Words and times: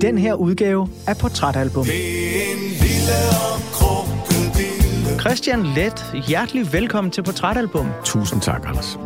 den 0.00 0.18
her 0.18 0.34
udgave 0.34 0.88
af 1.06 1.16
Portrætalbum. 1.16 1.86
Christian 5.20 5.62
Let, 5.62 6.24
hjertelig 6.28 6.72
velkommen 6.72 7.10
til 7.10 7.22
Portrætalbum. 7.22 7.88
Tusind 8.04 8.40
tak, 8.40 8.62
Anders. 8.66 8.98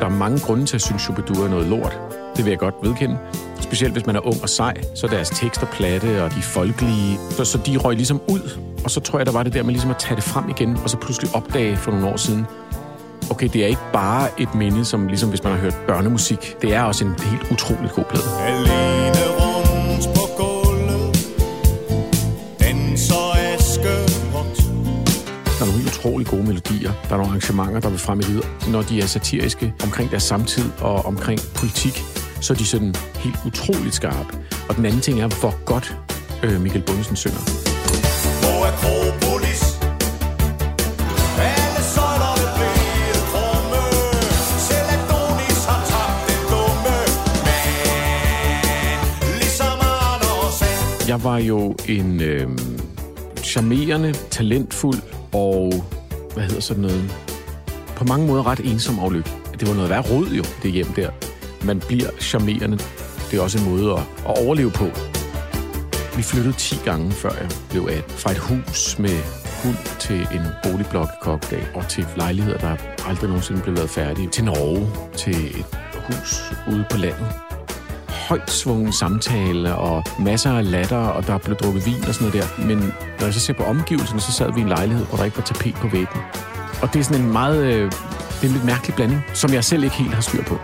Der 0.00 0.06
er 0.06 0.10
mange 0.10 0.38
grunde 0.38 0.66
til 0.66 0.76
at 0.76 0.82
synes, 0.82 1.02
Shubidua 1.02 1.44
er 1.44 1.50
noget 1.50 1.66
lort. 1.66 1.98
Det 2.36 2.44
vil 2.44 2.50
jeg 2.50 2.58
godt 2.58 2.74
vedkende. 2.82 3.18
Specielt 3.60 3.92
hvis 3.92 4.06
man 4.06 4.16
er 4.16 4.26
ung 4.26 4.42
og 4.42 4.48
sej, 4.48 4.74
så 4.94 5.06
er 5.06 5.10
deres 5.10 5.30
tekster 5.30 5.66
platte, 5.66 6.24
og 6.24 6.30
de 6.34 6.42
folkelige, 6.42 7.18
så, 7.30 7.44
så 7.44 7.58
de 7.66 7.76
røg 7.76 7.96
ligesom 7.96 8.20
ud. 8.28 8.58
Og 8.84 8.90
så 8.90 9.00
tror 9.00 9.18
jeg, 9.18 9.26
der 9.26 9.32
var 9.32 9.42
det 9.42 9.54
der 9.54 9.62
med 9.62 9.72
ligesom 9.72 9.90
at 9.90 9.96
tage 9.98 10.16
det 10.16 10.24
frem 10.24 10.48
igen, 10.48 10.76
og 10.84 10.90
så 10.90 10.96
pludselig 10.96 11.34
opdage 11.34 11.76
for 11.76 11.90
nogle 11.90 12.08
år 12.08 12.16
siden, 12.16 12.46
okay, 13.30 13.48
det 13.52 13.62
er 13.62 13.66
ikke 13.66 13.92
bare 13.92 14.28
et 14.38 14.54
minde, 14.54 14.84
som 14.84 15.06
ligesom 15.06 15.28
hvis 15.28 15.44
man 15.44 15.52
har 15.52 15.60
hørt 15.60 15.76
børnemusik. 15.86 16.56
Det 16.62 16.74
er 16.74 16.82
også 16.82 17.04
en 17.04 17.14
helt 17.22 17.52
utroligt 17.52 17.92
god 17.92 18.04
plade. 18.04 18.24
Alene 18.40 18.89
utrolig 26.00 26.26
gode 26.26 26.42
melodier. 26.42 26.92
Der 27.08 27.12
er 27.12 27.16
nogle 27.16 27.26
arrangementer, 27.26 27.80
der 27.80 27.88
vil 27.88 27.98
frem 27.98 28.20
i 28.20 28.22
livet. 28.22 28.44
Når 28.68 28.82
de 28.82 29.00
er 29.00 29.06
satiriske 29.06 29.74
omkring 29.82 30.10
deres 30.10 30.22
samtid 30.22 30.64
og 30.80 31.06
omkring 31.06 31.40
politik, 31.54 32.02
så 32.40 32.52
er 32.52 32.56
de 32.56 32.66
sådan 32.66 32.94
helt 33.14 33.36
utroligt 33.46 33.94
skarpe. 33.94 34.38
Og 34.68 34.76
den 34.76 34.84
anden 34.84 35.00
ting 35.00 35.20
er, 35.20 35.28
hvor 35.40 35.64
godt 35.64 35.96
øh, 36.42 36.60
Michael 36.60 36.84
Bundesen 36.86 37.16
synger. 37.16 37.38
Den 46.28 46.42
dumme 46.50 46.94
Men 47.46 49.38
ligesom 49.38 49.78
er 49.80 51.08
Jeg 51.08 51.24
var 51.24 51.38
jo 51.38 51.76
en 51.88 52.20
øh, 52.20 52.48
charmerende, 53.42 54.12
talentfuld 54.30 55.19
og, 55.32 55.84
hvad 56.34 56.44
hedder 56.44 56.60
sådan 56.60 56.82
noget, 56.82 57.10
på 57.96 58.04
mange 58.04 58.26
måder 58.26 58.46
ret 58.46 58.60
ensom 58.60 58.98
aflykke. 58.98 59.30
Det 59.60 59.68
var 59.68 59.74
noget 59.74 59.90
værd 59.90 60.10
rod 60.10 60.26
jo, 60.26 60.44
det 60.62 60.72
hjem 60.72 60.86
der. 60.86 61.10
Man 61.64 61.80
bliver 61.88 62.10
charmerende. 62.20 62.78
Det 63.30 63.38
er 63.38 63.42
også 63.42 63.58
en 63.58 63.74
måde 63.74 63.92
at, 63.92 63.98
at 64.28 64.44
overleve 64.44 64.70
på. 64.70 64.84
Vi 66.16 66.22
flyttede 66.22 66.54
10 66.54 66.76
gange, 66.84 67.12
før 67.12 67.30
jeg 67.40 67.48
blev 67.70 67.88
af 67.90 68.02
Fra 68.08 68.30
et 68.30 68.38
hus 68.38 68.98
med 68.98 69.18
hund 69.62 69.98
til 69.98 70.20
en 70.20 70.46
boligblok 70.62 71.08
i 71.08 71.18
Kokkedal, 71.22 71.66
og 71.74 71.88
til 71.88 72.06
lejligheder, 72.16 72.58
der 72.58 72.76
aldrig 73.06 73.28
nogensinde 73.28 73.62
blev 73.62 73.74
lavet 73.74 73.90
færdige. 73.90 74.28
Til 74.28 74.44
Norge, 74.44 74.88
til 75.16 75.60
et 75.60 75.66
hus 75.94 76.52
ude 76.68 76.84
på 76.90 76.96
landet 76.96 77.49
højt 78.30 78.50
svungen 78.50 78.92
samtale 78.92 79.76
og 79.76 80.04
masser 80.18 80.52
af 80.52 80.70
latter, 80.70 80.96
og 80.96 81.26
der 81.26 81.38
blev 81.38 81.56
drukket 81.56 81.86
vin 81.86 82.04
og 82.08 82.14
sådan 82.14 82.28
noget 82.28 82.34
der. 82.58 82.64
Men 82.68 82.78
når 83.18 83.24
jeg 83.24 83.34
så 83.34 83.40
ser 83.40 83.52
på 83.52 83.62
omgivelserne, 83.62 84.20
så 84.20 84.32
sad 84.32 84.52
vi 84.52 84.60
i 84.60 84.62
en 84.62 84.68
lejlighed, 84.68 85.06
hvor 85.06 85.16
der 85.16 85.24
ikke 85.24 85.36
var 85.36 85.44
tapet 85.44 85.74
på 85.74 85.88
væggen. 85.88 86.20
Og 86.82 86.92
det 86.92 86.98
er 87.00 87.04
sådan 87.04 87.24
en 87.24 87.32
meget... 87.32 87.64
Øh, 87.64 87.92
det 88.36 88.42
er 88.42 88.46
en 88.46 88.52
lidt 88.52 88.64
mærkelig 88.64 88.96
blanding, 88.96 89.20
som 89.34 89.52
jeg 89.52 89.64
selv 89.64 89.84
ikke 89.84 89.96
helt 89.96 90.14
har 90.14 90.22
styr 90.22 90.42
på. 90.42 90.56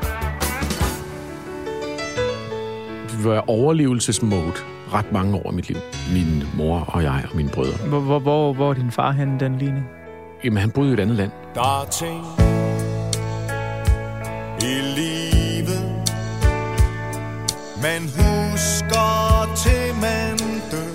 Vi 3.19 3.25
var 3.25 3.44
overlevelsesmode 3.50 4.53
ret 4.92 5.12
mange 5.12 5.37
år 5.37 5.53
i 5.53 5.55
mit 5.55 5.69
liv. 5.69 5.77
Min 6.12 6.42
mor 6.56 6.78
og 6.89 7.03
jeg 7.03 7.25
og 7.31 7.37
mine 7.37 7.48
brødre. 7.48 7.89
Hvor, 7.89 8.00
hvor, 8.00 8.19
hvor, 8.19 8.53
hvor 8.53 8.70
er 8.70 8.75
din 8.75 8.91
far 8.91 9.12
henne, 9.12 9.41
den 9.41 9.59
ligning? 9.59 9.87
Jamen, 10.44 10.59
han 10.59 10.70
boede 10.70 10.91
i 10.91 10.92
et 10.92 11.00
andet 11.00 11.17
land. 11.17 11.31
Der 11.55 11.83
er 11.83 11.84
ting 11.91 12.45
Man 17.87 18.03
husker 18.03 19.55
til 19.56 19.95
man 20.01 20.38
dør 20.71 20.93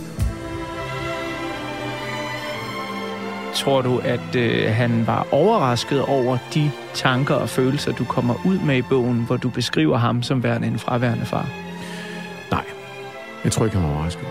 Tror 3.56 3.82
du, 3.82 3.98
at 4.04 4.36
øh, 4.36 4.74
han 4.76 5.08
var 5.08 5.28
overrasket 5.32 6.02
over 6.06 6.38
de 6.54 6.72
tanker 6.94 7.36
og 7.36 7.50
følelser, 7.50 7.92
du 7.94 8.04
kommer 8.06 8.36
ud 8.46 8.60
med 8.60 8.78
i 8.78 8.82
bogen, 8.82 9.24
hvor 9.28 9.38
du 9.38 9.50
beskriver 9.50 9.98
ham 9.98 10.24
som 10.24 10.44
værende 10.44 10.68
en 10.68 10.80
fraværende 10.80 11.26
far? 11.26 11.50
Nej, 12.52 12.64
jeg 13.44 13.52
tror 13.52 13.66
ikke, 13.66 13.78
han 13.78 13.90
var 13.90 13.96
overrasket. 13.96 14.26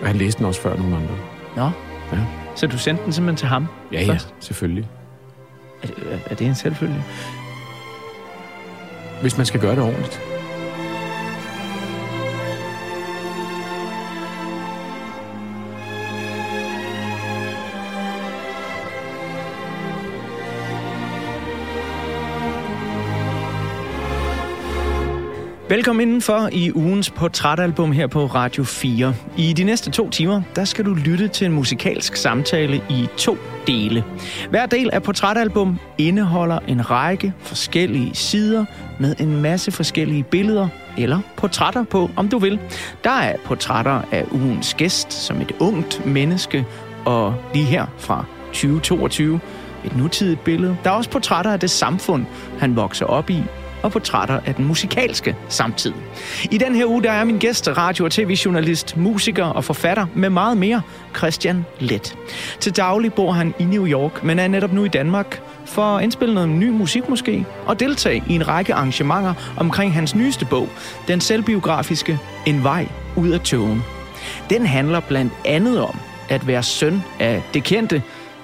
Og 0.00 0.06
Han 0.06 0.16
læste 0.16 0.38
den 0.38 0.46
også 0.46 0.60
før 0.60 0.76
nogle 0.76 0.96
andre. 0.96 1.14
Nå, 1.56 1.70
Ja, 2.12 2.18
så 2.54 2.66
du 2.66 2.78
sendte 2.78 3.04
den 3.04 3.12
simpelthen 3.12 3.36
til 3.36 3.48
ham 3.48 3.66
ja, 3.92 4.00
ja 4.02 4.12
først? 4.12 4.34
selvfølgelig. 4.40 4.88
Er, 5.82 5.86
det- 5.86 6.20
er 6.30 6.34
det 6.34 6.46
en 6.46 6.54
selvfølge? 6.54 7.04
Hvis 9.20 9.36
man 9.36 9.46
skal 9.46 9.60
gøre 9.60 9.74
det 9.74 9.82
ordentligt. 9.82 10.20
Velkommen 25.68 26.08
indenfor 26.08 26.48
i 26.52 26.72
ugens 26.74 27.10
portrætalbum 27.10 27.92
her 27.92 28.06
på 28.06 28.26
Radio 28.26 28.64
4. 28.64 29.14
I 29.36 29.52
de 29.52 29.64
næste 29.64 29.90
to 29.90 30.10
timer, 30.10 30.42
der 30.56 30.64
skal 30.64 30.84
du 30.84 30.94
lytte 30.94 31.28
til 31.28 31.44
en 31.44 31.52
musikalsk 31.52 32.16
samtale 32.16 32.82
i 32.90 33.08
to 33.16 33.36
dele. 33.66 34.04
Hver 34.50 34.66
del 34.66 34.90
af 34.92 35.02
portrætalbum 35.02 35.78
indeholder 35.98 36.58
en 36.58 36.90
række 36.90 37.32
forskellige 37.40 38.14
sider 38.14 38.64
med 39.00 39.14
en 39.20 39.42
masse 39.42 39.70
forskellige 39.70 40.22
billeder 40.22 40.68
eller 40.98 41.20
portrætter 41.36 41.84
på, 41.84 42.10
om 42.16 42.28
du 42.28 42.38
vil. 42.38 42.60
Der 43.04 43.10
er 43.10 43.36
portrætter 43.44 44.02
af 44.12 44.24
ugens 44.32 44.74
gæst 44.74 45.12
som 45.12 45.40
et 45.40 45.52
ungt 45.60 46.06
menneske, 46.06 46.66
og 47.04 47.34
lige 47.54 47.64
her 47.64 47.86
fra 47.98 48.24
2022 48.46 49.40
et 49.84 49.96
nutidigt 49.96 50.44
billede. 50.44 50.76
Der 50.84 50.90
er 50.90 50.94
også 50.94 51.10
portrætter 51.10 51.52
af 51.52 51.60
det 51.60 51.70
samfund, 51.70 52.26
han 52.58 52.76
vokser 52.76 53.06
op 53.06 53.30
i, 53.30 53.42
og 53.82 53.92
portrætter 53.92 54.40
af 54.46 54.54
den 54.54 54.64
musikalske 54.64 55.36
samtid. 55.48 55.92
I 56.50 56.58
den 56.58 56.74
her 56.74 56.86
uge, 56.86 57.02
der 57.02 57.10
er 57.10 57.24
min 57.24 57.38
gæst, 57.38 57.68
radio- 57.68 58.04
og 58.04 58.10
tv-journalist, 58.10 58.96
musiker 58.96 59.44
og 59.44 59.64
forfatter 59.64 60.06
med 60.14 60.30
meget 60.30 60.56
mere, 60.56 60.82
Christian 61.16 61.66
Let. 61.78 62.16
Til 62.60 62.76
daglig 62.76 63.12
bor 63.12 63.32
han 63.32 63.54
i 63.58 63.64
New 63.64 63.86
York, 63.86 64.24
men 64.24 64.38
er 64.38 64.48
netop 64.48 64.72
nu 64.72 64.84
i 64.84 64.88
Danmark 64.88 65.40
for 65.64 65.82
at 65.82 66.02
indspille 66.02 66.34
noget 66.34 66.48
ny 66.48 66.68
musik 66.68 67.08
måske, 67.08 67.46
og 67.66 67.80
deltage 67.80 68.22
i 68.28 68.34
en 68.34 68.48
række 68.48 68.74
arrangementer 68.74 69.34
omkring 69.56 69.94
hans 69.94 70.14
nyeste 70.14 70.44
bog, 70.44 70.68
den 71.08 71.20
selvbiografiske 71.20 72.18
En 72.46 72.64
vej 72.64 72.88
ud 73.16 73.28
af 73.28 73.40
togen. 73.40 73.82
Den 74.50 74.66
handler 74.66 75.00
blandt 75.00 75.32
andet 75.44 75.80
om 75.80 75.98
at 76.28 76.46
være 76.46 76.62
søn 76.62 77.02
af 77.20 77.42
det 77.54 77.64
kendte, 77.64 78.02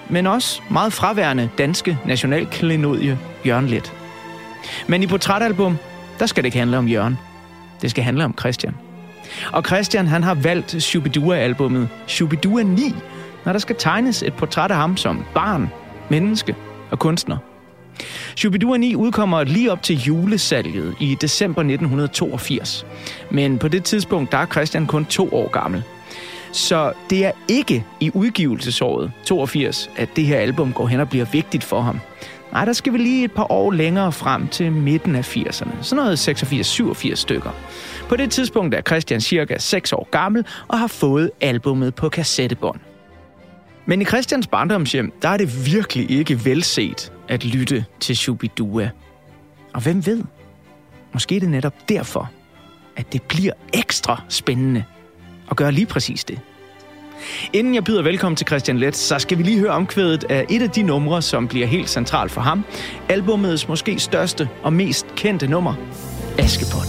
men 0.08 0.26
også 0.26 0.62
meget 0.70 0.92
fraværende 0.92 1.50
danske 1.58 1.98
nationalklenodie 2.04 3.18
Jørgen 3.46 3.66
Let. 3.66 4.03
Men 4.86 5.02
i 5.02 5.06
portrætalbum, 5.06 5.76
der 6.18 6.26
skal 6.26 6.42
det 6.42 6.46
ikke 6.46 6.58
handle 6.58 6.78
om 6.78 6.88
Jørgen. 6.88 7.18
Det 7.82 7.90
skal 7.90 8.04
handle 8.04 8.24
om 8.24 8.34
Christian. 8.38 8.74
Og 9.52 9.62
Christian, 9.66 10.06
han 10.06 10.22
har 10.22 10.34
valgt 10.34 10.82
Shubidua-albummet 10.82 11.88
Shubidua 12.06 12.62
9, 12.62 12.94
når 13.44 13.52
der 13.52 13.58
skal 13.58 13.76
tegnes 13.78 14.22
et 14.22 14.34
portræt 14.34 14.70
af 14.70 14.76
ham 14.76 14.96
som 14.96 15.24
barn, 15.34 15.70
menneske 16.08 16.54
og 16.90 16.98
kunstner. 16.98 17.36
Shubidua 18.36 18.76
9 18.76 18.94
udkommer 18.94 19.44
lige 19.44 19.72
op 19.72 19.82
til 19.82 19.96
julesalget 19.96 20.94
i 21.00 21.16
december 21.20 21.60
1982. 21.60 22.86
Men 23.30 23.58
på 23.58 23.68
det 23.68 23.84
tidspunkt, 23.84 24.32
der 24.32 24.38
er 24.38 24.46
Christian 24.46 24.86
kun 24.86 25.04
to 25.04 25.34
år 25.34 25.48
gammel. 25.50 25.82
Så 26.52 26.92
det 27.10 27.24
er 27.26 27.32
ikke 27.48 27.84
i 28.00 28.10
udgivelsesåret 28.14 29.12
82, 29.24 29.90
at 29.96 30.08
det 30.16 30.24
her 30.24 30.38
album 30.38 30.72
går 30.72 30.86
hen 30.86 31.00
og 31.00 31.08
bliver 31.08 31.24
vigtigt 31.32 31.64
for 31.64 31.80
ham. 31.80 32.00
Nej, 32.54 32.64
der 32.64 32.72
skal 32.72 32.92
vi 32.92 32.98
lige 32.98 33.24
et 33.24 33.32
par 33.32 33.52
år 33.52 33.70
længere 33.72 34.12
frem 34.12 34.48
til 34.48 34.72
midten 34.72 35.14
af 35.14 35.36
80'erne. 35.36 35.82
Sådan 35.82 36.04
noget 36.04 36.28
86-87 36.28 37.14
stykker. 37.14 37.50
På 38.08 38.16
det 38.16 38.30
tidspunkt 38.30 38.74
er 38.74 38.82
Christian 38.82 39.20
cirka 39.20 39.58
6 39.58 39.92
år 39.92 40.08
gammel 40.10 40.46
og 40.68 40.78
har 40.78 40.86
fået 40.86 41.30
albummet 41.40 41.94
på 41.94 42.08
kassettebånd. 42.08 42.80
Men 43.86 44.02
i 44.02 44.04
Christians 44.04 44.46
barndomshjem, 44.46 45.12
der 45.22 45.28
er 45.28 45.36
det 45.36 45.72
virkelig 45.72 46.10
ikke 46.10 46.44
velset 46.44 47.12
at 47.28 47.44
lytte 47.44 47.84
til 48.00 48.16
Shubidua. 48.16 48.90
Og 49.72 49.82
hvem 49.82 50.06
ved? 50.06 50.22
Måske 51.12 51.36
er 51.36 51.40
det 51.40 51.48
netop 51.48 51.74
derfor, 51.88 52.30
at 52.96 53.12
det 53.12 53.22
bliver 53.22 53.52
ekstra 53.72 54.22
spændende 54.28 54.84
at 55.50 55.56
gøre 55.56 55.72
lige 55.72 55.86
præcis 55.86 56.24
det. 56.24 56.40
Inden 57.52 57.74
jeg 57.74 57.84
byder 57.84 58.02
velkommen 58.02 58.36
til 58.36 58.46
Christian 58.46 58.78
Let, 58.78 58.96
så 58.96 59.18
skal 59.18 59.38
vi 59.38 59.42
lige 59.42 59.58
høre 59.58 59.70
omkvædet 59.70 60.24
af 60.30 60.46
et 60.50 60.62
af 60.62 60.70
de 60.70 60.82
numre, 60.82 61.22
som 61.22 61.48
bliver 61.48 61.66
helt 61.66 61.90
centralt 61.90 62.32
for 62.32 62.40
ham. 62.40 62.64
Albumets 63.08 63.68
måske 63.68 63.98
største 63.98 64.48
og 64.62 64.72
mest 64.72 65.06
kendte 65.16 65.46
nummer, 65.46 65.74
Askepot. 66.38 66.86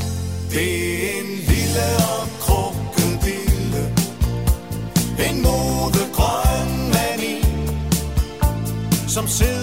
Det 0.52 0.62
er 0.62 1.22
en 1.22 1.28
lille 1.48 1.86
og 1.98 2.28
krokodille 2.40 3.84
En 5.30 5.42
modegrøn 5.42 6.70
mand 6.94 7.44
Som 9.08 9.28
sidder 9.28 9.55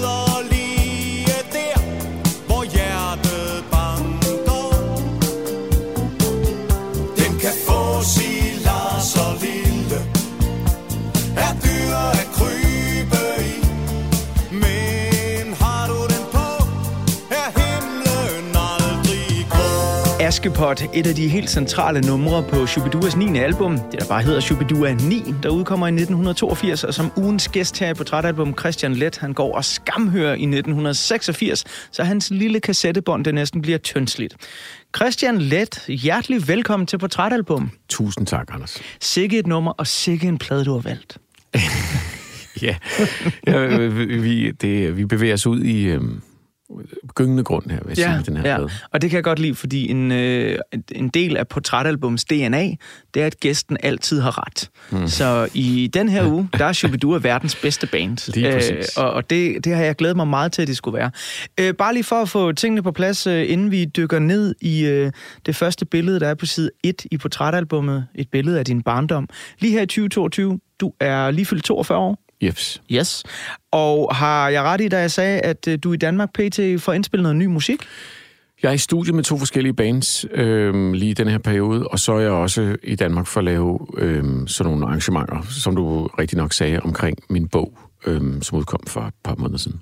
Askepot, 20.33 20.83
et 20.95 21.07
af 21.07 21.15
de 21.15 21.29
helt 21.29 21.51
centrale 21.51 22.01
numre 22.01 22.43
på 22.43 22.67
Shubiduas 22.67 23.17
9. 23.17 23.39
album, 23.39 23.79
det 23.79 24.01
der 24.01 24.07
bare 24.07 24.23
hedder 24.23 24.41
Shubidua 24.41 24.93
9, 24.95 25.25
der 25.43 25.49
udkommer 25.49 25.87
i 25.87 25.91
1982, 25.91 26.85
og 26.85 26.95
som 26.95 27.13
ugens 27.17 27.49
gæst 27.49 27.79
her 27.79 27.91
i 27.91 27.95
portrætalbum 27.95 28.55
Christian 28.59 28.95
Let, 28.95 29.19
han 29.19 29.33
går 29.33 29.57
og 29.57 29.65
skamhører 29.65 30.35
i 30.35 30.43
1986, 30.43 31.65
så 31.91 32.05
hans 32.05 32.31
lille 32.31 32.61
kassettebånd 32.61 33.25
det 33.25 33.35
næsten 33.35 33.63
bliver 33.63 33.79
tyndsligt. 33.79 34.37
Christian 34.97 35.39
Let, 35.39 35.85
hjertelig 35.89 36.49
velkommen 36.49 36.87
til 36.87 36.99
portrætalbum. 36.99 37.71
Tusind 37.89 38.27
tak, 38.27 38.49
Anders. 38.53 38.79
Sikke 39.01 39.39
et 39.39 39.47
nummer, 39.47 39.73
og 39.73 39.87
sikke 39.87 40.29
en 40.29 40.39
plade, 40.39 40.65
du 40.65 40.73
har 40.73 40.81
valgt. 40.81 41.19
Ja, 42.63 42.77
ja 43.47 43.67
vi, 43.87 44.51
det, 44.51 44.97
vi 44.97 45.05
bevæger 45.05 45.35
os 45.35 45.47
ud 45.47 45.63
i 45.63 45.85
øhm, 45.85 46.23
gyngende 47.15 47.45
grund 47.45 47.71
her, 47.71 47.79
vil 47.85 47.89
jeg 47.89 47.97
sige, 47.97 48.23
den 48.27 48.37
her 48.37 48.51
ja. 48.51 48.57
plade. 48.57 48.71
og 48.91 49.03
det 49.03 49.11
kan 49.11 49.17
jeg 49.17 49.25
godt 49.25 49.39
lide, 49.39 49.55
fordi 49.55 49.91
en, 49.91 50.13
øh, 50.13 50.59
en 50.93 51.09
del 51.09 51.37
af 51.37 51.49
portrætalbums 51.49 52.25
DNA, 52.25 52.71
det 53.15 53.23
er, 53.23 53.27
at 53.27 53.41
gæsten 53.41 53.77
altid 53.83 54.21
har 54.21 54.47
ret. 54.47 54.71
Mm. 54.91 55.09
Så 55.09 55.49
i 55.55 55.91
den 55.95 56.09
her 56.09 56.27
uge, 56.27 56.49
der 56.59 56.65
er 56.65 56.73
Shubidua 56.73 57.19
verdens 57.19 57.55
bedste 57.55 57.87
band. 57.87 58.29
Øh, 58.29 58.35
Lige 58.43 58.53
præcis. 58.53 58.97
og 58.97 59.13
og 59.13 59.31
det, 59.31 59.65
det 59.65 59.75
har 59.75 59.83
jeg 59.83 59.97
glædet 59.97 60.17
mig 60.17 60.29
meget 60.29 60.53
til, 60.53 60.63
at 60.63 60.69
det 60.69 60.77
skulle 60.77 60.99
være. 60.99 61.11
Øh, 61.61 61.75
bare 61.75 61.93
lige 61.93 62.05
for 62.05 62.17
at 62.17 62.29
få 62.29 62.53
tingene 62.53 62.83
på 62.83 62.93
plads, 62.93 63.27
øh, 63.27 63.51
inden 63.51 63.71
vi 63.71 63.85
dykker 63.85 64.19
ned 64.19 64.55
i 64.61 64.85
øh, 64.85 65.13
det 65.47 65.57
første 65.57 65.85
billede, 65.85 66.21
der 66.21 66.29
er 66.29 66.35
på 66.35 66.47
side 66.47 66.71
1 66.85 67.07
i 67.11 67.19
portrætalbummet, 67.19 68.07
et 68.15 68.29
billede 68.31 68.59
af 68.59 68.65
din 68.65 68.83
barndom. 68.83 69.29
Lige 69.59 69.73
her 69.73 69.83
i 69.83 69.87
2022, 69.87 70.59
du 70.81 70.93
er 71.01 71.31
lige 71.31 71.47
fyldt 71.47 71.65
42 71.65 71.99
år. 71.99 72.22
Jeps. 72.43 72.83
Yes. 72.93 73.25
Og 73.71 74.15
har 74.15 74.49
jeg 74.49 74.63
ret 74.63 74.81
i, 74.81 74.89
da 74.89 74.99
jeg 74.99 75.11
sagde, 75.11 75.41
at 75.41 75.69
øh, 75.69 75.79
du 75.83 75.93
i 75.93 75.97
Danmark 75.97 76.33
pt. 76.33 76.61
får 76.79 76.93
indspillet 76.93 77.23
noget 77.23 77.37
ny 77.37 77.47
musik? 77.47 77.81
Jeg 78.63 78.69
er 78.69 78.73
i 78.73 78.79
studiet 78.79 79.15
med 79.15 79.25
to 79.25 79.39
forskellige 79.39 79.75
bands 79.75 80.27
øh, 80.31 80.93
lige 80.93 81.11
i 81.11 81.15
den 81.15 81.29
her 81.29 81.39
periode, 81.39 81.89
og 81.89 81.99
så 81.99 82.13
er 82.13 82.21
jeg 82.21 82.31
også 82.31 82.77
i 82.83 82.95
Danmark 82.95 83.27
for 83.27 83.41
at 83.41 83.45
lave 83.45 83.87
øh, 83.99 84.25
sådan 84.47 84.71
nogle 84.73 84.87
arrangementer, 84.87 85.43
som 85.43 85.77
du 85.77 86.07
rigtig 86.07 86.39
nok 86.39 86.53
sagde, 86.53 86.81
omkring 86.81 87.19
min 87.31 87.49
bog, 87.49 87.79
øh, 88.07 88.43
som 88.43 88.59
udkom 88.59 88.81
for 88.87 89.01
et 89.01 89.15
par 89.25 89.35
måneder 89.35 89.59
siden. 89.59 89.81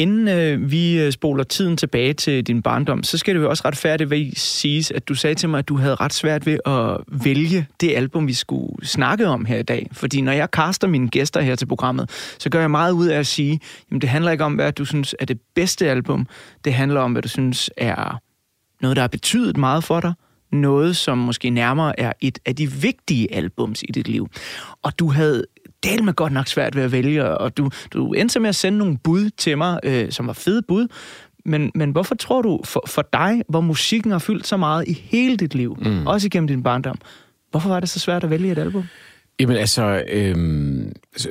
Inden 0.00 0.28
øh, 0.28 0.70
vi 0.70 1.00
øh, 1.00 1.12
spoler 1.12 1.44
tiden 1.44 1.76
tilbage 1.76 2.12
til 2.12 2.46
din 2.46 2.62
barndom, 2.62 3.02
så 3.02 3.18
skal 3.18 3.34
det 3.34 3.40
jo 3.40 3.48
også 3.48 3.62
retfærdigvis 3.64 4.38
siges, 4.38 4.90
at 4.90 5.08
du 5.08 5.14
sagde 5.14 5.34
til 5.34 5.48
mig, 5.48 5.58
at 5.58 5.68
du 5.68 5.76
havde 5.76 5.94
ret 5.94 6.12
svært 6.12 6.46
ved 6.46 6.58
at 6.66 7.22
vælge 7.24 7.66
det 7.80 7.96
album, 7.96 8.26
vi 8.26 8.32
skulle 8.32 8.86
snakke 8.86 9.26
om 9.26 9.44
her 9.44 9.58
i 9.58 9.62
dag. 9.62 9.88
Fordi 9.92 10.20
når 10.20 10.32
jeg 10.32 10.50
kaster 10.50 10.88
mine 10.88 11.08
gæster 11.08 11.40
her 11.40 11.56
til 11.56 11.66
programmet, 11.66 12.10
så 12.38 12.50
gør 12.50 12.60
jeg 12.60 12.70
meget 12.70 12.92
ud 12.92 13.06
af 13.06 13.18
at 13.18 13.26
sige, 13.26 13.60
jamen 13.90 14.00
det 14.00 14.08
handler 14.08 14.30
ikke 14.30 14.44
om, 14.44 14.54
hvad 14.54 14.72
du 14.72 14.84
synes 14.84 15.14
er 15.18 15.24
det 15.24 15.40
bedste 15.54 15.90
album. 15.90 16.26
Det 16.64 16.74
handler 16.74 17.00
om, 17.00 17.12
hvad 17.12 17.22
du 17.22 17.28
synes 17.28 17.70
er 17.76 18.20
noget, 18.80 18.96
der 18.96 19.02
har 19.02 19.08
betydet 19.08 19.56
meget 19.56 19.84
for 19.84 20.00
dig. 20.00 20.12
Noget, 20.52 20.96
som 20.96 21.18
måske 21.18 21.50
nærmere 21.50 22.00
er 22.00 22.12
et 22.20 22.38
af 22.46 22.56
de 22.56 22.72
vigtige 22.72 23.34
albums 23.34 23.82
i 23.82 23.92
dit 23.92 24.08
liv. 24.08 24.28
Og 24.82 24.98
du 24.98 25.10
havde 25.10 25.44
del 25.82 26.04
med 26.04 26.14
godt 26.14 26.32
nok 26.32 26.46
svært 26.46 26.76
ved 26.76 26.82
at 26.82 26.92
vælge, 26.92 27.24
og 27.38 27.56
du, 27.56 27.70
du 27.92 28.12
endte 28.12 28.40
med 28.40 28.48
at 28.48 28.54
sende 28.54 28.78
nogle 28.78 28.98
bud 28.98 29.30
til 29.30 29.58
mig, 29.58 29.80
øh, 29.84 30.12
som 30.12 30.26
var 30.26 30.32
fede 30.32 30.62
bud. 30.62 30.86
Men, 31.44 31.70
men 31.74 31.90
hvorfor 31.90 32.14
tror 32.14 32.42
du, 32.42 32.60
for, 32.64 32.84
for 32.86 33.08
dig, 33.12 33.42
hvor 33.48 33.60
musikken 33.60 34.10
har 34.10 34.18
fyldt 34.18 34.46
så 34.46 34.56
meget 34.56 34.88
i 34.88 34.92
hele 34.92 35.36
dit 35.36 35.54
liv, 35.54 35.76
mm. 35.82 36.06
også 36.06 36.26
igennem 36.26 36.48
din 36.48 36.62
barndom, 36.62 36.96
hvorfor 37.50 37.68
var 37.68 37.80
det 37.80 37.88
så 37.88 37.98
svært 37.98 38.24
at 38.24 38.30
vælge 38.30 38.52
et 38.52 38.58
album? 38.58 38.84
Jamen 39.40 39.56
altså, 39.56 40.04
øhm, 40.08 40.92
altså, 41.12 41.28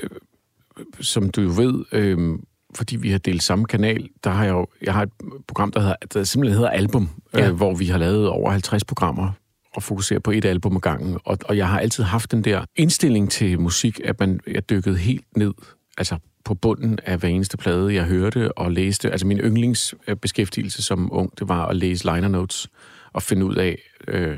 som 1.02 1.30
du 1.30 1.42
jo 1.42 1.50
ved, 1.50 1.86
øhm, 1.92 2.44
fordi 2.76 2.96
vi 2.96 3.12
har 3.12 3.18
delt 3.18 3.44
samme 3.44 3.66
kanal, 3.66 4.10
der 4.24 4.30
har 4.30 4.44
jeg 4.44 4.52
jo, 4.52 4.68
jeg 4.82 4.94
har 4.94 5.04
et 5.04 5.10
program, 5.48 5.72
der, 5.72 5.80
hedder, 5.80 5.96
der 6.14 6.24
simpelthen 6.24 6.58
hedder 6.58 6.70
Album, 6.72 7.10
Ja. 7.34 7.48
øh, 7.50 7.56
hvor 7.56 7.74
vi 7.76 7.86
har 7.86 7.98
lavet 7.98 8.28
over 8.30 8.52
50 8.52 8.84
programmer 8.84 9.32
og 9.76 9.84
fokuserer 9.84 10.20
på 10.20 10.32
et 10.32 10.46
album 10.46 10.76
ad 10.76 10.82
gangen. 10.82 11.18
Og, 11.26 11.38
og 11.46 11.58
jeg 11.58 11.68
har 11.68 11.80
altid 11.80 12.04
haft 12.04 12.32
den 12.32 12.44
der 12.44 12.66
indstilling 12.76 13.32
til 13.32 13.60
musik, 13.60 14.00
at 14.04 14.20
man, 14.20 14.40
jeg 14.48 14.70
dykkede 14.70 14.98
helt 14.98 15.38
ned, 15.38 15.54
altså 15.98 16.18
på 16.46 16.54
bunden 16.54 17.00
af 17.06 17.18
hver 17.18 17.30
eneste 17.30 17.58
plade, 17.58 17.94
jeg 17.94 18.04
hørte 18.04 18.58
og 18.58 18.72
læste. 18.72 19.12
Altså 19.12 19.28
min 19.28 19.38
yndlingsbeskæftigelse 19.40 20.84
som 20.84 21.10
ung, 21.12 21.40
det 21.40 21.48
var 21.48 21.66
at 21.66 21.76
læse 21.76 22.06
liner 22.06 22.28
notes 22.28 22.68
og 23.14 23.22
finde 23.24 23.46
ud 23.46 23.56
af, 23.56 23.78
øh, 24.08 24.38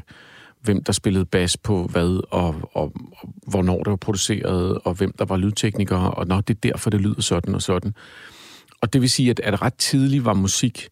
hvem 0.62 0.84
der 0.84 0.94
spillede 0.94 1.26
bas 1.26 1.58
på 1.58 1.84
hvad, 1.84 2.22
og, 2.32 2.56
og, 2.74 2.94
og 3.16 3.34
hvornår 3.48 3.78
det 3.84 3.90
var 3.90 3.96
produceret, 3.96 4.80
og 4.84 4.94
hvem 4.94 5.14
der 5.20 5.26
var 5.26 5.38
lydteknikere, 5.38 6.12
og 6.12 6.28
nå, 6.28 6.42
det 6.42 6.56
er 6.56 6.60
derfor, 6.70 6.90
det 6.90 7.02
lyder 7.02 7.22
sådan 7.22 7.56
og 7.56 7.62
sådan. 7.62 7.94
Og 8.82 8.94
det 8.94 9.02
vil 9.02 9.10
sige, 9.10 9.30
at, 9.30 9.40
at 9.40 9.62
ret 9.62 9.74
tidligt 9.74 10.26
var 10.26 10.34
musik 10.34 10.90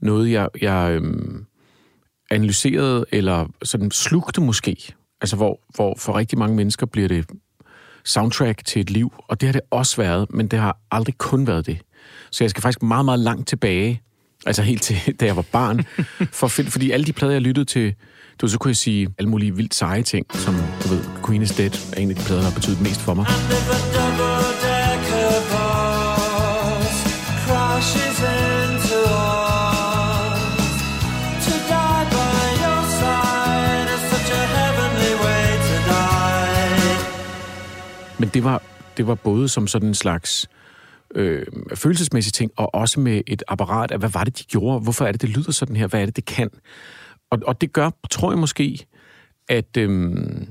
noget, 0.00 0.30
jeg, 0.30 0.48
jeg 0.60 0.90
øhm, 0.92 1.46
analyserede, 2.30 3.04
eller 3.12 3.46
sådan 3.62 3.90
slugte 3.90 4.40
måske. 4.40 4.76
Altså, 5.20 5.36
hvor, 5.36 5.60
hvor 5.74 5.94
for 5.98 6.16
rigtig 6.16 6.38
mange 6.38 6.56
mennesker 6.56 6.86
bliver 6.86 7.08
det 7.08 7.26
soundtrack 8.04 8.64
til 8.64 8.80
et 8.80 8.90
liv, 8.90 9.12
og 9.28 9.40
det 9.40 9.46
har 9.46 9.52
det 9.52 9.60
også 9.70 9.96
været, 9.96 10.26
men 10.30 10.48
det 10.48 10.58
har 10.58 10.78
aldrig 10.90 11.18
kun 11.18 11.46
været 11.46 11.66
det. 11.66 11.78
Så 12.30 12.44
jeg 12.44 12.50
skal 12.50 12.62
faktisk 12.62 12.82
meget, 12.82 13.04
meget 13.04 13.20
langt 13.20 13.48
tilbage, 13.48 14.02
altså 14.46 14.62
helt 14.62 14.82
til, 14.82 14.96
da 15.20 15.26
jeg 15.26 15.36
var 15.36 15.44
barn, 15.52 15.84
for 16.38 16.46
at 16.46 16.50
finde, 16.50 16.70
fordi 16.70 16.90
alle 16.90 17.06
de 17.06 17.12
plader, 17.12 17.32
jeg 17.32 17.42
lyttede 17.42 17.64
til, 17.64 17.94
du 18.40 18.48
så 18.48 18.58
kunne 18.58 18.68
jeg 18.68 18.76
sige 18.76 19.08
alle 19.18 19.30
mulige 19.30 19.56
vildt 19.56 19.74
seje 19.74 20.02
ting, 20.02 20.26
som, 20.34 20.54
du 20.54 20.88
ved, 20.88 21.04
Queen 21.26 21.42
is 21.42 21.50
Dead 21.50 21.92
er 21.92 22.00
en 22.00 22.10
af 22.10 22.16
de 22.16 22.22
plader, 22.22 22.40
der 22.40 22.48
har 22.48 22.54
betydet 22.54 22.80
mest 22.80 23.00
for 23.00 23.14
mig. 23.14 23.26
Men 38.20 38.28
det 38.34 38.44
var, 38.44 38.62
det 38.96 39.06
var 39.06 39.14
både 39.14 39.48
som 39.48 39.66
sådan 39.66 39.88
en 39.88 39.94
slags 39.94 40.48
øh, 41.14 41.46
følelsesmæssig 41.74 42.32
ting, 42.32 42.50
og 42.56 42.74
også 42.74 43.00
med 43.00 43.22
et 43.26 43.42
apparat 43.48 43.90
af, 43.90 43.98
hvad 43.98 44.08
var 44.08 44.24
det, 44.24 44.38
de 44.38 44.44
gjorde? 44.44 44.80
Hvorfor 44.80 45.04
er 45.04 45.12
det, 45.12 45.22
det 45.22 45.30
lyder 45.30 45.52
sådan 45.52 45.76
her? 45.76 45.86
Hvad 45.86 46.00
er 46.00 46.06
det, 46.06 46.16
det 46.16 46.24
kan? 46.24 46.50
Og, 47.30 47.38
og 47.46 47.60
det 47.60 47.72
gør, 47.72 47.90
tror 48.10 48.32
jeg 48.32 48.38
måske, 48.38 48.86
at... 49.48 49.76
Øhm, 49.76 50.48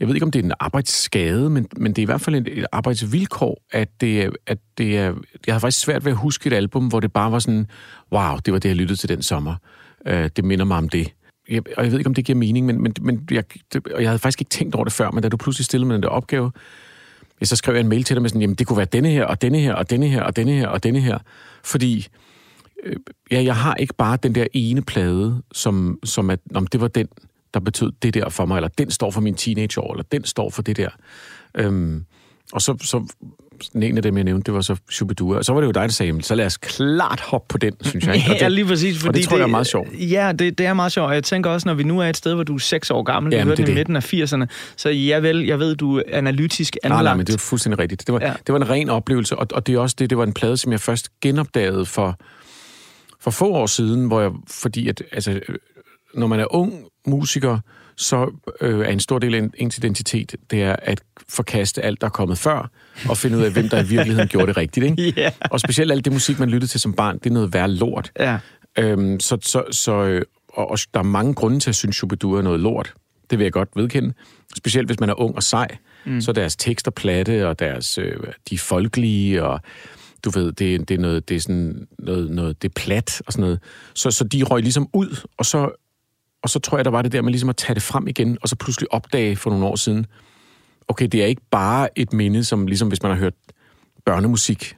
jeg 0.00 0.08
ved 0.08 0.14
ikke, 0.14 0.24
om 0.24 0.30
det 0.30 0.38
er 0.38 0.44
en 0.44 0.52
arbejdsskade, 0.60 1.50
men, 1.50 1.68
men 1.76 1.92
det 1.92 1.98
er 1.98 2.02
i 2.02 2.04
hvert 2.04 2.20
fald 2.20 2.36
et, 2.36 2.58
et 2.58 2.66
arbejdsvilkår, 2.72 3.62
at 3.72 3.88
det, 4.00 4.30
at 4.46 4.58
det 4.78 4.98
er... 4.98 5.14
Jeg 5.46 5.54
har 5.54 5.58
faktisk 5.58 5.84
svært 5.84 6.04
ved 6.04 6.12
at 6.12 6.18
huske 6.18 6.46
et 6.46 6.52
album, 6.52 6.88
hvor 6.88 7.00
det 7.00 7.12
bare 7.12 7.32
var 7.32 7.38
sådan, 7.38 7.66
wow, 8.12 8.36
det 8.36 8.52
var 8.52 8.58
det, 8.58 8.68
jeg 8.68 8.76
lyttede 8.76 9.00
til 9.00 9.08
den 9.08 9.22
sommer. 9.22 9.54
Øh, 10.06 10.30
det 10.36 10.44
minder 10.44 10.64
mig 10.64 10.76
om 10.76 10.88
det. 10.88 11.12
Jeg, 11.48 11.62
og 11.76 11.84
jeg 11.84 11.92
ved 11.92 11.98
ikke, 11.98 12.08
om 12.08 12.14
det 12.14 12.24
giver 12.24 12.38
mening, 12.38 12.66
men, 12.66 12.82
men, 12.82 12.94
men 13.00 13.28
jeg, 13.30 13.44
det, 13.72 13.86
og 13.86 14.02
jeg 14.02 14.08
havde 14.08 14.18
faktisk 14.18 14.40
ikke 14.40 14.50
tænkt 14.50 14.74
over 14.74 14.84
det 14.84 14.92
før, 14.92 15.10
men 15.10 15.22
da 15.22 15.28
du 15.28 15.36
pludselig 15.36 15.64
stillede 15.64 15.86
mig 15.86 15.94
den 15.94 16.02
der 16.02 16.08
opgave, 16.08 16.52
ja, 17.40 17.46
så 17.46 17.56
skrev 17.56 17.74
jeg 17.74 17.80
en 17.80 17.88
mail 17.88 18.04
til 18.04 18.16
dig 18.16 18.22
med 18.22 18.30
sådan, 18.30 18.40
jamen 18.40 18.56
det 18.56 18.66
kunne 18.66 18.76
være 18.76 18.86
denne 18.86 19.08
her, 19.08 19.24
og 19.24 19.42
denne 19.42 19.58
her, 19.58 19.74
og 19.74 19.90
denne 19.90 20.08
her, 20.08 20.22
og 20.22 20.36
denne 20.36 20.52
her, 20.52 20.68
og 20.68 20.82
denne 20.82 21.00
her. 21.00 21.18
Fordi 21.64 22.06
ja, 23.30 23.42
jeg 23.42 23.56
har 23.56 23.74
ikke 23.74 23.94
bare 23.94 24.18
den 24.22 24.34
der 24.34 24.46
ene 24.52 24.82
plade, 24.82 25.42
som, 25.52 25.98
som 26.04 26.30
at, 26.30 26.40
om 26.54 26.66
det 26.66 26.80
var 26.80 26.88
den, 26.88 27.08
der 27.54 27.60
betød 27.60 27.92
det 28.02 28.14
der 28.14 28.28
for 28.28 28.46
mig, 28.46 28.56
eller 28.56 28.68
den 28.68 28.90
står 28.90 29.10
for 29.10 29.20
min 29.20 29.34
teenageår, 29.34 29.92
eller 29.92 30.04
den 30.12 30.24
står 30.24 30.50
for 30.50 30.62
det 30.62 30.76
der. 30.76 30.88
Øhm, 31.56 32.04
og 32.52 32.62
så, 32.62 32.76
så 32.80 33.06
en 33.74 33.96
af 33.96 34.02
dem, 34.02 34.16
jeg 34.16 34.24
nævnte, 34.24 34.46
det 34.46 34.54
var 34.54 34.60
så 34.60 34.76
Shubidua. 34.90 35.36
Og 35.36 35.44
så 35.44 35.52
var 35.52 35.60
det 35.60 35.66
jo 35.66 35.72
dig, 35.72 35.82
der 35.82 35.88
sagde, 35.88 36.08
"Jamen, 36.08 36.22
så 36.22 36.34
lad 36.34 36.46
os 36.46 36.56
klart 36.56 37.20
hoppe 37.20 37.46
på 37.48 37.58
den, 37.58 37.72
synes 37.80 38.06
jeg. 38.06 38.14
ikke? 38.16 38.30
Og 38.32 38.36
Ja, 38.40 38.48
lige 38.48 38.64
præcis. 38.66 38.98
Fordi 38.98 39.08
og 39.08 39.14
det 39.14 39.24
tror 39.24 39.36
jeg 39.36 39.42
er 39.42 39.46
meget 39.48 39.66
sjovt. 39.66 39.88
Ja, 39.92 40.32
det, 40.38 40.58
det 40.58 40.66
er 40.66 40.74
meget 40.74 40.92
sjovt. 40.92 41.08
Og 41.08 41.14
jeg 41.14 41.24
tænker 41.24 41.50
også, 41.50 41.68
når 41.68 41.74
vi 41.74 41.82
nu 41.82 42.00
er 42.00 42.06
et 42.06 42.16
sted, 42.16 42.34
hvor 42.34 42.44
du 42.44 42.54
er 42.54 42.58
seks 42.58 42.90
år 42.90 43.02
gammel, 43.02 43.32
Jamen, 43.32 43.46
hørte 43.46 43.56
det 43.56 43.62
er 43.62 43.66
den 43.66 43.74
i 43.74 43.78
midten 43.78 43.96
af 43.96 44.44
80'erne, 44.44 44.74
så 44.76 44.88
ja 44.90 45.18
vel, 45.18 45.46
jeg 45.46 45.58
ved, 45.58 45.76
du 45.76 45.96
er 45.98 46.02
analytisk 46.12 46.76
Nej, 46.84 46.88
anlagt. 46.88 47.04
nej, 47.04 47.14
men 47.16 47.26
det 47.26 47.34
er 47.34 47.38
fuldstændig 47.38 47.78
rigtigt. 47.78 48.06
Det 48.06 48.12
var, 48.12 48.20
ja. 48.20 48.32
det 48.46 48.52
var 48.52 48.56
en 48.56 48.70
ren 48.70 48.88
oplevelse, 48.90 49.36
og, 49.36 49.46
og 49.52 49.66
det 49.66 49.74
er 49.74 49.78
også 49.78 49.96
det, 49.98 50.10
det 50.10 50.18
var 50.18 50.24
en 50.24 50.32
plade, 50.32 50.56
som 50.56 50.72
jeg 50.72 50.80
først 50.80 51.08
genopdagede 51.20 51.86
for, 51.86 52.18
for 53.24 53.30
få 53.30 53.52
år 53.52 53.66
siden, 53.66 54.06
hvor 54.06 54.20
jeg, 54.20 54.30
fordi 54.48 54.88
at, 54.88 55.02
altså, 55.12 55.30
øh, 55.48 55.56
når 56.14 56.26
man 56.26 56.40
er 56.40 56.54
ung 56.54 56.84
musiker, 57.06 57.58
så 57.96 58.30
øh, 58.60 58.80
er 58.86 58.90
en 58.90 59.00
stor 59.00 59.18
del 59.18 59.34
af 59.34 59.38
en- 59.38 59.52
ens 59.58 59.78
identitet, 59.78 60.34
det 60.50 60.62
er 60.62 60.76
at 60.82 61.00
forkaste 61.28 61.82
alt, 61.82 62.00
der 62.00 62.06
er 62.06 62.10
kommet 62.10 62.38
før, 62.38 62.70
og 63.08 63.16
finde 63.16 63.38
ud 63.38 63.42
af, 63.42 63.50
hvem 63.52 63.68
der 63.68 63.82
i 63.82 63.86
virkeligheden 63.86 64.28
gjorde 64.28 64.46
det 64.46 64.56
rigtigt. 64.56 64.86
Ikke? 64.86 65.12
Ja. 65.20 65.30
Og 65.50 65.60
specielt 65.60 65.92
alt 65.92 66.04
det 66.04 66.12
musik, 66.12 66.38
man 66.38 66.48
lyttede 66.50 66.70
til 66.72 66.80
som 66.80 66.92
barn, 66.92 67.18
det 67.18 67.26
er 67.26 67.34
noget 67.34 67.52
værre 67.54 67.70
lort. 67.70 68.12
Ja. 68.18 68.38
Øhm, 68.78 69.20
så, 69.20 69.38
så, 69.42 69.62
så, 69.70 69.92
øh, 70.04 70.22
og, 70.48 70.70
og 70.70 70.78
der 70.94 71.00
er 71.00 71.04
mange 71.04 71.34
grunde 71.34 71.60
til 71.60 71.70
at 71.70 71.74
synes, 71.76 71.96
Shubidua 71.96 72.38
er 72.38 72.42
noget 72.42 72.60
lort. 72.60 72.94
Det 73.30 73.38
vil 73.38 73.44
jeg 73.44 73.52
godt 73.52 73.68
vedkende. 73.76 74.12
Specielt 74.56 74.88
hvis 74.88 75.00
man 75.00 75.08
er 75.10 75.20
ung 75.20 75.36
og 75.36 75.42
sej. 75.42 75.68
Mm. 76.06 76.20
Så 76.20 76.30
er 76.30 76.32
deres 76.32 76.56
tekster 76.56 76.90
platte, 76.90 77.48
og 77.48 77.58
deres, 77.58 77.98
øh, 77.98 78.16
de 78.50 78.58
folkelige, 78.58 79.44
og 79.44 79.60
du 80.24 80.30
ved, 80.30 80.52
det, 80.52 80.88
det 80.88 80.94
er 80.94 80.98
noget, 80.98 81.28
det 81.28 81.36
er 81.36 81.40
sådan 81.40 81.88
noget, 81.98 82.30
noget, 82.30 82.62
det 82.62 82.68
er 82.68 82.72
plat 82.76 83.22
og 83.26 83.32
sådan 83.32 83.40
noget. 83.40 83.60
Så, 83.94 84.10
så 84.10 84.24
de 84.24 84.42
røg 84.42 84.62
ligesom 84.62 84.88
ud, 84.92 85.26
og 85.38 85.46
så, 85.46 85.70
og 86.42 86.50
så 86.50 86.58
tror 86.58 86.78
jeg, 86.78 86.84
der 86.84 86.90
var 86.90 87.02
det 87.02 87.12
der 87.12 87.22
med 87.22 87.30
ligesom 87.30 87.48
at 87.48 87.56
tage 87.56 87.74
det 87.74 87.82
frem 87.82 88.08
igen, 88.08 88.38
og 88.42 88.48
så 88.48 88.56
pludselig 88.56 88.92
opdage 88.92 89.36
for 89.36 89.50
nogle 89.50 89.66
år 89.66 89.76
siden, 89.76 90.06
okay, 90.88 91.06
det 91.06 91.22
er 91.22 91.26
ikke 91.26 91.42
bare 91.50 91.98
et 91.98 92.12
minde, 92.12 92.44
som 92.44 92.66
ligesom 92.66 92.88
hvis 92.88 93.02
man 93.02 93.12
har 93.12 93.18
hørt 93.18 93.34
børnemusik. 94.04 94.76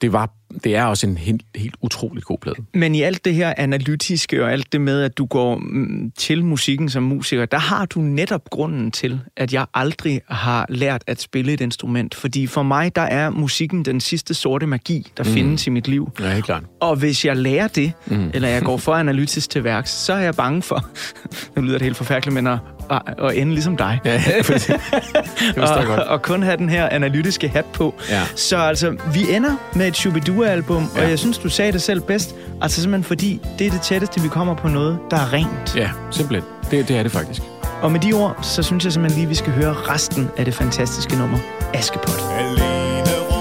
Det 0.00 0.12
var 0.12 0.32
det 0.64 0.76
er 0.76 0.84
også 0.84 1.06
en 1.06 1.16
helt, 1.16 1.42
helt 1.54 1.74
utrolig 1.80 2.22
god 2.22 2.38
plade. 2.38 2.56
Men 2.74 2.94
i 2.94 3.02
alt 3.02 3.24
det 3.24 3.34
her 3.34 3.54
analytiske 3.56 4.44
og 4.44 4.52
alt 4.52 4.72
det 4.72 4.80
med, 4.80 5.02
at 5.02 5.18
du 5.18 5.24
går 5.24 5.56
mm, 5.56 6.12
til 6.18 6.44
musikken 6.44 6.88
som 6.88 7.02
musiker, 7.02 7.46
der 7.46 7.58
har 7.58 7.86
du 7.86 8.00
netop 8.00 8.50
grunden 8.50 8.90
til, 8.90 9.20
at 9.36 9.52
jeg 9.52 9.66
aldrig 9.74 10.20
har 10.28 10.66
lært 10.68 11.04
at 11.06 11.20
spille 11.20 11.52
et 11.52 11.60
instrument. 11.60 12.14
Fordi 12.14 12.46
for 12.46 12.62
mig, 12.62 12.96
der 12.96 13.02
er 13.02 13.30
musikken 13.30 13.84
den 13.84 14.00
sidste 14.00 14.34
sorte 14.34 14.66
magi, 14.66 15.12
der 15.16 15.24
mm. 15.24 15.30
findes 15.30 15.66
i 15.66 15.70
mit 15.70 15.88
liv. 15.88 16.10
Ja, 16.20 16.32
helt 16.32 16.44
klart. 16.44 16.62
Og 16.80 16.96
hvis 16.96 17.24
jeg 17.24 17.36
lærer 17.36 17.68
det, 17.68 17.92
mm. 18.06 18.30
eller 18.34 18.48
jeg 18.48 18.62
går 18.62 18.76
for 18.76 18.94
analytisk 18.94 19.50
til 19.50 19.64
værks, 19.64 19.90
så 19.90 20.12
er 20.12 20.20
jeg 20.20 20.34
bange 20.34 20.62
for, 20.62 20.86
nu 21.56 21.62
lyder 21.62 21.78
det 21.78 21.82
helt 21.82 21.96
forfærdeligt, 21.96 22.34
men 22.34 22.46
at, 22.46 22.58
at, 22.90 23.36
ende 23.36 23.52
ligesom 23.52 23.76
dig. 23.76 24.00
Ja, 24.04 24.12
det 25.54 25.58
og, 25.58 25.86
godt. 25.86 26.00
og 26.00 26.22
kun 26.22 26.42
have 26.42 26.56
den 26.56 26.68
her 26.68 26.88
analytiske 26.88 27.48
hat 27.48 27.64
på. 27.64 27.94
Ja. 28.10 28.22
Så 28.36 28.56
altså, 28.56 28.96
vi 29.14 29.34
ender 29.34 29.56
med 29.74 29.88
et 29.88 29.96
Shubidua-album, 29.96 30.39
ja. 30.44 30.54
Ja. 30.96 31.02
og 31.02 31.10
jeg 31.10 31.18
synes, 31.18 31.38
du 31.38 31.48
sagde 31.48 31.72
det 31.72 31.82
selv 31.82 32.00
bedst. 32.00 32.34
Altså 32.60 32.80
simpelthen 32.80 33.04
fordi, 33.04 33.40
det 33.58 33.66
er 33.66 33.70
det 33.70 33.80
tætteste, 33.80 34.20
vi 34.20 34.28
kommer 34.28 34.54
på 34.54 34.68
noget, 34.68 34.98
der 35.10 35.16
er 35.16 35.32
rent. 35.32 35.76
Ja, 35.76 35.90
simpelthen. 36.10 36.44
Det, 36.70 36.88
det 36.88 36.98
er 36.98 37.02
det 37.02 37.12
faktisk. 37.12 37.42
Og 37.82 37.92
med 37.92 38.00
de 38.00 38.12
ord, 38.12 38.38
så 38.42 38.62
synes 38.62 38.84
jeg 38.84 38.92
simpelthen 38.92 39.20
lige, 39.20 39.28
vi 39.28 39.34
skal 39.34 39.52
høre 39.52 39.72
resten 39.72 40.28
af 40.36 40.44
det 40.44 40.54
fantastiske 40.54 41.16
nummer, 41.16 41.38
Askepot. 41.74 42.24
Alene 42.38 43.14
rundt 43.30 43.40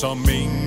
Som 0.00 0.59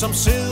Som 0.00 0.14
sidder 0.14 0.49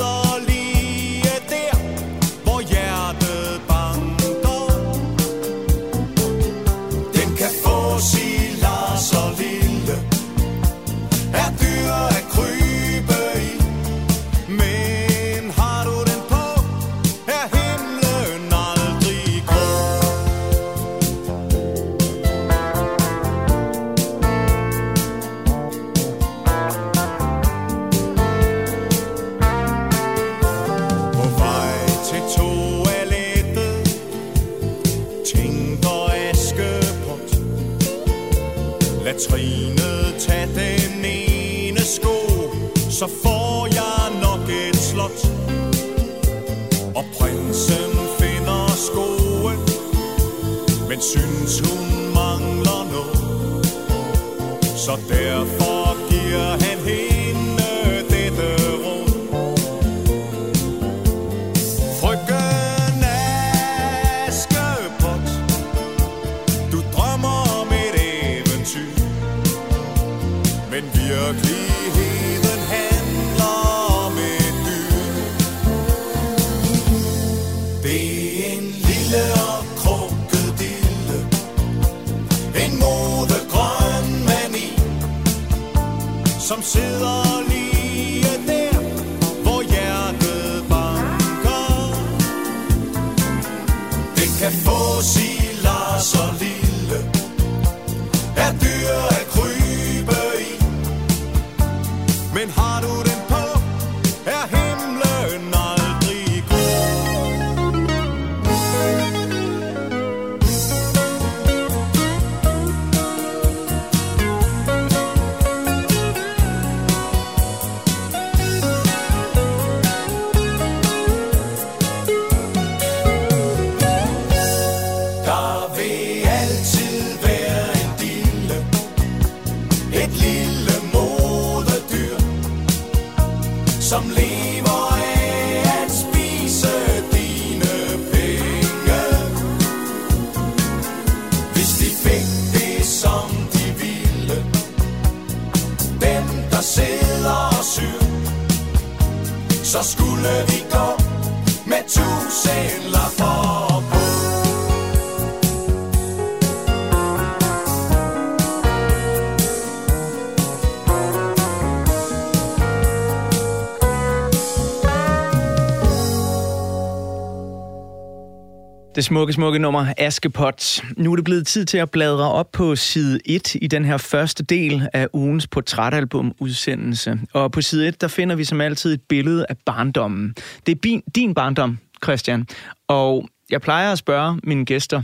Det 168.99 169.05
smukke, 169.05 169.33
smukke 169.33 169.59
nummer 169.59 169.87
Askepot. 169.97 170.83
Nu 170.97 171.13
er 171.13 171.17
det 171.17 171.25
blevet 171.25 171.47
tid 171.47 171.65
til 171.65 171.79
at 171.79 171.91
bladre 171.91 172.33
op 172.33 172.53
på 172.53 172.77
side 172.77 173.21
1 173.25 173.55
i 173.55 173.67
den 173.67 173.85
her 173.85 173.97
første 173.97 174.45
del 174.45 174.89
af 174.93 175.09
ugens 175.13 175.47
portrætalbum-udsendelse. 175.47 177.21
Og 177.33 177.53
på 177.53 177.63
side 177.63 177.89
1, 177.89 178.01
der 178.01 178.09
finder 178.09 178.37
vi 178.37 178.45
som 178.45 178.61
altid 178.61 178.95
et 178.95 179.01
billede 179.09 179.47
af 179.49 179.57
barndommen. 179.67 180.35
Det 180.67 180.73
er 180.73 180.77
bin, 180.77 181.03
din 181.15 181.35
barndom, 181.35 181.79
Christian. 182.05 182.47
Og 182.89 183.29
jeg 183.51 183.61
plejer 183.61 183.93
at 183.93 183.99
spørge 183.99 184.41
mine 184.43 184.65
gæster, 184.65 185.03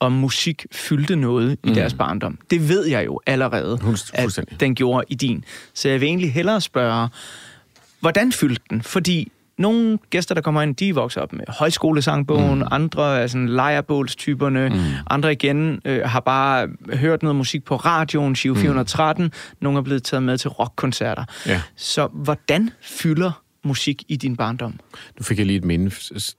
om 0.00 0.12
musik 0.12 0.66
fyldte 0.72 1.16
noget 1.16 1.58
i 1.64 1.74
deres 1.74 1.94
barndom. 1.94 2.38
Det 2.50 2.68
ved 2.68 2.86
jeg 2.86 3.06
jo 3.06 3.20
allerede, 3.26 3.78
at 4.14 4.38
den 4.60 4.74
gjorde 4.74 5.04
i 5.08 5.14
din. 5.14 5.44
Så 5.74 5.88
jeg 5.88 6.00
vil 6.00 6.06
egentlig 6.06 6.32
hellere 6.32 6.60
spørge, 6.60 7.08
hvordan 8.00 8.32
fyldte 8.32 8.62
den? 8.70 8.82
Fordi 8.82 9.32
nogle 9.58 9.98
gæster, 10.10 10.34
der 10.34 10.42
kommer 10.42 10.62
ind, 10.62 10.76
de 10.76 10.94
vokser 10.94 11.20
op 11.20 11.32
med 11.32 11.44
højskolesangbogen, 11.48 12.58
mm. 12.58 12.68
andre 12.70 13.20
er 13.20 13.26
sådan 13.26 13.48
lejrebålstyperne, 13.48 14.68
mm. 14.68 14.80
andre 15.10 15.32
igen 15.32 15.80
øh, 15.84 16.02
har 16.04 16.20
bare 16.20 16.68
hørt 16.92 17.22
noget 17.22 17.36
musik 17.36 17.64
på 17.64 17.76
radioen, 17.76 18.36
Shiv 18.36 18.56
413, 18.56 19.24
mm. 19.24 19.30
nogle 19.60 19.78
er 19.78 19.82
blevet 19.82 20.02
taget 20.02 20.22
med 20.22 20.38
til 20.38 20.50
rockkoncerter. 20.50 21.24
Ja. 21.46 21.62
Så 21.76 22.06
hvordan 22.12 22.70
fylder 22.80 23.42
musik 23.64 24.02
i 24.08 24.16
din 24.16 24.36
barndom? 24.36 24.80
Nu 25.18 25.22
fik 25.22 25.38
jeg 25.38 25.46
lige 25.46 25.56
et 25.56 25.64
minde, 25.64 25.90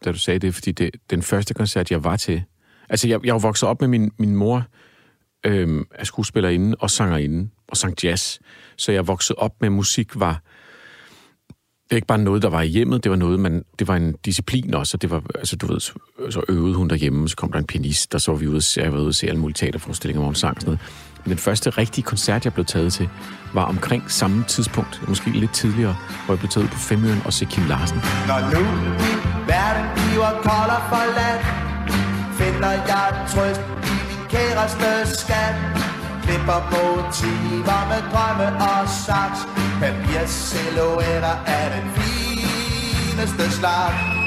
da 0.06 0.12
du 0.12 0.18
sagde 0.18 0.40
det, 0.40 0.56
fordi 0.56 0.72
det, 0.72 0.92
den 1.10 1.22
første 1.22 1.54
koncert, 1.54 1.92
jeg 1.92 2.04
var 2.04 2.16
til... 2.18 2.44
Altså, 2.90 3.08
jeg, 3.08 3.20
jeg 3.26 3.34
var 3.34 3.40
vokset 3.40 3.70
op 3.70 3.82
med 3.82 3.88
min, 3.88 4.12
min 4.18 4.36
mor, 4.36 4.64
øh, 5.46 5.86
er 5.96 6.04
skuespillerinde 6.04 6.76
og 6.80 6.90
sangerinde, 6.90 7.50
og 7.68 7.78
sang 7.78 8.04
jazz. 8.04 8.40
Så 8.78 8.92
jeg 8.92 9.08
voksede 9.08 9.40
op 9.40 9.62
med 9.62 9.70
musik, 9.70 10.20
var... 10.20 10.42
Det 11.86 11.92
er 11.92 11.96
ikke 11.96 12.08
bare 12.08 12.18
noget, 12.18 12.42
der 12.42 12.50
var 12.50 12.62
i 12.62 12.68
hjemmet, 12.68 13.04
det 13.04 13.10
var 13.10 13.18
noget, 13.18 13.40
man, 13.40 13.66
det 13.80 13.88
var 13.88 13.96
en 13.96 14.16
disciplin 14.26 14.74
også, 14.74 14.98
og 14.98 15.02
det 15.02 15.12
var, 15.12 15.24
altså 15.36 15.56
du 15.56 15.68
ved, 15.68 15.80
så, 15.80 15.94
så 16.30 16.42
øvede 16.50 16.76
hun 16.76 16.90
derhjemme, 16.90 17.30
så 17.30 17.36
kom 17.36 17.52
der 17.52 17.60
en 17.60 17.66
pianist, 17.66 18.12
der 18.12 18.18
så 18.18 18.32
var 18.32 18.38
vi 18.38 18.48
ude, 18.48 18.62
jeg 18.78 18.94
var 18.94 19.00
ude 19.00 19.08
og 19.08 19.16
se 19.16 19.28
alle 19.28 19.40
mulige 19.40 19.56
teaterforestillinger, 19.56 20.20
hvor 20.20 20.26
hun 20.26 20.36
sang 20.36 20.62
sådan 20.62 20.66
noget. 20.66 20.80
Men 21.24 21.30
den 21.30 21.38
første 21.38 21.70
rigtige 21.70 22.04
koncert, 22.04 22.46
jeg 22.46 22.54
blev 22.54 22.66
taget 22.66 22.94
til, 22.94 23.10
var 23.54 23.64
omkring 23.64 24.04
samme 24.12 24.44
tidspunkt, 24.48 25.02
måske 25.08 25.30
lidt 25.30 25.54
tidligere, 25.54 25.96
hvor 26.26 26.34
jeg 26.34 26.40
blev 26.40 26.50
taget 26.50 26.70
på 26.70 26.78
Femøren 26.78 27.22
og 27.26 27.34
se 27.34 27.46
Kim 27.46 27.64
Larsen. 27.68 27.98
Når 28.28 28.40
nu 28.54 28.64
verden 29.48 29.86
bliver 29.96 30.32
kold 30.44 30.72
og 30.78 30.84
forladt 30.90 31.66
Finder 32.38 32.72
jeg 32.72 33.28
trøst 33.30 33.62
i 33.92 33.96
min 34.10 34.30
kæreste 34.30 35.20
skat 35.22 35.56
Klipper 36.26 36.62
motiver 36.74 37.82
med 37.92 38.02
drømme 38.12 38.48
og 38.70 38.82
saks 39.06 39.40
Papirsilhuetter 39.82 41.36
er 41.58 41.66
den 41.76 41.86
fineste 41.96 43.46
slags 43.60 44.26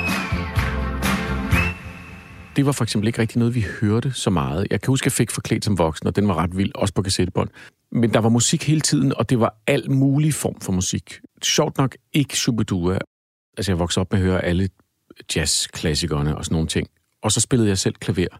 det 2.59 2.67
var 2.67 2.73
for 2.73 2.85
eksempel 2.85 3.07
ikke 3.07 3.19
rigtig 3.19 3.39
noget, 3.39 3.55
vi 3.55 3.67
hørte 3.81 4.13
så 4.13 4.31
meget. 4.31 4.67
Jeg 4.71 4.81
kan 4.81 4.91
huske, 4.91 5.03
at 5.03 5.07
jeg 5.07 5.13
fik 5.13 5.31
forklædt 5.31 5.65
som 5.65 5.79
voksen, 5.79 6.07
og 6.07 6.17
den 6.17 6.29
var 6.29 6.35
ret 6.35 6.57
vild, 6.57 6.73
også 6.75 6.95
på 6.95 7.03
kassettebånd. 7.03 7.49
Men 7.93 8.15
der 8.15 8.21
var 8.21 8.29
musik 8.29 8.67
hele 8.67 8.81
tiden, 8.81 9.15
og 9.17 9.31
det 9.31 9.41
var 9.41 9.55
al 9.67 9.91
mulig 9.91 10.35
form 10.35 10.61
for 10.61 10.73
musik. 10.73 11.21
Sjovt 11.43 11.79
nok 11.79 11.97
ikke 12.13 12.37
Shubidua. 12.37 12.99
Altså, 13.57 13.73
jeg 13.73 13.79
voksede 13.79 14.01
op 14.01 14.13
med 14.13 14.21
at 14.21 14.27
høre 14.27 14.45
alle 14.45 14.69
jazzklassikerne 15.37 16.37
og 16.37 16.45
sådan 16.45 16.55
nogle 16.55 16.69
ting. 16.69 16.89
Og 17.23 17.33
så 17.33 17.41
spillede 17.41 17.69
jeg 17.69 17.79
selv 17.79 17.95
klaver. 17.95 18.39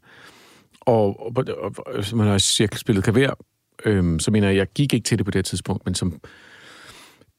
Og, 0.89 1.27
og, 1.27 1.33
og, 1.63 1.73
og 1.87 2.17
når 2.17 2.31
jeg 2.31 2.41
siger, 2.41 2.69
jeg 2.73 2.79
spillede 2.79 3.03
klaver, 3.03 3.35
øhm, 3.85 4.19
så 4.19 4.31
mener 4.31 4.49
jeg, 4.49 4.57
jeg 4.57 4.67
gik 4.75 4.95
ikke 4.95 5.05
til 5.05 5.19
det 5.19 5.25
på 5.25 5.31
det 5.31 5.39
her 5.39 5.43
tidspunkt, 5.43 5.87
men 5.87 5.95
som 5.95 6.21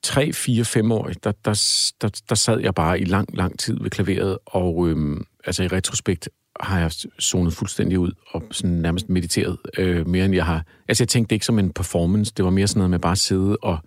3, 0.04 0.34
4, 0.34 0.66
5 0.66 0.92
år, 0.92 1.12
der, 1.24 1.32
der, 1.46 1.92
der, 2.02 2.22
der 2.30 2.36
sad 2.36 2.60
jeg 2.60 2.76
bare 2.76 3.00
i 3.00 3.04
lang, 3.06 3.38
lang 3.38 3.60
tid 3.60 3.78
ved 3.82 3.90
klaveret, 3.90 4.38
og 4.46 4.88
øhm, 4.88 5.26
altså 5.46 5.64
i 5.64 5.68
retrospekt 5.68 6.30
har 6.60 6.80
jeg 6.80 6.92
zonet 7.22 7.54
fuldstændig 7.54 8.00
ud 8.00 8.12
og 8.28 8.44
sådan 8.52 8.76
nærmest 8.76 9.10
mediteret 9.10 9.58
øh, 9.78 10.08
mere 10.08 10.26
end 10.26 10.36
jeg 10.36 10.46
har. 10.46 10.64
Altså 10.88 11.04
jeg 11.04 11.10
tænkte 11.10 11.36
ikke 11.36 11.46
som 11.46 11.60
en 11.60 11.74
performance, 11.74 12.34
det 12.38 12.46
var 12.46 12.52
mere 12.52 12.68
sådan 12.68 12.80
noget 12.80 12.90
med 12.90 13.00
bare 13.00 13.12
at 13.12 13.18
sidde 13.18 13.58
og 13.62 13.78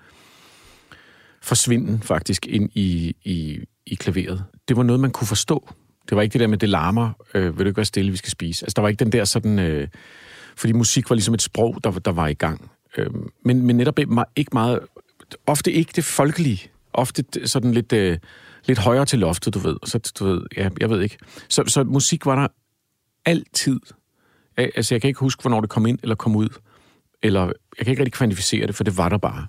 forsvinde 1.42 2.00
faktisk 2.02 2.46
ind 2.46 2.70
i, 2.74 3.16
i, 3.24 3.58
i 3.86 3.94
klaveret. 3.94 4.44
Det 4.68 4.76
var 4.76 4.82
noget, 4.82 5.00
man 5.00 5.10
kunne 5.10 5.26
forstå. 5.26 5.68
Det 6.08 6.16
var 6.16 6.22
ikke 6.22 6.32
det 6.32 6.40
der 6.40 6.46
med, 6.46 6.58
det 6.58 6.68
larmer, 6.68 7.10
øh, 7.34 7.58
vil 7.58 7.64
du 7.64 7.68
ikke 7.68 7.76
være 7.76 7.84
stille, 7.84 8.10
vi 8.10 8.16
skal 8.16 8.30
spise. 8.30 8.64
Altså 8.64 8.74
der 8.76 8.82
var 8.82 8.88
ikke 8.88 9.04
den 9.04 9.12
der 9.12 9.24
sådan... 9.24 9.58
Øh, 9.58 9.88
fordi 10.56 10.72
musik 10.72 11.10
var 11.10 11.16
ligesom 11.16 11.34
et 11.34 11.42
sprog, 11.42 11.76
der, 11.84 11.90
der 11.90 12.12
var 12.12 12.28
i 12.28 12.34
gang. 12.34 12.70
Øh, 12.96 13.06
men, 13.44 13.66
men 13.66 13.76
netop 13.76 13.98
ikke 13.98 14.50
meget- 14.52 14.78
Ofte 15.46 15.72
ikke 15.72 15.92
det 15.96 16.04
folkelige. 16.04 16.70
Ofte 16.92 17.24
sådan 17.44 17.72
lidt, 17.72 17.92
øh, 17.92 18.18
lidt 18.66 18.78
højere 18.78 19.04
til 19.06 19.18
loftet, 19.18 19.54
du 19.54 19.58
ved. 19.58 19.76
Så, 19.84 20.12
du 20.18 20.24
ved 20.24 20.42
ja, 20.56 20.68
jeg 20.80 20.90
ved 20.90 21.02
ikke. 21.02 21.18
Så, 21.48 21.64
så 21.66 21.84
musik 21.84 22.26
var 22.26 22.34
der 22.36 22.48
altid. 23.26 23.80
Altså, 24.56 24.94
jeg 24.94 25.00
kan 25.00 25.08
ikke 25.08 25.20
huske, 25.20 25.40
hvornår 25.42 25.60
det 25.60 25.70
kom 25.70 25.86
ind 25.86 25.98
eller 26.02 26.14
kom 26.14 26.36
ud. 26.36 26.48
Eller, 27.22 27.40
jeg 27.78 27.86
kan 27.86 27.88
ikke 27.90 28.00
rigtig 28.00 28.12
kvantificere 28.12 28.66
det, 28.66 28.74
for 28.74 28.84
det 28.84 28.96
var 28.96 29.08
der 29.08 29.18
bare. 29.18 29.46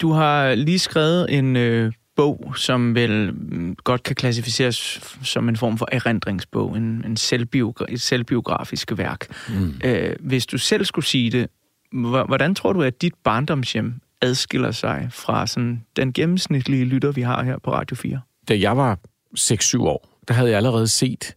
Du 0.00 0.10
har 0.12 0.54
lige 0.54 0.78
skrevet 0.78 1.38
en 1.38 1.56
øh, 1.56 1.92
bog, 2.16 2.54
som 2.56 2.94
vel 2.94 3.32
mm, 3.34 3.76
godt 3.84 4.02
kan 4.02 4.16
klassificeres 4.16 4.76
som 5.22 5.48
en 5.48 5.56
form 5.56 5.78
for 5.78 5.88
erindringsbog, 5.92 6.76
en, 6.76 6.84
en 7.06 7.16
selvbiogra- 7.20 7.86
et 7.88 8.00
selvbiografisk 8.00 8.92
værk. 8.96 9.26
Mm. 9.48 9.74
Øh, 9.84 10.16
hvis 10.20 10.46
du 10.46 10.58
selv 10.58 10.84
skulle 10.84 11.04
sige 11.06 11.30
det, 11.30 11.48
hvor- 11.92 12.24
hvordan 12.26 12.54
tror 12.54 12.72
du, 12.72 12.82
at 12.82 13.02
dit 13.02 13.14
barndomshjem 13.24 13.94
adskiller 14.20 14.70
sig 14.70 15.08
fra 15.12 15.46
sådan, 15.46 15.84
den 15.96 16.12
gennemsnitlige 16.12 16.84
lytter, 16.84 17.12
vi 17.12 17.22
har 17.22 17.42
her 17.42 17.58
på 17.58 17.72
Radio 17.72 17.96
4? 17.96 18.20
da 18.48 18.58
jeg 18.60 18.76
var 18.76 18.98
6-7 19.38 19.80
år, 19.80 20.20
der 20.28 20.34
havde 20.34 20.48
jeg 20.50 20.56
allerede 20.56 20.88
set, 20.88 21.34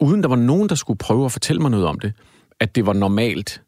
uden 0.00 0.22
der 0.22 0.28
var 0.28 0.36
nogen, 0.36 0.68
der 0.68 0.74
skulle 0.74 0.98
prøve 0.98 1.24
at 1.24 1.32
fortælle 1.32 1.62
mig 1.62 1.70
noget 1.70 1.86
om 1.86 2.00
det, 2.00 2.12
at 2.60 2.74
det 2.74 2.86
var 2.86 2.92
normalt 2.92 3.62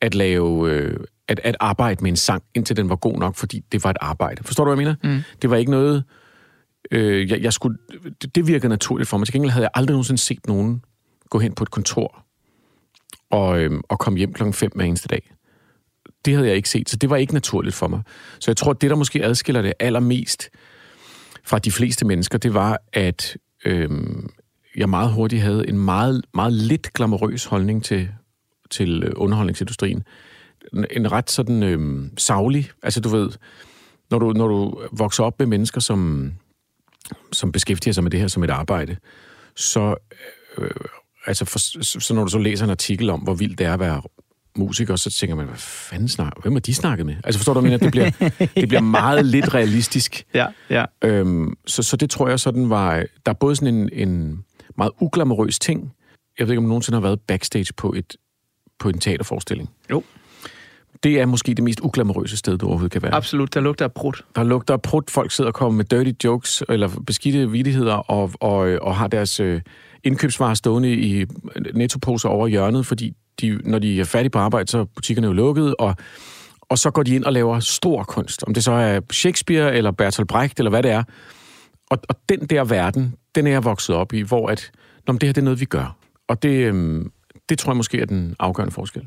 at 0.00 0.14
lave, 0.14 0.70
øh, 0.72 0.96
at, 1.30 1.40
at 1.44 1.56
arbejde 1.60 2.02
med 2.02 2.10
en 2.10 2.16
sang, 2.16 2.42
indtil 2.54 2.76
den 2.76 2.88
var 2.88 2.96
god 2.96 3.18
nok, 3.18 3.36
fordi 3.36 3.64
det 3.72 3.84
var 3.84 3.90
et 3.90 3.96
arbejde. 4.00 4.44
Forstår 4.44 4.64
du, 4.64 4.74
hvad 4.74 4.84
jeg 4.84 4.96
mener? 5.02 5.16
Mm. 5.16 5.22
Det 5.42 5.50
var 5.50 5.56
ikke 5.56 5.70
noget, 5.70 6.04
øh, 6.90 7.30
jeg, 7.30 7.40
jeg 7.40 7.52
skulle, 7.52 7.78
det, 8.22 8.34
det 8.34 8.46
virkede 8.46 8.68
naturligt 8.68 9.08
for 9.08 9.18
mig. 9.18 9.26
Til 9.26 9.32
gengæld 9.32 9.50
havde 9.50 9.62
jeg 9.62 9.70
aldrig 9.74 9.92
nogensinde 9.92 10.20
set 10.20 10.46
nogen 10.46 10.82
gå 11.30 11.38
hen 11.38 11.52
på 11.52 11.64
et 11.64 11.70
kontor 11.70 12.24
og, 13.30 13.60
øh, 13.60 13.80
og 13.88 13.98
komme 13.98 14.18
hjem 14.18 14.32
klokken 14.32 14.54
5 14.54 14.70
hver 14.74 14.84
eneste 14.84 15.08
dag. 15.08 15.32
Det 16.24 16.34
havde 16.34 16.48
jeg 16.48 16.56
ikke 16.56 16.68
set, 16.68 16.90
så 16.90 16.96
det 16.96 17.10
var 17.10 17.16
ikke 17.16 17.34
naturligt 17.34 17.74
for 17.74 17.88
mig. 17.88 18.02
Så 18.40 18.50
jeg 18.50 18.56
tror, 18.56 18.72
det, 18.72 18.90
der 18.90 18.96
måske 18.96 19.24
adskiller 19.24 19.62
det 19.62 19.72
allermest, 19.80 20.50
fra 21.44 21.58
de 21.58 21.72
fleste 21.72 22.06
mennesker, 22.06 22.38
det 22.38 22.54
var, 22.54 22.80
at 22.92 23.36
øhm, 23.64 24.30
jeg 24.76 24.88
meget 24.88 25.12
hurtigt 25.12 25.42
havde 25.42 25.68
en 25.68 25.78
meget, 25.78 26.22
meget 26.34 26.52
lidt 26.52 26.92
glamourøs 26.92 27.44
holdning 27.44 27.84
til, 27.84 28.08
til 28.70 29.02
øh, 29.02 29.12
underholdningsindustrien. 29.16 30.02
En, 30.90 31.12
ret 31.12 31.30
sådan 31.30 31.62
øhm, 31.62 32.10
savlig, 32.18 32.70
altså 32.82 33.00
du 33.00 33.08
ved, 33.08 33.30
når 34.10 34.18
du, 34.18 34.32
når 34.32 34.48
du 34.48 34.80
vokser 34.92 35.24
op 35.24 35.38
med 35.38 35.46
mennesker, 35.46 35.80
som, 35.80 36.32
som 37.32 37.52
beskæftiger 37.52 37.94
sig 37.94 38.02
med 38.02 38.10
det 38.10 38.20
her 38.20 38.28
som 38.28 38.44
et 38.44 38.50
arbejde, 38.50 38.96
så, 39.56 39.94
øh, 40.58 40.70
altså 41.26 41.44
for, 41.44 41.58
så, 41.58 42.00
så 42.00 42.14
når 42.14 42.24
du 42.24 42.30
så 42.30 42.38
læser 42.38 42.64
en 42.64 42.70
artikel 42.70 43.10
om, 43.10 43.20
hvor 43.20 43.34
vildt 43.34 43.58
det 43.58 43.66
er 43.66 43.72
at 43.74 43.80
være 43.80 44.02
musiker, 44.56 44.96
så 44.96 45.10
tænker 45.10 45.36
man, 45.36 45.46
hvad 45.46 45.56
fanden 45.58 46.08
snakker, 46.08 46.40
hvem 46.42 46.52
har 46.52 46.60
de 46.60 46.74
snakket 46.74 47.06
med? 47.06 47.16
Altså 47.24 47.38
forstår 47.38 47.54
du, 47.54 47.60
mener? 47.60 47.76
Det 47.76 47.90
bliver, 47.90 48.10
det 48.56 48.68
bliver 48.68 48.80
meget 48.80 49.26
lidt 49.26 49.54
realistisk. 49.54 50.24
Ja, 50.34 50.46
ja. 50.70 50.84
Øhm, 51.04 51.56
så, 51.66 51.82
så 51.82 51.96
det 51.96 52.10
tror 52.10 52.28
jeg 52.28 52.40
sådan 52.40 52.70
var... 52.70 52.96
Der 53.26 53.32
er 53.32 53.36
både 53.40 53.56
sådan 53.56 53.74
en, 53.74 53.90
en 53.92 54.44
meget 54.76 54.92
uglamorøs 55.00 55.58
ting. 55.58 55.92
Jeg 56.38 56.46
ved 56.46 56.52
ikke, 56.52 56.58
om 56.58 56.62
nogen 56.62 56.68
nogensinde 56.68 56.96
har 56.96 57.02
været 57.02 57.20
backstage 57.20 57.72
på, 57.76 57.92
et, 57.92 58.16
på 58.78 58.88
en 58.88 58.98
teaterforestilling. 58.98 59.70
Jo, 59.90 60.02
Det 61.02 61.20
er 61.20 61.26
måske 61.26 61.54
det 61.54 61.64
mest 61.64 61.80
uglamorøse 61.82 62.36
sted, 62.36 62.58
du 62.58 62.66
overhovedet 62.66 62.92
kan 62.92 63.02
være. 63.02 63.14
absolut. 63.14 63.54
Der 63.54 63.60
lugter 63.60 63.84
af 63.84 63.92
brudt. 63.92 64.24
Der 64.36 64.42
lugter 64.42 64.74
af 64.74 64.82
prut, 64.82 65.10
folk 65.10 65.30
sidder 65.30 65.50
og 65.50 65.54
kommer 65.54 65.76
med 65.76 65.84
dirty 65.84 66.24
jokes, 66.24 66.62
eller 66.68 66.88
beskidte 67.06 67.50
vidigheder, 67.50 67.94
og, 67.94 68.30
og, 68.40 68.58
og 68.58 68.96
har 68.96 69.08
deres 69.08 69.40
øh, 69.40 69.60
indkøbsvarer 70.04 70.54
stående 70.54 70.92
i 70.92 71.26
nettoposer 71.74 72.28
over 72.28 72.46
hjørnet, 72.46 72.86
fordi 72.86 73.12
de, 73.40 73.60
når 73.64 73.78
de 73.78 74.00
er 74.00 74.04
færdige 74.04 74.30
på 74.30 74.38
arbejde, 74.38 74.70
så 74.70 74.78
er 74.78 74.84
butikkerne 74.84 75.26
jo 75.26 75.32
lukket, 75.32 75.74
og, 75.78 75.96
og 76.60 76.78
så 76.78 76.90
går 76.90 77.02
de 77.02 77.14
ind 77.14 77.24
og 77.24 77.32
laver 77.32 77.60
stor 77.60 78.02
kunst. 78.02 78.44
Om 78.46 78.54
det 78.54 78.64
så 78.64 78.72
er 78.72 79.00
Shakespeare, 79.12 79.76
eller 79.76 79.90
Bertolt 79.90 80.28
Brecht, 80.28 80.58
eller 80.58 80.70
hvad 80.70 80.82
det 80.82 80.90
er. 80.90 81.02
Og, 81.90 81.98
og 82.08 82.14
den 82.28 82.40
der 82.46 82.64
verden, 82.64 83.14
den 83.34 83.46
er 83.46 83.50
jeg 83.50 83.64
vokset 83.64 83.96
op 83.96 84.12
i, 84.12 84.20
hvor 84.20 84.48
at, 84.48 84.70
Nå, 85.06 85.12
men 85.12 85.20
det 85.20 85.26
her 85.26 85.32
det 85.32 85.40
er 85.40 85.44
noget, 85.44 85.60
vi 85.60 85.64
gør. 85.64 85.96
Og 86.28 86.42
det, 86.42 86.50
øhm, 86.50 87.12
det 87.48 87.58
tror 87.58 87.72
jeg 87.72 87.76
måske 87.76 88.00
er 88.00 88.06
den 88.06 88.36
afgørende 88.38 88.74
forskel. 88.74 89.06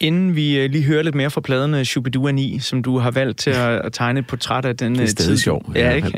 Inden 0.00 0.36
vi 0.36 0.58
øh, 0.58 0.70
lige 0.70 0.84
hører 0.84 1.02
lidt 1.02 1.14
mere 1.14 1.30
fra 1.30 1.40
pladerne 1.40 1.84
Shubidua 1.84 2.32
9, 2.32 2.58
som 2.58 2.82
du 2.82 2.98
har 2.98 3.10
valgt 3.10 3.38
til 3.38 3.50
at, 3.84 3.92
tegne 3.92 4.20
et 4.20 4.26
portræt 4.26 4.64
af 4.64 4.76
den 4.76 4.92
Det 4.92 4.98
er 4.98 5.02
øh, 5.02 5.08
stadig 5.08 5.28
tid. 5.28 5.36
sjovt. 5.38 5.66
Ja, 5.74 5.90
ikke? 5.92 6.10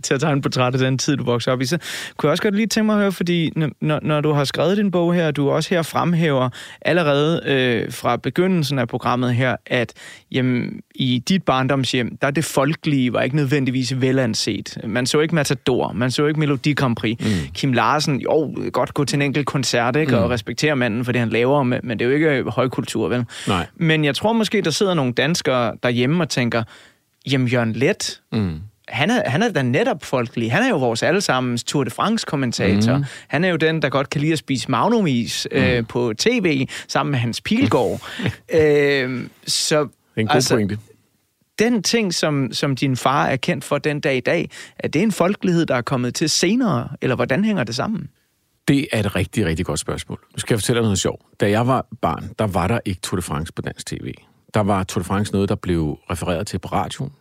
til 0.02 0.14
at 0.14 0.20
tegne 0.20 0.36
et 0.36 0.42
portræt 0.42 0.72
af 0.74 0.78
den 0.78 0.98
tid, 0.98 1.16
du 1.16 1.24
voksede 1.24 1.52
op 1.52 1.60
i. 1.60 1.64
Så 1.66 1.78
kunne 2.16 2.28
jeg 2.28 2.30
også 2.30 2.42
godt 2.42 2.54
lige 2.54 2.66
tænke 2.66 2.86
mig 2.86 2.94
at 2.94 3.00
høre, 3.00 3.12
fordi 3.12 3.52
når, 3.80 3.98
når 4.02 4.20
du 4.20 4.32
har 4.32 4.44
skrevet 4.44 4.76
din 4.76 4.90
bog 4.90 5.14
her, 5.14 5.30
du 5.30 5.50
også 5.50 5.74
her 5.74 5.82
fremhæver 5.82 6.48
allerede 6.82 7.42
øh, 7.46 7.92
fra 7.92 8.16
begyndelsen 8.16 8.78
af 8.78 8.88
programmet 8.88 9.34
her, 9.34 9.56
at 9.66 9.92
jamen, 10.32 10.80
i 11.00 11.22
dit 11.28 11.42
barndomshjem, 11.42 12.16
der 12.16 12.26
er 12.26 12.30
det 12.30 12.44
folkelige 12.44 13.12
var 13.12 13.22
ikke 13.22 13.36
nødvendigvis 13.36 14.00
velanset. 14.00 14.78
Man 14.84 15.06
så 15.06 15.20
ikke 15.20 15.34
Matador, 15.34 15.92
man 15.92 16.10
så 16.10 16.26
ikke 16.26 16.40
Melodi 16.40 16.72
Grand 16.72 16.96
Prix. 16.96 17.18
Mm. 17.20 17.26
Kim 17.54 17.72
Larsen, 17.72 18.20
jo, 18.20 18.54
godt 18.72 18.94
gå 18.94 19.04
til 19.04 19.16
en 19.16 19.22
enkelt 19.22 19.46
koncert, 19.46 19.96
ikke? 19.96 20.12
Mm. 20.12 20.22
Og 20.22 20.30
respektere 20.30 20.76
manden 20.76 21.04
for 21.04 21.12
det, 21.12 21.18
han 21.18 21.28
laver, 21.28 21.62
men, 21.62 21.80
men 21.82 21.98
det 21.98 22.04
er 22.04 22.08
jo 22.08 22.14
ikke 22.14 22.50
højkultur, 22.50 23.08
vel? 23.08 23.24
Nej. 23.48 23.66
Men 23.76 24.04
jeg 24.04 24.14
tror 24.14 24.32
måske, 24.32 24.60
der 24.62 24.70
sidder 24.70 24.94
nogle 24.94 25.12
danskere 25.12 25.74
derhjemme 25.82 26.22
og 26.22 26.28
tænker, 26.28 26.62
jamen 27.30 27.48
Jørgen 27.48 27.72
Let, 27.72 28.20
Mm. 28.32 28.58
han 28.88 29.10
er, 29.10 29.30
han 29.30 29.42
er 29.42 29.52
da 29.52 29.62
netop 29.62 30.04
folkelig. 30.04 30.52
Han 30.52 30.62
er 30.62 30.68
jo 30.68 30.76
vores 30.78 31.02
allesammens 31.02 31.64
Tour 31.64 31.84
de 31.84 31.90
France-kommentator. 31.90 32.96
Mm. 32.96 33.04
Han 33.28 33.44
er 33.44 33.48
jo 33.48 33.56
den, 33.56 33.82
der 33.82 33.88
godt 33.88 34.10
kan 34.10 34.20
lide 34.20 34.32
at 34.32 34.38
spise 34.38 34.70
magnumis 34.70 35.48
mm. 35.52 35.58
øh, 35.58 35.86
på 35.88 36.12
tv 36.18 36.66
sammen 36.88 37.10
med 37.10 37.18
Hans 37.18 37.40
Pilgaard. 37.40 38.00
øh, 38.54 39.20
så 39.46 39.78
Det 39.82 39.88
er 40.16 40.20
en 40.20 40.26
god 40.26 40.34
altså, 40.34 40.54
pointe 40.54 40.78
den 41.60 41.82
ting, 41.82 42.14
som, 42.14 42.52
som 42.52 42.76
din 42.76 42.96
far 42.96 43.26
er 43.26 43.36
kendt 43.36 43.64
for 43.64 43.78
den 43.78 44.00
dag 44.00 44.16
i 44.16 44.20
dag, 44.20 44.50
er 44.78 44.88
det 44.88 45.02
en 45.02 45.12
folkelighed, 45.12 45.66
der 45.66 45.74
er 45.74 45.82
kommet 45.82 46.14
til 46.14 46.30
senere, 46.30 46.88
eller 47.00 47.16
hvordan 47.16 47.44
hænger 47.44 47.64
det 47.64 47.74
sammen? 47.74 48.08
Det 48.68 48.86
er 48.92 49.00
et 49.00 49.16
rigtig, 49.16 49.46
rigtig 49.46 49.66
godt 49.66 49.80
spørgsmål. 49.80 50.18
Nu 50.32 50.38
skal 50.38 50.54
jeg 50.54 50.60
fortælle 50.60 50.78
dig 50.78 50.84
noget 50.84 50.98
sjovt. 50.98 51.22
Da 51.40 51.50
jeg 51.50 51.66
var 51.66 51.86
barn, 52.02 52.30
der 52.38 52.46
var 52.46 52.68
der 52.68 52.78
ikke 52.84 53.00
Tour 53.00 53.16
de 53.16 53.22
France 53.22 53.52
på 53.52 53.62
dansk 53.62 53.86
tv. 53.86 54.14
Der 54.54 54.60
var 54.60 54.84
Tour 54.84 55.02
de 55.02 55.06
France 55.06 55.32
noget, 55.32 55.48
der 55.48 55.54
blev 55.54 55.98
refereret 56.10 56.46
til 56.46 56.58
på 56.58 56.68
radioen. 56.68 57.12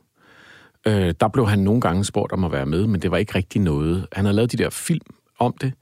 Øh, 0.88 1.14
der 1.20 1.28
blev 1.28 1.48
han 1.48 1.60
nogle 1.60 1.82
gange 1.82 2.06
spurgt 2.06 2.32
om 2.32 2.44
at 2.44 2.52
være 2.52 2.66
med, 2.66 2.88
men 2.88 3.02
det 3.02 3.12
var 3.12 3.18
ikke 3.18 3.36
rigtig 3.36 3.62
noget. 3.62 4.08
Han 4.12 4.26
havde 4.26 4.36
lavet 4.36 4.52
de 4.52 4.58
der 4.58 4.70
film 4.70 5.06
om 5.40 5.56
det, 5.62 5.74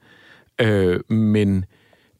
øh, 0.60 1.00
men 1.10 1.64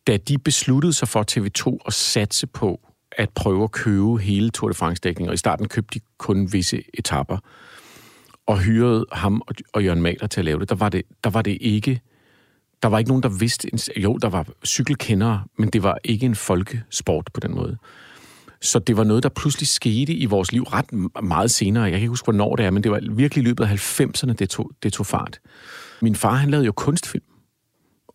da 0.07 0.17
de 0.17 0.39
besluttede 0.39 0.93
sig 0.93 1.09
for 1.09 1.25
TV2 1.31 1.79
at 1.87 1.93
satse 1.93 2.47
på 2.47 2.81
at 3.19 3.31
prøve 3.35 3.65
at 3.65 3.73
købe 3.73 4.19
hele 4.19 4.51
Tour 4.51 4.69
de 4.69 4.75
France-dækningen, 4.75 5.29
og 5.29 5.35
i 5.35 5.39
starten 5.39 5.69
købte 5.69 5.99
de 5.99 6.05
kun 6.19 6.53
visse 6.53 6.83
etapper, 6.95 7.39
og 8.47 8.59
hyrede 8.59 9.07
ham 9.13 9.43
og, 9.47 9.55
og 9.73 9.85
Jørgen 9.85 10.03
Maler 10.03 10.27
til 10.27 10.41
at 10.41 10.45
lave 10.45 10.61
det, 10.61 10.69
der 10.69 10.75
var 10.75 10.89
det, 10.89 11.03
der 11.25 11.31
var 11.31 11.43
det 11.43 11.59
ikke... 11.61 12.01
Der 12.83 12.89
var 12.89 12.99
ikke 12.99 13.11
nogen, 13.11 13.23
der 13.23 13.39
vidste... 13.39 13.71
Jo, 13.97 14.17
der 14.17 14.29
var 14.29 14.47
cykelkendere, 14.67 15.45
men 15.59 15.69
det 15.69 15.83
var 15.83 15.99
ikke 16.05 16.27
en 16.27 16.35
folkesport 16.35 17.31
på 17.35 17.41
den 17.41 17.55
måde. 17.55 17.77
Så 18.61 18.79
det 18.79 18.97
var 18.97 19.05
noget, 19.05 19.23
der 19.23 19.29
pludselig 19.29 19.69
skete 19.69 20.13
i 20.13 20.25
vores 20.25 20.53
liv 20.53 20.63
ret 20.63 20.93
meget 21.25 21.51
senere. 21.51 21.83
Jeg 21.83 21.93
kan 21.93 22.01
ikke 22.01 22.09
huske, 22.09 22.27
hvornår 22.27 22.57
det 22.57 22.67
er, 22.67 22.71
men 22.71 22.83
det 22.83 22.91
var 22.91 23.01
virkelig 23.13 23.43
i 23.43 23.47
løbet 23.47 23.65
af 23.65 24.01
90'erne, 24.01 24.33
det 24.33 24.51
tog, 24.51 24.71
det 24.83 24.93
tog 24.93 25.07
fart. 25.07 25.41
Min 26.03 26.15
far, 26.15 26.35
han 26.35 26.51
lavede 26.51 26.67
jo 26.67 26.73
kunstfilm 26.73 27.25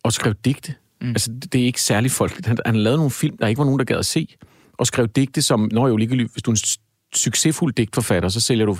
og 0.02 0.12
skrev 0.12 0.34
digte. 0.44 0.74
Mm. 1.00 1.08
Altså, 1.08 1.32
det 1.52 1.60
er 1.60 1.64
ikke 1.64 1.82
særlig 1.82 2.10
folkeligt. 2.10 2.46
Han, 2.46 2.58
han 2.66 2.76
lavede 2.76 2.96
nogle 2.96 3.10
film, 3.10 3.36
der 3.36 3.46
ikke 3.46 3.58
var 3.58 3.64
nogen, 3.64 3.78
der 3.78 3.84
gad 3.84 3.96
at 3.96 4.06
se, 4.06 4.36
og 4.78 4.86
skrev 4.86 5.08
digte, 5.08 5.42
som, 5.42 5.68
når 5.72 5.88
jo 5.88 5.96
ligegyldigt, 5.96 6.32
hvis 6.32 6.42
du 6.42 6.50
er 6.50 6.54
en 6.54 6.80
succesfuld 7.14 7.74
digtforfatter, 7.74 8.28
så 8.28 8.40
sælger 8.40 8.66
du 8.66 8.76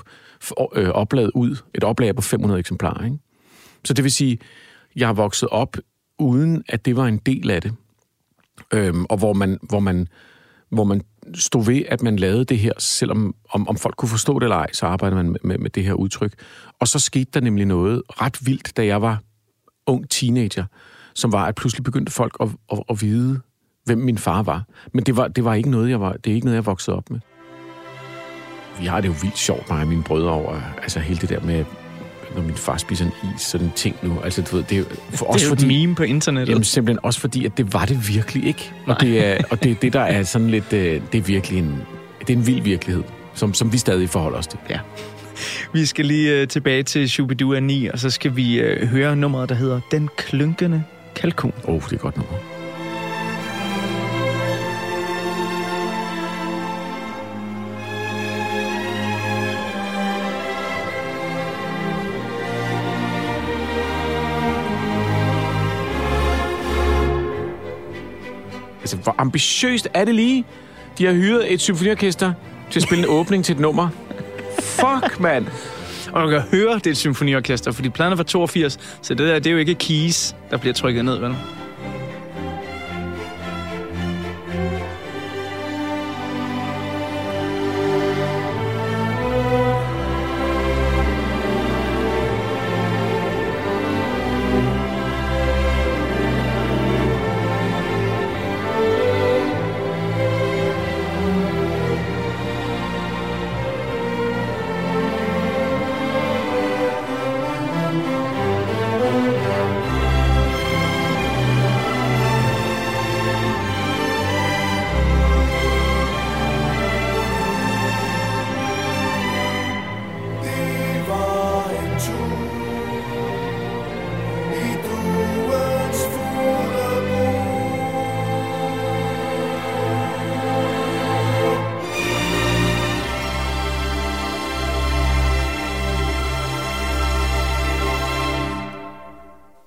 øh, 0.74 0.88
oplaget 0.88 1.30
ud, 1.34 1.56
et 1.74 1.84
oplag 1.84 2.16
på 2.16 2.22
500 2.22 2.60
eksemplarer. 2.60 3.04
Ikke? 3.04 3.18
Så 3.84 3.94
det 3.94 4.04
vil 4.04 4.12
sige, 4.12 4.38
jeg 4.96 5.08
har 5.08 5.12
vokset 5.12 5.48
op, 5.48 5.76
uden 6.18 6.62
at 6.68 6.84
det 6.84 6.96
var 6.96 7.06
en 7.06 7.18
del 7.18 7.50
af 7.50 7.62
det. 7.62 7.74
Øhm, 8.72 9.04
og 9.04 9.16
hvor 9.16 9.32
man, 9.32 9.58
hvor, 9.62 9.80
man, 9.80 10.08
hvor 10.68 10.84
man 10.84 11.02
stod 11.34 11.64
ved, 11.64 11.82
at 11.88 12.02
man 12.02 12.16
lavede 12.16 12.44
det 12.44 12.58
her, 12.58 12.72
selvom 12.78 13.34
om, 13.50 13.68
om 13.68 13.76
folk 13.76 13.96
kunne 13.96 14.08
forstå 14.08 14.38
det 14.38 14.44
eller 14.44 14.56
ej, 14.56 14.72
så 14.72 14.86
arbejdede 14.86 15.16
man 15.16 15.30
med, 15.30 15.40
med, 15.44 15.58
med 15.58 15.70
det 15.70 15.84
her 15.84 15.92
udtryk. 15.92 16.34
Og 16.80 16.88
så 16.88 16.98
skete 16.98 17.30
der 17.34 17.40
nemlig 17.40 17.66
noget 17.66 18.02
ret 18.08 18.46
vildt, 18.46 18.76
da 18.76 18.86
jeg 18.86 19.02
var 19.02 19.22
ung 19.86 20.10
teenager, 20.10 20.64
som 21.14 21.32
var, 21.32 21.46
at 21.46 21.54
pludselig 21.54 21.84
begyndte 21.84 22.12
folk 22.12 22.36
at, 22.40 22.48
at, 22.72 22.82
at 22.88 23.02
vide, 23.02 23.40
hvem 23.84 23.98
min 23.98 24.18
far 24.18 24.42
var. 24.42 24.62
Men 24.92 25.04
det 25.04 25.16
var, 25.16 25.28
det 25.28 25.44
var 25.44 25.54
ikke 25.54 25.70
noget, 25.70 25.90
jeg 25.90 26.00
var, 26.00 26.12
det 26.12 26.30
er 26.30 26.34
ikke 26.34 26.46
noget, 26.46 26.56
jeg 26.56 26.66
voksede 26.66 26.96
op 26.96 27.10
med. 27.10 27.20
Vi 28.80 28.86
har 28.86 29.00
det 29.00 29.08
jo 29.08 29.14
vildt 29.22 29.38
sjovt, 29.38 29.70
mig 29.70 29.80
og 29.80 29.88
mine 29.88 30.02
brødre 30.02 30.30
over, 30.30 30.60
altså 30.82 31.00
hele 31.00 31.20
det 31.20 31.28
der 31.28 31.40
med, 31.40 31.64
når 32.34 32.42
min 32.42 32.54
far 32.54 32.76
spiser 32.76 33.04
en 33.04 33.12
is, 33.34 33.40
sådan 33.40 33.66
en 33.66 33.72
ting 33.76 33.96
nu. 34.02 34.20
Altså, 34.24 34.42
du 34.42 34.56
ved, 34.56 34.64
det 34.64 34.78
er 34.78 34.84
for 35.10 35.26
det 35.26 35.42
er 35.42 35.44
jo 35.44 35.48
fordi, 35.48 35.66
meme 35.66 35.94
på 35.94 36.02
internettet. 36.02 36.52
Jamen 36.52 36.64
simpelthen 36.64 37.04
også 37.04 37.20
fordi, 37.20 37.46
at 37.46 37.56
det 37.56 37.72
var 37.72 37.84
det 37.84 38.08
virkelig 38.08 38.46
ikke. 38.46 38.72
Og 38.86 39.00
det 39.00 39.26
er, 39.26 39.38
og 39.50 39.62
det, 39.62 39.70
er 39.70 39.74
det, 39.74 39.92
der 39.92 40.00
er 40.00 40.22
sådan 40.22 40.50
lidt, 40.50 40.72
øh, 40.72 41.00
det 41.12 41.18
er 41.18 41.22
virkelig 41.22 41.58
en, 41.58 41.78
det 42.20 42.30
er 42.30 42.38
en 42.38 42.46
vild 42.46 42.62
virkelighed, 42.62 43.04
som, 43.34 43.54
som 43.54 43.72
vi 43.72 43.78
stadig 43.78 44.10
forholder 44.10 44.38
os 44.38 44.46
til. 44.46 44.58
Ja. 44.70 44.78
Vi 45.72 45.86
skal 45.86 46.04
lige 46.04 46.42
uh, 46.42 46.48
tilbage 46.48 46.82
til 46.82 47.10
Shubidua 47.10 47.60
9, 47.60 47.86
og 47.86 47.98
så 47.98 48.10
skal 48.10 48.36
vi 48.36 48.64
uh, 48.64 48.88
høre 48.88 49.16
nummeret, 49.16 49.48
der 49.48 49.54
hedder 49.54 49.80
Den 49.90 50.08
Klynkende 50.16 50.84
Kalkun. 51.16 51.52
Åh, 51.64 51.74
oh, 51.74 51.82
det 51.82 51.92
er 51.92 51.96
godt 51.96 52.16
nummer. 52.16 52.53
Altså, 68.84 68.96
hvor 68.96 69.14
ambitiøst 69.18 69.88
er 69.94 70.04
det 70.04 70.14
lige? 70.14 70.44
De 70.98 71.06
har 71.06 71.12
hyret 71.12 71.52
et 71.52 71.60
symfoniorkester 71.60 72.32
til 72.70 72.78
at 72.78 72.82
spille 72.82 73.04
en 73.04 73.10
åbning 73.10 73.44
til 73.44 73.52
et 73.52 73.60
nummer. 73.60 73.88
Fuck, 74.60 75.20
mand! 75.20 75.46
Og 76.12 76.22
du 76.22 76.28
kan 76.28 76.40
høre, 76.40 76.74
det 76.74 76.86
er 76.86 76.90
et 76.90 76.96
symfoniorkester, 76.96 77.72
fordi 77.72 77.88
pladen 77.88 78.12
er 78.12 78.16
fra 78.16 78.24
82, 78.24 78.78
så 79.02 79.14
det 79.14 79.28
der, 79.28 79.34
det 79.34 79.46
er 79.46 79.50
jo 79.50 79.58
ikke 79.58 79.74
keys, 79.74 80.34
der 80.50 80.56
bliver 80.56 80.74
trykket 80.74 81.04
ned, 81.04 81.18
vel? 81.18 81.34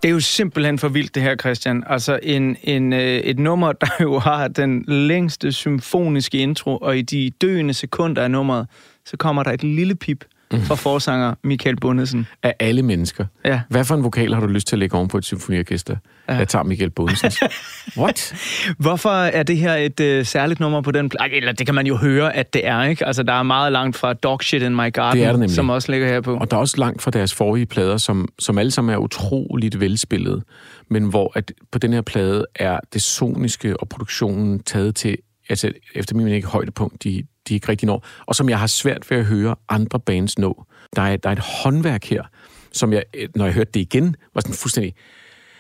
Det 0.08 0.12
er 0.12 0.16
jo 0.16 0.20
simpelthen 0.20 0.80
for 0.80 0.88
vildt, 0.88 1.16
det 1.16 1.24
her, 1.24 1.36
Christian. 1.36 1.84
Altså 1.88 2.20
en, 2.24 2.58
en, 2.64 2.94
øh, 2.94 3.00
et 3.00 3.40
nummer, 3.40 3.72
der 3.72 3.88
jo 4.02 4.20
har 4.20 4.48
den 4.48 4.84
længste 4.88 5.52
symfoniske 5.52 6.38
intro, 6.38 6.78
og 6.78 6.98
i 6.98 7.02
de 7.02 7.32
døende 7.42 7.74
sekunder 7.74 8.24
af 8.24 8.32
nummeret, 8.32 8.68
så 9.06 9.18
kommer 9.18 9.44
der 9.44 9.52
et 9.52 9.64
lille 9.64 9.96
pip 9.96 10.26
fra 10.54 10.76
forsanger 10.76 11.34
Michael 11.44 11.76
Bundesen. 11.76 12.28
Af 12.44 12.56
alle 12.60 12.82
mennesker. 12.84 13.26
Ja. 13.46 13.62
Hvad 13.70 13.86
for 13.86 13.96
en 13.96 14.04
vokal 14.04 14.34
har 14.34 14.42
du 14.42 14.48
lyst 14.48 14.68
til 14.68 14.76
at 14.76 14.80
lægge 14.80 14.96
oven 14.96 15.08
på 15.08 15.18
et 15.18 15.26
symfoniorkester? 15.26 15.96
Ja. 16.30 16.34
Jeg 16.36 16.48
tager 16.48 16.64
Michael 16.64 16.90
Bundesens. 16.90 17.40
What? 17.98 18.34
Hvorfor 18.80 19.10
er 19.10 19.44
det 19.44 19.58
her 19.58 19.74
et 19.76 20.00
øh, 20.00 20.26
særligt 20.26 20.60
nummer 20.60 20.82
på 20.82 20.92
den 20.92 21.10
plade? 21.10 21.34
Eller 21.34 21.52
det 21.52 21.66
kan 21.68 21.76
man 21.76 21.88
jo 21.88 21.98
høre, 21.98 22.36
at 22.36 22.54
det 22.54 22.68
er, 22.68 22.84
ikke? 22.84 23.06
Altså, 23.06 23.24
der 23.24 23.34
er 23.34 23.44
meget 23.44 23.72
langt 23.72 23.98
fra 23.98 24.14
Dog 24.14 24.44
Shit 24.44 24.62
in 24.62 24.76
My 24.76 24.94
Garden, 24.94 25.20
Det 25.22 25.28
er 25.28 25.32
nemlig. 25.32 25.52
som 25.52 25.70
også 25.70 25.92
ligger 25.92 26.08
her 26.08 26.22
på. 26.22 26.38
Og 26.38 26.52
der 26.52 26.58
er 26.58 26.62
også 26.62 26.78
langt 26.78 27.02
fra 27.02 27.12
deres 27.12 27.34
forrige 27.34 27.66
plader, 27.66 27.98
som, 27.98 28.28
som 28.40 28.58
alle 28.58 28.72
sammen 28.72 28.94
er 28.94 28.98
utroligt 28.98 29.80
velspillet, 29.80 30.44
men 30.90 31.04
hvor 31.04 31.32
at 31.36 31.52
på 31.72 31.80
den 31.80 31.94
her 31.94 32.02
plade 32.02 32.46
er 32.56 32.80
det 32.94 33.02
soniske 33.02 33.80
og 33.80 33.90
produktionen 33.90 34.60
taget 34.64 34.96
til, 34.96 35.18
altså 35.50 35.72
efter 35.96 36.16
min 36.16 36.24
mening 36.24 36.36
ikke 36.36 36.48
højdepunkt, 36.48 37.04
de, 37.04 37.24
de 37.50 37.54
ikke 37.54 37.70
rigtig 37.70 37.86
når, 37.86 38.06
og 38.26 38.36
som 38.36 38.50
jeg 38.50 38.60
har 38.60 38.68
svært 38.68 39.12
ved 39.12 39.18
at 39.18 39.26
høre 39.26 39.56
andre 39.70 40.00
bands 40.00 40.40
nå. 40.40 40.66
Der 40.96 41.02
er, 41.02 41.18
der 41.18 41.30
er 41.30 41.34
et 41.34 41.40
håndværk 41.64 42.06
her, 42.06 42.24
som 42.72 42.94
jeg, 42.94 43.04
når 43.36 43.46
jeg 43.46 43.54
hørte 43.54 43.72
det 43.74 43.80
igen, 43.80 44.16
var 44.34 44.42
sådan 44.42 44.56
fuldstændig, 44.56 44.94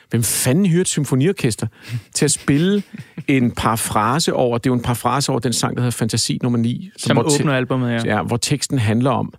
hvem 0.09 0.23
fanden 0.23 0.65
hørte 0.65 0.81
et 0.81 0.87
symfoniorkester 0.87 1.67
til 2.13 2.25
at 2.25 2.31
spille 2.31 2.83
en 3.27 3.51
parafrase 3.51 4.33
over, 4.33 4.57
det 4.57 4.69
er 4.69 4.71
jo 4.71 4.75
en 4.75 4.81
parafrase 4.81 5.31
over 5.31 5.39
den 5.39 5.53
sang, 5.53 5.75
der 5.75 5.81
hedder 5.81 5.91
Fantasi 5.97 6.39
nummer 6.43 6.59
9. 6.59 6.89
Som 6.97 7.17
te- 7.17 7.41
åbner 7.41 7.53
albumet, 7.53 7.91
ja. 7.91 8.15
ja, 8.15 8.23
hvor 8.23 8.37
teksten 8.37 8.79
handler 8.79 9.11
om, 9.11 9.33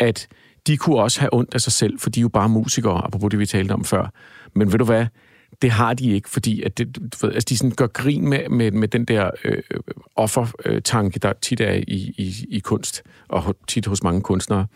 at 0.00 0.28
de 0.66 0.76
kunne 0.76 0.96
også 0.98 1.20
have 1.20 1.34
ondt 1.34 1.54
af 1.54 1.60
sig 1.60 1.72
selv, 1.72 1.98
for 1.98 2.10
de 2.10 2.20
er 2.20 2.22
jo 2.22 2.28
bare 2.28 2.48
musikere, 2.48 3.04
apropos 3.04 3.30
det, 3.30 3.38
vi 3.38 3.46
talte 3.46 3.72
om 3.72 3.84
før. 3.84 4.12
Men 4.54 4.72
ved 4.72 4.78
du 4.78 4.84
hvad? 4.84 5.06
Det 5.62 5.70
har 5.70 5.94
de 5.94 6.10
ikke, 6.10 6.28
fordi 6.28 6.62
at 6.62 6.78
det, 6.78 6.96
du 6.96 7.26
ved, 7.26 7.34
altså 7.34 7.46
de 7.48 7.56
sådan 7.56 7.70
gør 7.70 7.86
grin 7.86 8.28
med, 8.28 8.48
med, 8.48 8.70
med 8.70 8.88
den 8.88 9.04
der 9.04 9.30
øh, 9.44 9.62
offertanke, 10.16 11.18
der 11.18 11.32
tit 11.32 11.60
er 11.60 11.72
i, 11.72 12.14
i, 12.18 12.46
i 12.48 12.58
kunst, 12.58 13.02
og 13.28 13.56
tit 13.68 13.86
hos 13.86 14.02
mange 14.02 14.20
kunstnere, 14.20 14.66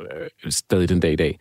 øh, 0.00 0.52
stadig 0.52 0.88
den 0.88 1.00
dag 1.00 1.12
i 1.12 1.16
dag. 1.16 1.38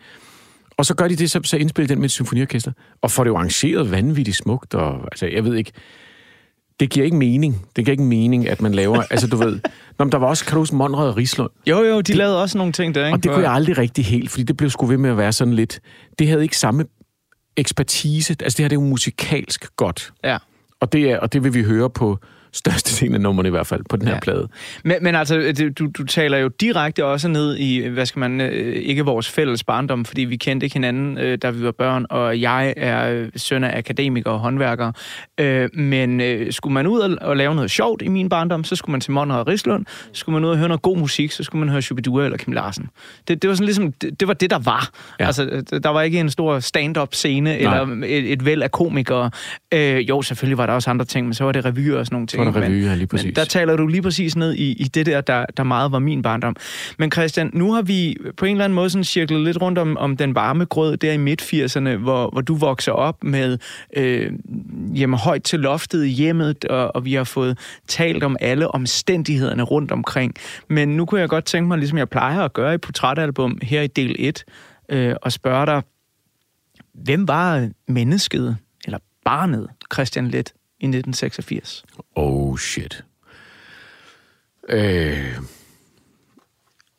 Og 0.77 0.85
så 0.85 0.95
gør 0.95 1.07
de 1.07 1.15
det, 1.15 1.31
så, 1.31 1.39
så 1.43 1.57
indspiller 1.57 1.87
de 1.87 1.93
den 1.93 1.99
med 1.99 2.05
et 2.05 2.11
symfoniorkester, 2.11 2.71
og 3.01 3.11
får 3.11 3.23
det 3.23 3.29
jo 3.29 3.35
arrangeret 3.35 3.91
vanvittigt 3.91 4.37
smukt, 4.37 4.73
og 4.73 5.01
altså, 5.11 5.25
jeg 5.25 5.45
ved 5.45 5.55
ikke, 5.55 5.71
det 6.79 6.89
giver 6.89 7.05
ikke 7.05 7.17
mening. 7.17 7.65
Det 7.75 7.85
giver 7.85 7.91
ikke 7.91 8.03
mening, 8.03 8.49
at 8.49 8.61
man 8.61 8.73
laver... 8.73 9.03
altså, 9.11 9.27
du 9.27 9.37
ved... 9.37 9.59
Nå, 9.99 10.05
men 10.05 10.11
der 10.11 10.17
var 10.17 10.27
også, 10.27 10.45
kan 10.45 10.53
du 10.53 10.59
huske, 10.59 10.75
Monrad 10.75 11.07
og 11.07 11.17
Rislund? 11.17 11.49
Jo, 11.67 11.83
jo, 11.83 12.01
de 12.01 12.13
lavede 12.13 12.41
også 12.41 12.57
nogle 12.57 12.73
ting 12.73 12.95
der, 12.95 13.05
ikke? 13.05 13.15
Og 13.15 13.23
det 13.23 13.31
kunne 13.31 13.43
jeg 13.43 13.51
aldrig 13.51 13.77
rigtig 13.77 14.05
helt, 14.05 14.29
fordi 14.29 14.43
det 14.43 14.57
blev 14.57 14.69
sgu 14.69 14.85
ved 14.85 14.97
med 14.97 15.09
at 15.09 15.17
være 15.17 15.31
sådan 15.31 15.53
lidt... 15.53 15.79
Det 16.19 16.27
havde 16.27 16.43
ikke 16.43 16.57
samme 16.57 16.85
ekspertise. 17.57 18.35
Altså, 18.39 18.57
det 18.57 18.63
her 18.63 18.69
det 18.69 18.75
er 18.75 18.81
jo 18.81 18.87
musikalsk 18.87 19.75
godt. 19.75 20.13
Ja. 20.23 20.37
Og 20.79 20.93
det, 20.93 21.11
er, 21.11 21.19
og 21.19 21.33
det 21.33 21.43
vil 21.43 21.53
vi 21.53 21.63
høre 21.63 21.89
på 21.89 22.17
største 22.53 23.05
af 23.13 23.21
nummerne 23.21 23.47
i 23.47 23.51
hvert 23.51 23.67
fald 23.67 23.81
på 23.89 23.97
den 23.97 24.07
her 24.07 24.13
Ja. 24.13 24.19
plade. 24.19 24.47
Men, 24.83 24.95
men 25.01 25.15
altså, 25.15 25.37
det- 25.39 25.79
du, 25.79 25.87
du 25.97 26.03
taler 26.03 26.37
jo 26.37 26.47
direkte 26.47 27.05
også 27.05 27.27
ned 27.27 27.57
i, 27.57 27.87
hvad 27.87 28.05
skal 28.05 28.19
man, 28.19 28.41
øh, 28.41 28.75
ikke 28.75 29.05
vores 29.05 29.29
fælles 29.29 29.63
barndom, 29.63 30.05
fordi 30.05 30.21
vi 30.21 30.35
kendte 30.35 30.63
ikke 30.65 30.73
hinanden, 30.73 31.17
øh, 31.17 31.37
da 31.41 31.49
vi 31.49 31.63
var 31.63 31.71
børn, 31.71 32.05
og 32.09 32.41
jeg 32.41 32.73
er 32.77 33.11
øh, 33.11 33.29
søn 33.35 33.63
af 33.63 33.77
akademikere 33.77 34.33
og 34.33 34.39
håndværkere. 34.39 34.93
Øh, 35.39 35.69
men 35.73 36.21
øh, 36.21 36.53
skulle 36.53 36.73
man 36.73 36.87
ud 36.87 37.17
og, 37.21 37.37
lave 37.37 37.55
noget 37.55 37.71
sjovt 37.71 38.01
i 38.01 38.07
min 38.07 38.29
barndom, 38.29 38.63
så 38.63 38.75
skulle 38.75 38.91
man 38.91 39.01
til 39.01 39.11
Monrad 39.11 39.39
og 39.39 39.47
Rislund. 39.47 39.85
Skulle 40.13 40.33
man 40.33 40.45
ud 40.45 40.49
og 40.49 40.57
høre 40.57 40.67
noget 40.67 40.81
god 40.81 40.97
musik, 40.97 41.31
så 41.31 41.43
skulle 41.43 41.59
man 41.59 41.69
høre 41.69 41.81
Shubidua 41.81 42.25
eller 42.25 42.37
Kim 42.37 42.53
Larsen. 42.53 42.87
Det, 43.27 43.41
det 43.41 43.47
var 43.49 43.55
sådan 43.55 43.65
ligesom, 43.65 43.91
det, 43.91 44.19
det 44.19 44.27
var 44.27 44.33
det, 44.33 44.49
der 44.49 44.59
var. 44.59 44.89
Ja. 45.19 45.25
Altså, 45.25 45.45
øh, 45.45 45.63
der 45.83 45.89
var 45.89 46.01
ikke 46.01 46.19
en 46.19 46.29
stor 46.29 46.59
stand-up 46.59 47.13
scene, 47.13 47.57
eller 47.57 47.87
et, 48.05 48.31
et 48.31 48.45
væld 48.45 48.61
af 48.63 48.71
komikere. 48.71 49.29
Øh, 49.73 50.09
jo, 50.09 50.21
selvfølgelig 50.21 50.57
var 50.57 50.65
der 50.65 50.73
også 50.73 50.89
andre 50.89 51.05
ting, 51.05 51.27
men 51.27 51.33
så 51.33 51.43
var 51.43 51.51
det 51.51 51.65
revyer 51.65 51.97
og 51.99 52.05
sådan 52.05 52.15
nogle 52.15 52.27
ting. 52.27 52.40
Var 52.45 52.51
der 52.51 52.59
Men- 52.59 52.71
revyer, 52.71 52.89
lige 52.89 52.99
Men 52.99 53.07
præcis. 53.07 53.33
der 53.35 53.45
taler 53.45 53.75
du 53.75 53.87
lige 53.87 54.01
præcis 54.01 54.35
ned 54.35 54.53
i, 54.53 54.71
i 54.71 54.83
det 54.83 55.05
der, 55.05 55.21
der, 55.21 55.45
der 55.57 55.63
meget 55.63 55.91
var 55.91 55.99
min 55.99 56.21
barndom. 56.21 56.55
Men 56.99 57.11
Christian, 57.11 57.49
nu 57.53 57.73
har 57.73 57.81
vi 57.81 58.17
på 58.37 58.45
en 58.45 58.51
eller 58.51 58.63
anden 58.65 58.75
måde 58.75 58.89
sådan 58.89 59.03
cirklet 59.03 59.41
lidt 59.41 59.61
rundt 59.61 59.77
om, 59.77 59.97
om 59.97 60.17
den 60.17 60.35
varme 60.35 60.65
grød 60.65 60.97
der 60.97 61.11
i 61.13 61.17
midt-80'erne, 61.17 61.89
hvor, 61.97 62.29
hvor 62.29 62.41
du 62.41 62.55
vokser 62.55 62.91
op 62.91 63.23
med 63.23 63.57
øh, 63.97 64.31
hjemme 64.93 65.17
højt 65.17 65.43
til 65.43 65.59
loftet 65.59 66.05
i 66.05 66.09
hjemmet, 66.09 66.65
og, 66.65 66.95
og 66.95 67.05
vi 67.05 67.13
har 67.13 67.23
fået 67.23 67.57
talt 67.87 68.23
om 68.23 68.37
alle 68.39 68.67
omstændighederne 68.75 69.63
rundt 69.63 69.91
omkring. 69.91 70.33
Men 70.67 70.89
nu 70.97 71.05
kunne 71.05 71.21
jeg 71.21 71.29
godt 71.29 71.45
tænke 71.45 71.67
mig, 71.67 71.77
ligesom 71.77 71.97
jeg 71.97 72.09
plejer 72.09 72.41
at 72.41 72.53
gøre 72.53 72.73
i 72.73 72.77
portrætalbum 72.77 73.57
her 73.61 73.81
i 73.81 73.87
del 73.87 74.15
1, 74.19 74.43
øh, 74.89 75.15
og 75.21 75.31
spørge 75.31 75.65
dig, 75.65 75.81
hvem 76.93 77.27
var 77.27 77.69
mennesket, 77.87 78.57
eller 78.85 78.97
barnet, 79.25 79.67
Christian 79.93 80.27
Let, 80.27 80.53
i 80.81 80.85
1986? 80.85 81.85
Oh 82.15 82.57
shit. 82.57 83.03
Øh. 84.69 85.37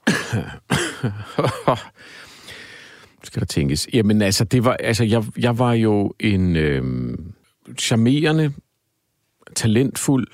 skal 3.22 3.40
der 3.40 3.46
tænkes. 3.46 3.88
Jamen 3.92 4.22
altså, 4.22 4.44
det 4.44 4.64
var, 4.64 4.72
altså 4.72 5.04
jeg, 5.04 5.24
jeg 5.38 5.58
var 5.58 5.72
jo 5.72 6.14
en 6.20 6.56
øh, 6.56 7.14
charmerende, 7.78 8.52
talentfuld 9.54 10.26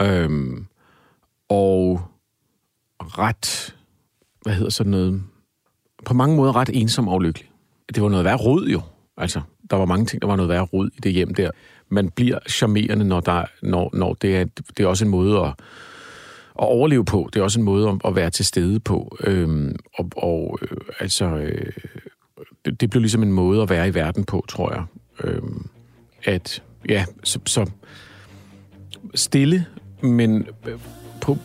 øh, 0.00 0.30
og 1.48 2.00
ret, 3.00 3.76
hvad 4.42 4.54
hedder 4.54 4.70
sådan 4.70 4.90
noget, 4.90 5.22
på 6.04 6.14
mange 6.14 6.36
måder 6.36 6.56
ret 6.56 6.70
ensom 6.72 7.08
og 7.08 7.20
lykkelig. 7.20 7.50
Det 7.94 8.02
var 8.02 8.08
noget 8.08 8.24
værre 8.24 8.36
rod 8.36 8.66
jo. 8.66 8.80
Altså, 9.16 9.40
der 9.70 9.76
var 9.76 9.84
mange 9.84 10.06
ting, 10.06 10.22
der 10.22 10.28
var 10.28 10.36
noget 10.36 10.48
værre 10.48 10.64
rod 10.64 10.90
i 10.96 11.00
det 11.00 11.12
hjem 11.12 11.34
der. 11.34 11.50
Man 11.90 12.10
bliver 12.10 12.38
charmerende, 12.48 13.04
når, 13.04 13.20
der, 13.20 13.44
når, 13.62 13.90
når 13.92 14.14
det, 14.14 14.36
er, 14.36 14.44
det 14.76 14.84
er 14.84 14.86
også 14.86 15.04
en 15.04 15.10
måde 15.10 15.40
at, 15.40 15.46
at 16.60 16.66
overleve 16.66 17.04
på. 17.04 17.28
Det 17.32 17.40
er 17.40 17.44
også 17.44 17.60
en 17.60 17.64
måde 17.64 17.88
at, 17.88 17.94
at 18.04 18.16
være 18.16 18.30
til 18.30 18.44
stede 18.44 18.80
på. 18.80 19.16
Øhm, 19.24 19.76
og 19.94 20.10
og 20.16 20.58
øh, 20.62 20.76
altså, 21.00 21.24
øh, 21.24 21.72
det, 22.64 22.80
det 22.80 22.90
blev 22.90 23.00
ligesom 23.00 23.22
en 23.22 23.32
måde 23.32 23.62
at 23.62 23.70
være 23.70 23.88
i 23.88 23.94
verden 23.94 24.24
på, 24.24 24.44
tror 24.48 24.72
jeg. 24.72 24.84
Øhm, 25.24 25.66
at, 26.24 26.62
ja, 26.88 27.04
så, 27.24 27.38
så 27.46 27.70
stille, 29.14 29.66
men 30.02 30.46
på, 31.20 31.38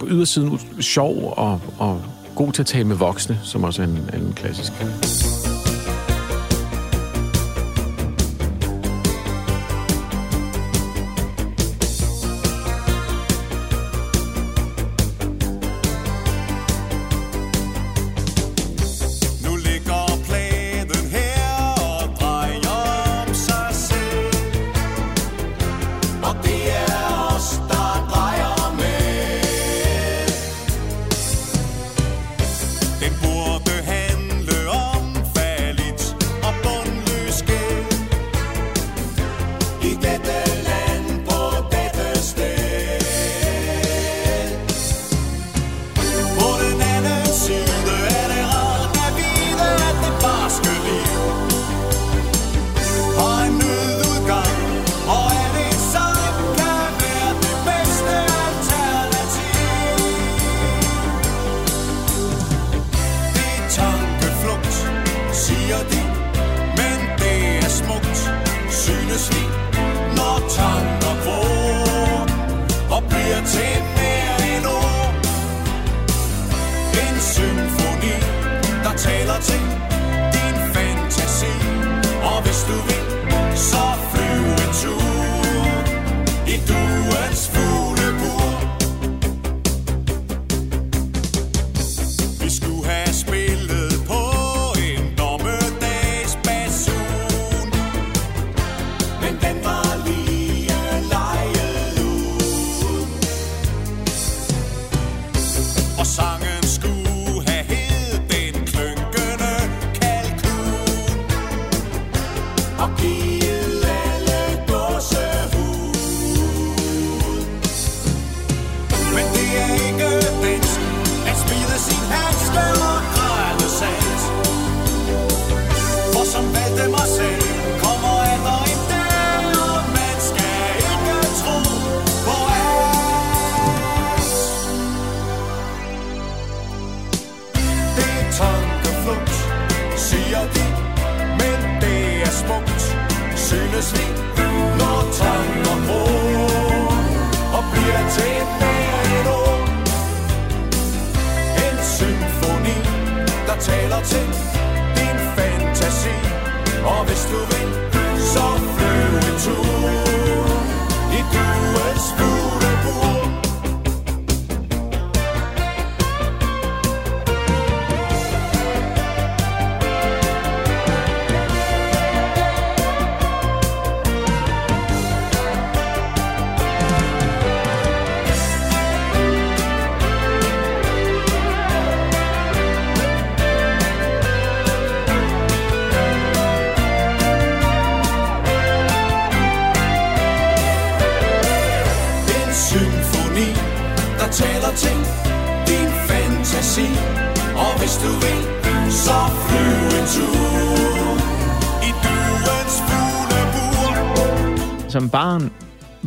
på 0.00 0.06
ydersiden 0.08 0.58
sjov 0.80 1.34
og, 1.36 1.60
og 1.78 2.02
god 2.36 2.52
til 2.52 2.62
at 2.62 2.66
tale 2.66 2.84
med 2.84 2.96
voksne, 2.96 3.38
som 3.42 3.64
også 3.64 3.82
er 3.82 3.86
en, 3.86 4.22
en 4.22 4.32
klassisk. 4.32 4.72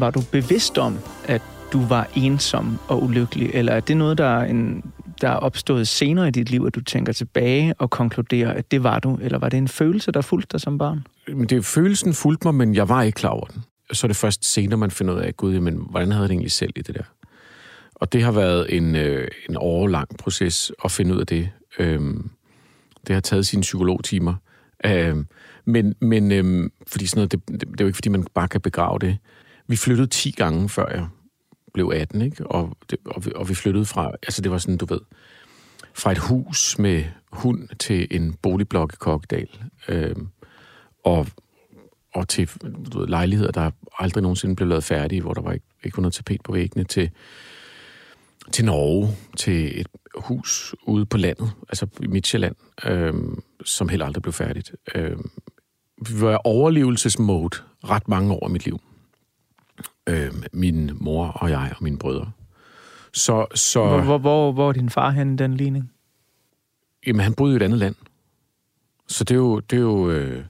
Var 0.03 0.11
du 0.11 0.21
bevidst 0.31 0.77
om, 0.77 0.97
at 1.25 1.41
du 1.73 1.85
var 1.85 2.09
ensom 2.15 2.77
og 2.87 3.03
ulykkelig? 3.03 3.49
Eller 3.53 3.73
er 3.73 3.79
det 3.79 3.97
noget, 3.97 4.17
der 4.17 4.25
er, 4.25 4.45
en, 4.45 4.93
der 5.21 5.29
er 5.29 5.35
opstået 5.35 5.87
senere 5.87 6.27
i 6.27 6.31
dit 6.31 6.49
liv, 6.49 6.63
at 6.67 6.75
du 6.75 6.81
tænker 6.81 7.13
tilbage 7.13 7.73
og 7.77 7.89
konkluderer, 7.89 8.53
at 8.53 8.71
det 8.71 8.83
var 8.83 8.99
du? 8.99 9.19
Eller 9.21 9.37
var 9.37 9.49
det 9.49 9.57
en 9.57 9.67
følelse, 9.67 10.11
der 10.11 10.21
fulgte 10.21 10.47
dig 10.51 10.61
som 10.61 10.77
barn? 10.77 11.07
Men 11.27 11.45
det 11.47 11.65
følelsen 11.65 12.13
fulgte 12.13 12.47
mig, 12.47 12.55
men 12.55 12.75
jeg 12.75 12.89
var 12.89 13.01
ikke 13.03 13.15
klar 13.15 13.29
over 13.29 13.45
den. 13.45 13.63
Så 13.91 14.05
er 14.05 14.09
det 14.09 14.17
først 14.17 14.53
senere, 14.53 14.77
man 14.77 14.91
finder 14.91 15.13
ud 15.13 15.19
af, 15.19 15.37
gud, 15.37 15.59
men 15.59 15.87
hvordan 15.89 16.11
havde 16.11 16.21
jeg 16.21 16.29
det 16.29 16.33
egentlig 16.33 16.51
selv 16.51 16.71
i 16.75 16.81
det 16.81 16.95
der? 16.95 17.03
Og 17.95 18.13
det 18.13 18.23
har 18.23 18.31
været 18.31 18.77
en, 18.77 18.95
øh, 18.95 19.27
en 19.49 19.57
årlang 19.57 20.07
proces 20.19 20.71
at 20.85 20.91
finde 20.91 21.15
ud 21.15 21.19
af 21.19 21.27
det. 21.27 21.49
Øhm, 21.79 22.29
det 23.07 23.13
har 23.13 23.21
taget 23.21 23.47
sine 23.47 23.61
psykologtimer. 23.61 24.33
Øhm, 24.85 25.27
men 25.65 25.95
men 25.99 26.31
øhm, 26.31 26.71
fordi 26.87 27.05
sådan 27.05 27.19
noget, 27.19 27.31
det, 27.31 27.47
det, 27.47 27.61
det 27.61 27.81
er 27.81 27.83
jo 27.83 27.87
ikke, 27.87 27.97
fordi 27.97 28.09
man 28.09 28.25
bare 28.33 28.47
kan 28.47 28.61
begrave 28.61 28.99
det. 28.99 29.17
Vi 29.67 29.75
flyttede 29.75 30.07
10 30.07 30.31
gange, 30.31 30.69
før 30.69 30.89
jeg 30.89 31.07
blev 31.73 31.91
18, 31.95 32.21
ikke? 32.21 32.47
Og, 32.47 32.77
det, 32.89 32.99
og, 33.05 33.25
vi, 33.25 33.31
og 33.35 33.49
vi 33.49 33.53
flyttede 33.53 33.85
fra, 33.85 34.11
altså 34.23 34.41
det 34.41 34.51
var 34.51 34.57
sådan, 34.57 34.77
du 34.77 34.85
ved, 34.85 34.99
fra 35.93 36.11
et 36.11 36.17
hus 36.17 36.79
med 36.79 37.03
hund 37.31 37.69
til 37.79 38.07
en 38.11 38.33
boligblok 38.33 38.93
i 38.93 38.95
Kokkedal. 38.99 39.49
øh, 39.87 40.15
og, 41.03 41.27
og 42.13 42.27
til 42.27 42.49
du 42.93 42.99
ved, 42.99 43.07
lejligheder, 43.07 43.51
der 43.51 43.71
aldrig 43.99 44.21
nogensinde 44.21 44.55
blev 44.55 44.67
lavet 44.67 44.83
færdige, 44.83 45.21
hvor 45.21 45.33
der 45.33 45.41
var 45.41 45.51
ikke, 45.51 45.65
ikke 45.83 45.97
var 45.97 46.01
noget 46.01 46.13
tapet 46.13 46.43
på 46.43 46.51
væggene, 46.51 46.83
til, 46.83 47.09
til 48.51 48.65
Norge, 48.65 49.15
til 49.37 49.79
et 49.79 49.87
hus 50.15 50.75
ude 50.87 51.05
på 51.05 51.17
landet, 51.17 51.51
altså 51.69 51.87
i 52.01 52.07
Midtjylland, 52.07 52.55
øh, 52.85 53.13
som 53.65 53.89
heller 53.89 54.05
aldrig 54.05 54.21
blev 54.21 54.33
færdigt. 54.33 54.71
Øh, 54.95 55.17
vi 56.07 56.21
var 56.21 56.35
overlevelsesmode 56.35 57.57
ret 57.83 58.07
mange 58.07 58.33
år 58.33 58.49
i 58.49 58.51
mit 58.51 58.65
liv. 58.65 58.79
Øhm, 60.09 60.43
min 60.53 60.91
mor 60.93 61.27
og 61.27 61.49
jeg 61.49 61.73
og 61.77 61.83
mine 61.83 61.97
brødre. 61.97 62.31
Så, 63.13 63.45
så 63.55 63.87
Hvor, 63.87 64.01
hvor, 64.01 64.17
hvor, 64.17 64.51
hvor 64.51 64.69
er 64.69 64.73
din 64.73 64.89
far 64.89 65.09
henne, 65.09 65.37
den 65.37 65.53
ligning? 65.53 65.91
jamen, 67.07 67.21
han 67.21 67.33
boede 67.33 67.53
i 67.53 67.55
et 67.55 67.61
andet 67.61 67.79
land. 67.79 67.95
Så 69.07 69.23
det 69.23 69.31
er 69.31 69.39
jo, 69.39 69.59
det 69.59 69.75
er 69.77 69.81
jo 69.81 70.11
øh, 70.11 70.45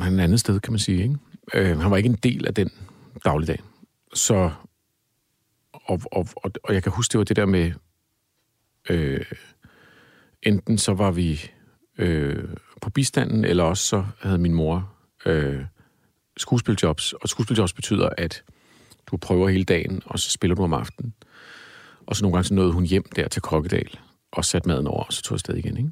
han 0.00 0.12
er 0.18 0.22
et 0.22 0.24
andet 0.24 0.40
sted, 0.40 0.60
kan 0.60 0.72
man 0.72 0.78
sige. 0.78 1.02
Ikke? 1.02 1.16
Øh, 1.54 1.78
han 1.78 1.90
var 1.90 1.96
ikke 1.96 2.08
en 2.08 2.18
del 2.22 2.46
af 2.46 2.54
den 2.54 2.70
dagligdag. 3.24 3.58
Så, 4.14 4.50
og, 5.72 6.00
og, 6.12 6.26
og, 6.36 6.50
og 6.64 6.74
jeg 6.74 6.82
kan 6.82 6.92
huske, 6.92 7.12
det 7.12 7.18
var 7.18 7.24
det 7.24 7.36
der 7.36 7.46
med, 7.46 7.72
øh, 8.90 9.24
enten 10.42 10.78
så 10.78 10.94
var 10.94 11.10
vi 11.10 11.50
øh, 11.98 12.44
på 12.80 12.90
bistanden, 12.90 13.44
eller 13.44 13.64
også 13.64 13.84
så 13.84 14.04
havde 14.20 14.38
min 14.38 14.54
mor 14.54 14.92
øh, 15.26 15.64
skuespiljobs. 16.36 17.12
Og 17.12 17.28
skuespiljobs 17.28 17.72
betyder, 17.72 18.08
at 18.18 18.42
du 19.06 19.16
prøver 19.16 19.48
hele 19.48 19.64
dagen, 19.64 20.02
og 20.06 20.18
så 20.18 20.30
spiller 20.30 20.54
du 20.54 20.62
om 20.62 20.72
aftenen. 20.72 21.14
Og 22.06 22.16
så 22.16 22.24
nogle 22.24 22.34
gange 22.34 22.44
så 22.44 22.54
nåede 22.54 22.72
hun 22.72 22.84
hjem 22.84 23.04
der 23.16 23.28
til 23.28 23.42
Kokkedal, 23.42 23.98
og 24.32 24.44
satte 24.44 24.68
maden 24.68 24.86
over, 24.86 25.04
og 25.04 25.12
så 25.12 25.22
tog 25.22 25.34
jeg 25.34 25.36
afsted 25.36 25.54
igen. 25.54 25.76
Ikke? 25.76 25.90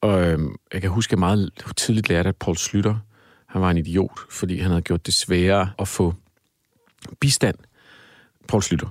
Og 0.00 0.26
øhm, 0.26 0.56
jeg 0.72 0.80
kan 0.80 0.90
huske, 0.90 1.10
at 1.10 1.12
jeg 1.12 1.18
meget 1.18 1.50
tidligt 1.76 2.08
lærte, 2.08 2.28
at 2.28 2.36
Paul 2.36 2.56
Slytter, 2.56 2.96
han 3.46 3.62
var 3.62 3.70
en 3.70 3.78
idiot, 3.78 4.18
fordi 4.30 4.58
han 4.58 4.70
havde 4.70 4.82
gjort 4.82 5.06
det 5.06 5.14
sværere 5.14 5.70
at 5.78 5.88
få 5.88 6.14
bistand. 7.20 7.56
Paul 8.48 8.62
Slytter, 8.62 8.88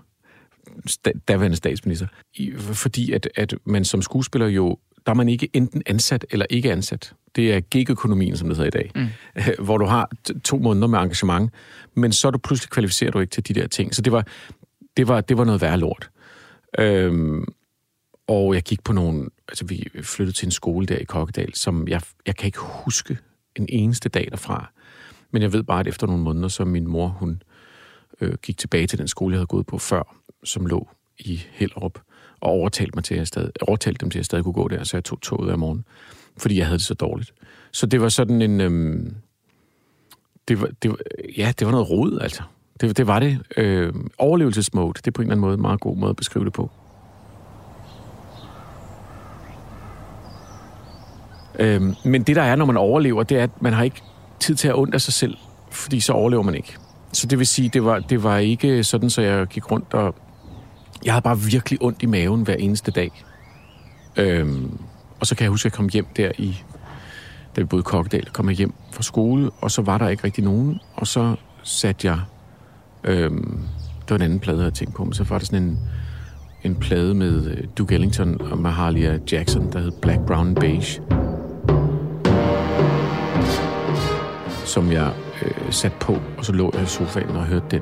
sta- 0.90 1.20
daværende 1.28 1.58
statsminister. 1.58 2.08
I, 2.34 2.54
fordi 2.58 3.12
at, 3.12 3.30
at 3.36 3.56
man 3.66 3.86
som 3.86 4.02
skuespiller 4.02 4.48
jo, 4.48 4.78
der 5.06 5.12
er 5.12 5.16
man 5.16 5.30
ikke 5.30 5.50
enten 5.54 5.82
ansat 5.86 6.26
eller 6.30 6.46
ikke 6.50 6.72
ansat. 6.72 7.14
Det 7.38 7.54
er 7.54 7.60
gig-økonomien, 7.60 8.38
som 8.38 8.48
det 8.48 8.58
hedder 8.58 8.80
i 8.80 8.84
dag. 8.84 8.92
Mm. 8.96 9.08
Hvor 9.66 9.78
du 9.78 9.86
har 9.86 10.10
to 10.44 10.58
måneder 10.58 10.88
med 10.88 11.00
engagement, 11.00 11.54
men 11.94 12.12
så 12.12 12.28
er 12.28 12.32
du 12.32 12.38
pludselig 12.38 12.70
kvalificerer 12.70 13.12
du 13.12 13.20
ikke 13.20 13.32
til 13.32 13.48
de 13.48 13.54
der 13.54 13.68
ting. 13.68 13.96
Så 13.96 14.02
det 14.02 14.12
var, 14.12 14.28
det 14.98 15.08
var, 15.08 15.22
det 15.22 15.38
var 15.38 15.44
noget 15.44 15.62
værre 15.62 15.78
lort. 15.78 16.10
Øhm, 16.80 17.46
og 18.28 18.54
jeg 18.54 18.64
gik 18.64 18.84
på 18.84 18.94
nogle... 18.94 19.30
Altså, 19.48 19.66
vi 19.66 19.90
flyttede 20.02 20.38
til 20.38 20.46
en 20.46 20.52
skole 20.52 20.86
der 20.86 20.98
i 20.98 21.04
Kokkedal, 21.04 21.54
som 21.56 21.88
jeg, 21.88 22.02
jeg 22.28 22.36
kan 22.36 22.46
ikke 22.46 22.60
huske 22.60 23.18
en 23.56 23.66
eneste 23.70 24.10
dag 24.10 24.28
derfra. 24.32 24.72
Men 25.32 25.42
jeg 25.42 25.54
ved 25.54 25.64
bare, 25.64 25.80
at 25.80 25.88
efter 25.88 26.08
nogle 26.08 26.24
måneder, 26.24 26.48
så 26.48 26.66
min 26.66 26.88
mor, 26.88 27.08
hun 27.08 27.42
øh, 28.22 28.34
gik 28.44 28.58
tilbage 28.58 28.88
til 28.88 29.00
den 29.00 29.08
skole, 29.08 29.34
jeg 29.34 29.38
havde 29.38 29.48
gået 29.48 29.66
på 29.66 29.78
før, 29.78 30.16
som 30.44 30.66
lå 30.66 30.90
i 31.20 31.42
Hellerup, 31.52 32.00
og 32.40 32.50
overtalte, 32.50 32.92
mig 32.96 33.04
til, 33.04 33.14
at 33.14 33.18
jeg 33.18 33.28
stadig, 33.28 33.52
overtalte 33.62 34.00
dem 34.00 34.10
til, 34.10 34.18
at 34.18 34.20
jeg 34.20 34.26
stadig 34.26 34.44
kunne 34.44 34.54
gå 34.54 34.68
der, 34.68 34.84
så 34.84 34.98
jeg 34.98 35.04
tog 35.04 35.22
toget 35.22 35.46
hver 35.46 35.56
morgen, 35.56 35.86
fordi 36.38 36.58
jeg 36.58 36.66
havde 36.66 36.78
det 36.78 36.86
så 36.86 36.94
dårligt. 36.94 37.34
Så 37.72 37.86
det 37.86 38.02
var 38.02 38.10
sådan 38.10 38.42
en... 38.42 38.62
Øhm, 38.62 39.16
det 40.48 40.62
var, 40.62 40.70
det 40.84 40.92
var, 40.92 40.98
ja, 41.38 41.54
det 41.60 41.68
var 41.68 41.72
noget 41.72 41.90
rod, 41.90 42.20
altså. 42.22 42.42
Det, 42.82 42.98
det 42.98 43.08
var 43.08 43.20
det. 43.20 43.40
Øh, 43.58 43.94
overlevelsesmode, 44.18 44.94
det 44.94 45.08
er 45.08 45.12
på 45.12 45.22
en 45.22 45.26
eller 45.26 45.34
anden 45.34 45.42
måde 45.42 45.54
en 45.54 45.62
meget 45.62 45.80
god 45.80 45.98
måde 45.98 46.10
at 46.10 46.16
beskrive 46.16 46.46
det 46.46 46.54
på. 46.54 46.72
Øh, 51.60 51.82
men 52.06 52.24
det, 52.24 52.36
der 52.36 52.42
er, 52.42 52.56
når 52.56 52.66
man 52.66 52.78
overlever, 52.78 53.24
det 53.24 53.40
er, 53.40 53.44
at 53.44 53.62
man 53.62 53.74
har 53.74 53.84
ikke 53.84 54.02
tid 54.40 54.56
til 54.56 54.68
at 54.68 54.74
undre 54.74 55.00
sig 55.00 55.14
selv, 55.14 55.38
fordi 55.72 56.00
så 56.00 56.14
overlever 56.14 56.44
man 56.44 56.56
ikke. 56.56 56.78
Så 57.14 57.28
det 57.28 57.40
vil 57.40 57.48
sige, 57.48 57.70
det 57.70 57.84
var, 57.84 58.00
det 58.00 58.24
var 58.24 58.38
ikke 58.38 58.84
sådan, 58.84 59.10
så 59.10 59.22
jeg 59.22 59.48
gik 59.48 59.72
rundt 59.72 59.94
og... 59.94 60.16
Jeg 61.06 61.14
havde 61.14 61.24
bare 61.24 61.40
virkelig 61.40 61.82
ondt 61.82 62.04
i 62.04 62.06
maven 62.06 62.42
hver 62.42 62.56
eneste 62.56 62.92
dag. 62.92 63.24
Øhm, 64.18 64.80
og 65.20 65.28
så 65.28 65.36
kan 65.36 65.44
jeg 65.44 65.50
huske, 65.52 65.68
at 65.68 65.72
jeg 65.72 65.78
kom 65.78 65.90
hjem 65.90 66.06
der 66.18 66.32
i... 66.38 66.64
Da 67.56 67.62
vi 67.62 67.66
boede 67.66 67.82
i 67.82 67.84
Kokkedal, 67.84 68.26
kom 68.34 68.50
jeg 68.50 68.58
hjem 68.58 68.74
fra 68.92 69.04
skole, 69.04 69.50
og 69.62 69.72
så 69.72 69.82
var 69.82 69.98
der 69.98 70.08
ikke 70.08 70.24
rigtig 70.24 70.44
nogen. 70.44 70.80
Og 70.96 71.08
så 71.08 71.36
satte 71.64 72.08
jeg... 72.08 72.20
Øhm, 73.04 73.60
det 74.02 74.10
var 74.10 74.16
en 74.16 74.22
anden 74.22 74.40
plade, 74.40 74.64
jeg 74.64 74.74
tænkte 74.74 74.98
på, 74.98 75.04
men 75.04 75.14
så 75.14 75.24
var 75.24 75.38
der 75.38 75.46
sådan 75.46 75.64
en, 75.64 75.80
en 76.64 76.76
plade 76.76 77.14
med 77.14 77.46
øh, 77.46 77.64
Duke 77.78 77.94
Ellington 77.96 78.42
og 78.42 78.58
Mahalia 78.58 79.20
Jackson, 79.32 79.72
der 79.74 79.80
hed 79.80 79.92
Black, 80.02 80.20
Brown 80.22 80.48
and 80.48 80.56
Beige. 80.56 81.02
som 84.68 84.92
jeg 84.92 85.14
øh, 85.42 85.72
satte 85.72 85.98
på, 86.00 86.18
og 86.38 86.46
så 86.46 86.52
lå 86.52 86.72
jeg 86.74 86.84
i 86.84 86.86
sofaen 86.86 87.30
og 87.30 87.46
hørte 87.46 87.66
den. 87.72 87.82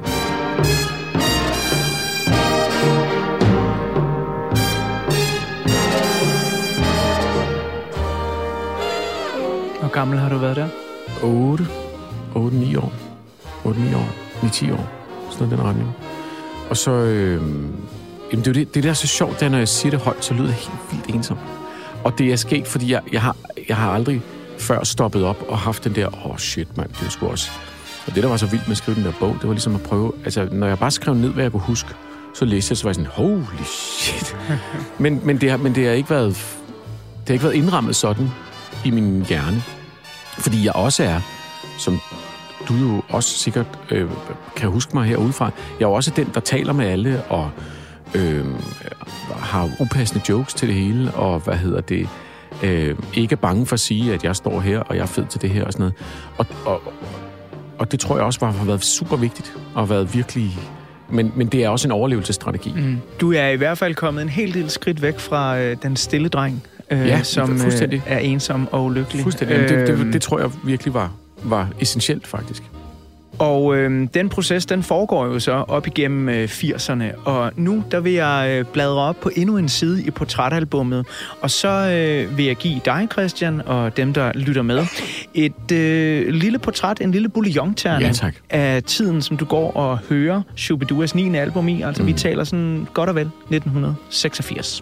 Gammel 9.95 10.19
har 10.19 10.29
du 10.29 10.37
været 10.37 10.55
der? 10.55 10.67
8, 11.23 11.67
8-9 12.35 12.77
år. 12.77 12.93
8-9 13.65 13.97
år. 13.97 14.09
9-10 14.43 14.73
år. 14.73 14.89
Sådan 15.31 15.47
noget 15.47 15.57
den 15.57 15.67
retning. 15.67 15.95
Og 16.69 16.77
så... 16.77 16.91
Øh, 16.91 17.41
jamen 18.31 18.45
det, 18.45 18.47
er 18.47 18.53
det, 18.53 18.75
det 18.75 18.83
der 18.83 18.89
er 18.89 18.93
så 18.93 19.07
sjovt, 19.07 19.39
det 19.39 19.45
er, 19.45 19.49
når 19.49 19.57
jeg 19.57 19.67
siger 19.67 19.91
det 19.91 19.99
højt, 19.99 20.25
så 20.25 20.33
lyder 20.33 20.45
det 20.45 20.55
helt 20.55 20.79
vildt 20.91 21.15
ensomt. 21.15 21.39
Og 22.03 22.17
det 22.17 22.31
er 22.31 22.35
sket, 22.35 22.67
fordi 22.67 22.91
jeg, 22.91 23.01
jeg, 23.11 23.21
har, 23.21 23.35
jeg 23.69 23.77
har 23.77 23.91
aldrig 23.91 24.21
før 24.59 24.83
stoppet 24.83 25.23
op 25.23 25.45
og 25.49 25.57
haft 25.57 25.83
den 25.83 25.95
der, 25.95 26.07
åh 26.07 26.31
oh 26.31 26.37
shit 26.37 26.77
mand, 26.77 26.89
det 26.89 27.05
er 27.05 27.09
sgu 27.09 27.27
også... 27.27 27.49
Og 28.07 28.15
det, 28.15 28.23
der 28.23 28.29
var 28.29 28.37
så 28.37 28.45
vildt 28.45 28.67
med 28.67 28.71
at 28.71 28.77
skrive 28.77 28.95
den 28.95 29.05
der 29.05 29.13
bog, 29.19 29.35
det 29.41 29.47
var 29.47 29.53
ligesom 29.53 29.75
at 29.75 29.81
prøve... 29.81 30.11
Altså, 30.23 30.47
når 30.51 30.67
jeg 30.67 30.79
bare 30.79 30.91
skrev 30.91 31.13
ned, 31.13 31.29
hvad 31.29 31.43
jeg 31.43 31.51
kunne 31.51 31.61
huske, 31.61 31.89
så 32.33 32.45
læste 32.45 32.71
jeg, 32.71 32.77
så 32.77 32.83
var 32.83 32.89
jeg 32.89 32.95
sådan, 32.95 33.11
holy 33.11 33.63
shit. 33.65 34.35
men, 34.99 35.21
men, 35.23 35.41
det 35.41 35.49
har, 35.49 35.57
men 35.57 35.75
det 35.75 35.85
har 35.85 35.93
ikke 35.93 36.09
været... 36.09 36.57
Det 37.19 37.27
har 37.27 37.33
ikke 37.33 37.43
været 37.43 37.55
indrammet 37.55 37.95
sådan 37.95 38.27
i 38.85 38.91
min 38.91 39.25
hjerne. 39.29 39.63
Fordi 40.37 40.65
jeg 40.65 40.75
også 40.75 41.03
er, 41.03 41.19
som 41.77 41.99
du 42.67 42.73
jo 42.73 43.01
også 43.09 43.37
sikkert 43.37 43.79
øh, 43.91 44.09
kan 44.55 44.69
huske 44.69 44.91
mig 44.93 45.05
herudefra, 45.05 45.45
jeg 45.79 45.85
er 45.85 45.89
jo 45.89 45.93
også 45.93 46.11
den, 46.15 46.31
der 46.33 46.39
taler 46.39 46.73
med 46.73 46.85
alle, 46.85 47.23
og 47.29 47.49
øh, 48.15 48.45
har 49.31 49.69
upassende 49.79 50.23
jokes 50.29 50.53
til 50.53 50.67
det 50.67 50.75
hele, 50.75 51.11
og 51.11 51.39
hvad 51.39 51.55
hedder 51.55 51.81
det, 51.81 52.09
øh, 52.63 52.95
ikke 53.13 53.33
er 53.33 53.37
bange 53.37 53.65
for 53.65 53.73
at 53.73 53.79
sige, 53.79 54.13
at 54.13 54.23
jeg 54.23 54.35
står 54.35 54.59
her, 54.59 54.79
og 54.79 54.95
jeg 54.95 55.01
er 55.01 55.05
fed 55.05 55.25
til 55.25 55.41
det 55.41 55.49
her 55.49 55.65
og 55.65 55.73
sådan 55.73 55.81
noget. 55.83 55.95
Og, 56.37 56.45
og, 56.65 56.81
og 57.79 57.91
det 57.91 57.99
tror 57.99 58.15
jeg 58.15 58.25
også 58.25 58.39
bare 58.39 58.51
har 58.51 58.65
været 58.65 58.83
super 58.83 59.15
vigtigt, 59.17 59.53
og 59.75 59.89
været 59.89 60.13
virkelig... 60.13 60.59
Men, 61.09 61.31
men 61.35 61.47
det 61.47 61.63
er 61.63 61.69
også 61.69 61.87
en 61.87 61.91
overlevelsesstrategi. 61.91 62.73
Mm. 62.75 62.97
Du 63.21 63.33
er 63.33 63.47
i 63.47 63.55
hvert 63.55 63.77
fald 63.77 63.95
kommet 63.95 64.21
en 64.21 64.29
hel 64.29 64.53
del 64.53 64.69
skridt 64.69 65.01
væk 65.01 65.19
fra 65.19 65.59
øh, 65.59 65.77
den 65.83 65.95
stille 65.95 66.29
dreng, 66.29 66.63
øh, 66.91 67.07
Ja, 67.07 67.23
som 67.23 67.51
øh, 67.51 67.99
er 68.05 68.17
ensom 68.19 68.67
og 68.71 68.85
ulykkelig. 68.85 69.23
Fuldstændig. 69.23 69.55
Jamen, 69.55 69.69
det, 69.69 69.89
Øhm, 69.89 70.03
det, 70.03 70.13
det 70.13 70.21
tror 70.21 70.39
jeg 70.39 70.49
virkelig 70.63 70.93
var, 70.93 71.11
var 71.43 71.69
essentielt, 71.79 72.27
faktisk. 72.27 72.63
Og 73.39 73.75
øh, 73.77 74.07
den 74.13 74.29
proces, 74.29 74.65
den 74.65 74.83
foregår 74.83 75.25
jo 75.25 75.39
så 75.39 75.51
op 75.51 75.87
igennem 75.87 76.29
øh, 76.29 76.43
80'erne. 76.43 77.03
Og 77.25 77.51
nu, 77.55 77.83
der 77.91 77.99
vil 77.99 78.13
jeg 78.13 78.47
øh, 78.59 78.65
bladre 78.65 78.95
op 79.01 79.15
på 79.21 79.31
endnu 79.35 79.57
en 79.57 79.69
side 79.69 80.03
i 80.03 80.11
portrætalbummet. 80.11 81.05
Og 81.41 81.51
så 81.51 81.67
øh, 81.69 82.37
vil 82.37 82.45
jeg 82.45 82.55
give 82.55 82.81
dig, 82.85 83.07
Christian, 83.11 83.61
og 83.65 83.97
dem, 83.97 84.13
der 84.13 84.31
lytter 84.35 84.61
med, 84.61 84.85
et 85.33 85.71
øh, 85.71 86.27
lille 86.29 86.59
portræt, 86.59 87.01
en 87.01 87.11
lille 87.11 87.29
bouillon-terne 87.29 88.05
Ja, 88.05 88.11
tak. 88.11 88.35
af 88.49 88.83
tiden, 88.83 89.21
som 89.21 89.37
du 89.37 89.45
går 89.45 89.71
og 89.71 89.99
hører 90.09 90.41
Shubiduas 90.55 91.15
9. 91.15 91.35
album 91.37 91.67
i. 91.67 91.81
Altså, 91.81 92.01
mm. 92.01 92.07
vi 92.07 92.13
taler 92.13 92.43
sådan 92.43 92.87
godt 92.93 93.09
og 93.09 93.15
vel 93.15 93.29
1986. 93.51 94.81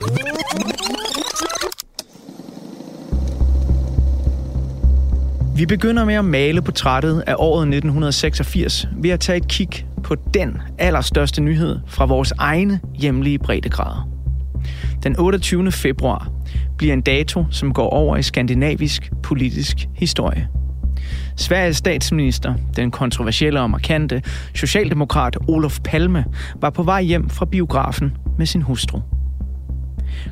Vi 5.56 5.66
begynder 5.66 6.06
med 6.06 6.14
at 6.14 6.26
male 6.26 6.62
portrættet 6.62 7.24
af 7.28 7.36
året 7.38 7.62
1986 7.62 8.88
ved 8.98 9.10
at 9.10 9.20
tage 9.20 9.38
et 9.38 9.48
kig 9.48 9.70
på 10.04 10.16
den 10.34 10.58
allerstørste 10.78 11.42
nyhed 11.42 11.80
fra 11.88 12.06
vores 12.06 12.34
egne 12.38 12.80
hjemlige 12.96 13.40
breddegrader. 13.40 14.10
Den 15.04 15.20
28. 15.20 15.72
februar 15.72 16.32
bliver 16.78 16.94
en 16.94 17.02
dato, 17.02 17.46
som 17.52 17.74
går 17.74 17.90
over 17.90 18.18
i 18.18 18.24
skandinavisk 18.24 19.12
politisk 19.24 19.78
historie. 19.96 20.48
Sveriges 21.38 21.78
statsminister, 21.78 22.54
den 22.76 22.92
kontroversielle 22.92 23.62
og 23.62 23.70
markante 23.70 24.22
socialdemokrat 24.56 25.38
Olof 25.48 25.80
Palme, 25.84 26.26
var 26.62 26.70
på 26.70 26.84
vej 26.84 27.02
hjem 27.02 27.30
fra 27.30 27.46
biografen 27.46 28.18
med 28.38 28.46
sin 28.46 28.62
hustru. 28.62 29.00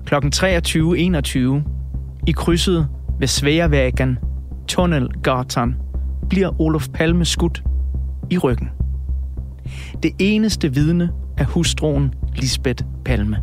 Klokken 0.06 0.32
23.21 0.36 1.40
i 2.28 2.32
krydset 2.32 2.88
ved 3.20 3.28
Sveavägen 3.28 4.18
Tunnelgatan 4.72 5.76
bliver 6.30 6.62
Olof 6.62 6.88
Palme 6.94 7.26
skudt 7.26 7.64
i 8.30 8.38
ryggen. 8.38 8.70
Det 10.04 10.12
eneste 10.20 10.74
vidne 10.74 11.10
er 11.38 11.46
hustruen 11.46 12.14
Lisbeth 12.36 12.84
Palme. 13.06 13.38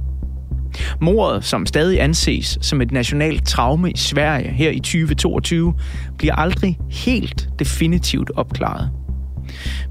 Mordet, 1.01 1.45
som 1.45 1.67
stadig 1.67 2.03
anses 2.03 2.59
som 2.61 2.81
et 2.81 2.93
nationalt 2.93 3.47
traume 3.47 3.91
i 3.91 3.97
Sverige 3.97 4.49
her 4.49 4.71
i 4.71 4.79
2022, 4.79 5.75
bliver 6.19 6.35
aldrig 6.35 6.79
helt 6.91 7.49
definitivt 7.59 8.31
opklaret. 8.37 8.91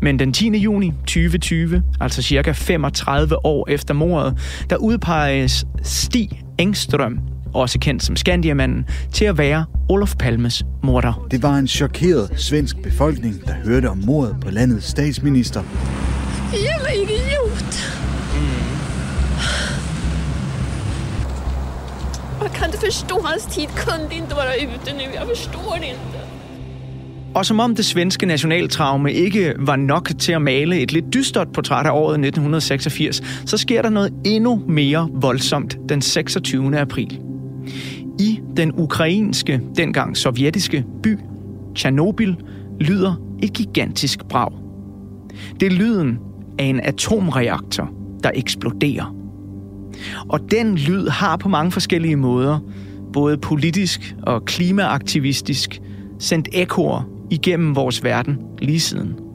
Men 0.02 0.20
den 0.20 0.34
10. 0.34 0.58
juni 0.58 0.92
2020, 0.92 1.84
altså 2.00 2.22
cirka 2.22 2.52
35 2.52 3.46
år 3.46 3.70
efter 3.70 3.94
mordet, 3.94 4.64
der 4.70 4.78
udpeges 4.78 5.66
Stig 5.84 6.44
Engstrøm, 6.58 7.20
også 7.54 7.80
kendt 7.80 8.04
som 8.04 8.16
Skandiamanden, 8.16 8.86
til 9.14 9.26
at 9.26 9.38
være 9.38 9.66
Olof 9.90 10.16
Palmes 10.20 10.64
morder. 10.84 11.28
Det 11.32 11.44
var 11.44 11.56
en 11.56 11.68
chokeret 11.68 12.30
svensk 12.36 12.78
befolkning, 12.84 13.46
der 13.46 13.54
hørte 13.66 13.90
om 13.90 13.98
mordet 13.98 14.36
på 14.42 14.50
landets 14.50 14.86
statsminister. 14.88 15.64
Jävla 16.54 16.92
idiot! 16.92 17.98
Jag 22.42 22.52
kan 22.52 22.66
inte 22.68 22.78
förstå, 22.86 23.22
hans 23.24 23.46
tid 23.56 23.68
kunde 23.68 24.16
inte 24.16 24.36
vara 24.36 24.56
ute 24.56 24.94
nu. 24.94 25.04
Jag 25.16 25.28
förstår 25.28 25.78
det 25.80 25.86
inte. 25.86 26.18
Og 27.36 27.46
som 27.46 27.60
om 27.60 27.76
det 27.76 27.86
svenske 27.86 28.26
nationaltraume 28.26 29.14
ikke 29.14 29.54
var 29.60 29.76
nok 29.76 30.12
til 30.20 30.32
at 30.32 30.42
male 30.42 30.80
et 30.80 30.92
lidt 30.92 31.14
dystert 31.14 31.48
portræt 31.54 31.86
af 31.86 31.92
året 31.92 32.14
1986, 32.14 33.22
så 33.46 33.58
sker 33.58 33.82
der 33.82 33.90
noget 33.90 34.14
endnu 34.26 34.64
mere 34.68 35.10
voldsomt 35.14 35.78
den 35.90 36.02
26. 36.02 36.80
april. 36.80 37.20
I 38.20 38.40
den 38.58 38.72
ukrainske, 38.80 39.62
dengang 39.78 40.18
sovjetiske 40.18 40.86
by, 41.04 41.18
Tjernobyl, 41.76 42.34
lyder 42.80 43.16
et 43.44 43.54
gigantisk 43.54 44.26
brag. 44.26 44.52
Det 45.60 45.66
er 45.66 45.72
lyden 45.72 46.20
af 46.60 46.66
en 46.66 46.80
atomreaktor, 46.80 47.90
der 48.24 48.32
eksploderer. 48.36 49.16
Og 50.30 50.52
den 50.52 50.76
lyd 50.76 51.08
har 51.08 51.38
på 51.38 51.50
mange 51.50 51.72
forskellige 51.72 52.16
måder, 52.16 52.60
både 53.14 53.38
politisk 53.38 54.16
og 54.24 54.46
klimaaktivistisk, 54.46 55.82
sendt 56.20 56.50
ekoer 56.54 57.10
igennem 57.32 57.76
vores 57.76 58.04
verden 58.04 58.38
lige 58.60 58.80
siden. 58.80 59.27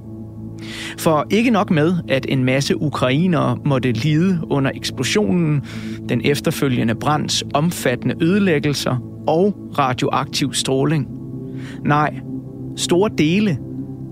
For 0.99 1.27
ikke 1.31 1.51
nok 1.51 1.71
med, 1.71 1.95
at 2.09 2.27
en 2.29 2.45
masse 2.45 2.83
ukrainere 2.83 3.59
måtte 3.65 3.93
lide 3.93 4.39
under 4.51 4.71
eksplosionen, 4.75 5.63
den 6.09 6.21
efterfølgende 6.25 6.95
brands 6.95 7.45
omfattende 7.55 8.15
ødelæggelser 8.21 8.97
og 9.27 9.57
radioaktiv 9.79 10.55
stråling. 10.55 11.09
Nej, 11.85 12.15
store 12.77 13.11
dele 13.19 13.59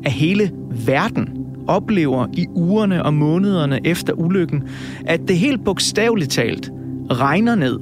af 0.05 0.13
hele 0.13 0.51
verden 0.87 1.29
oplever 1.67 2.27
i 2.33 2.47
ugerne 2.55 3.03
og 3.03 3.15
månederne 3.15 3.81
efter 3.85 4.13
ulykken, 4.13 4.63
at 5.07 5.21
det 5.29 5.39
helt 5.39 5.65
bogstaveligt 5.65 6.31
talt 6.31 6.71
regner 7.11 7.55
ned 7.55 7.79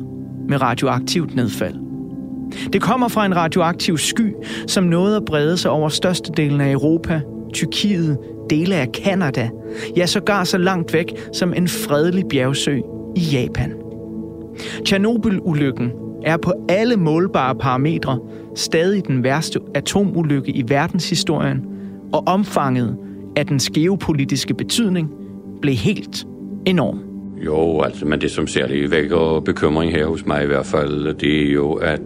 med 0.48 0.62
radioaktivt 0.62 1.34
nedfald. 1.34 1.74
Det 2.72 2.82
kommer 2.82 3.08
fra 3.08 3.26
en 3.26 3.36
radioaktiv 3.36 3.98
sky, 3.98 4.32
som 4.66 4.84
nåede 4.84 5.16
at 5.16 5.24
brede 5.24 5.56
sig 5.56 5.70
over 5.70 5.88
størstedelen 5.88 6.60
af 6.60 6.72
Europa, 6.72 7.20
Tyrkiet, 7.52 8.18
dele 8.50 8.74
af 8.74 8.92
Kanada, 8.92 9.50
ja 9.96 10.06
sågar 10.06 10.44
så 10.44 10.58
langt 10.58 10.94
væk 10.94 11.12
som 11.32 11.54
en 11.54 11.68
fredelig 11.68 12.24
bjergsø 12.30 12.80
i 13.16 13.20
Japan. 13.20 13.74
Tjernobyl-ulykken 14.84 15.92
er 16.22 16.36
på 16.36 16.52
alle 16.68 16.96
målbare 16.96 17.54
parametre 17.54 18.20
stadig 18.56 19.06
den 19.06 19.24
værste 19.24 19.60
atomulykke 19.74 20.52
i 20.52 20.64
verdenshistorien, 20.68 21.64
og 22.12 22.22
omfanget 22.26 22.96
af 23.36 23.46
dens 23.46 23.70
geopolitiske 23.70 24.54
betydning 24.54 25.10
blev 25.60 25.74
helt 25.74 26.26
enorm. 26.66 27.00
Jo, 27.44 27.80
altså, 27.80 28.06
men 28.06 28.20
det 28.20 28.30
som 28.30 28.46
særligt 28.46 28.90
vækker 28.90 29.40
bekymring 29.44 29.92
her 29.92 30.06
hos 30.06 30.26
mig 30.26 30.42
i 30.42 30.46
hvert 30.46 30.66
fald, 30.66 31.14
det 31.14 31.48
er 31.48 31.52
jo, 31.52 31.72
at, 31.72 32.00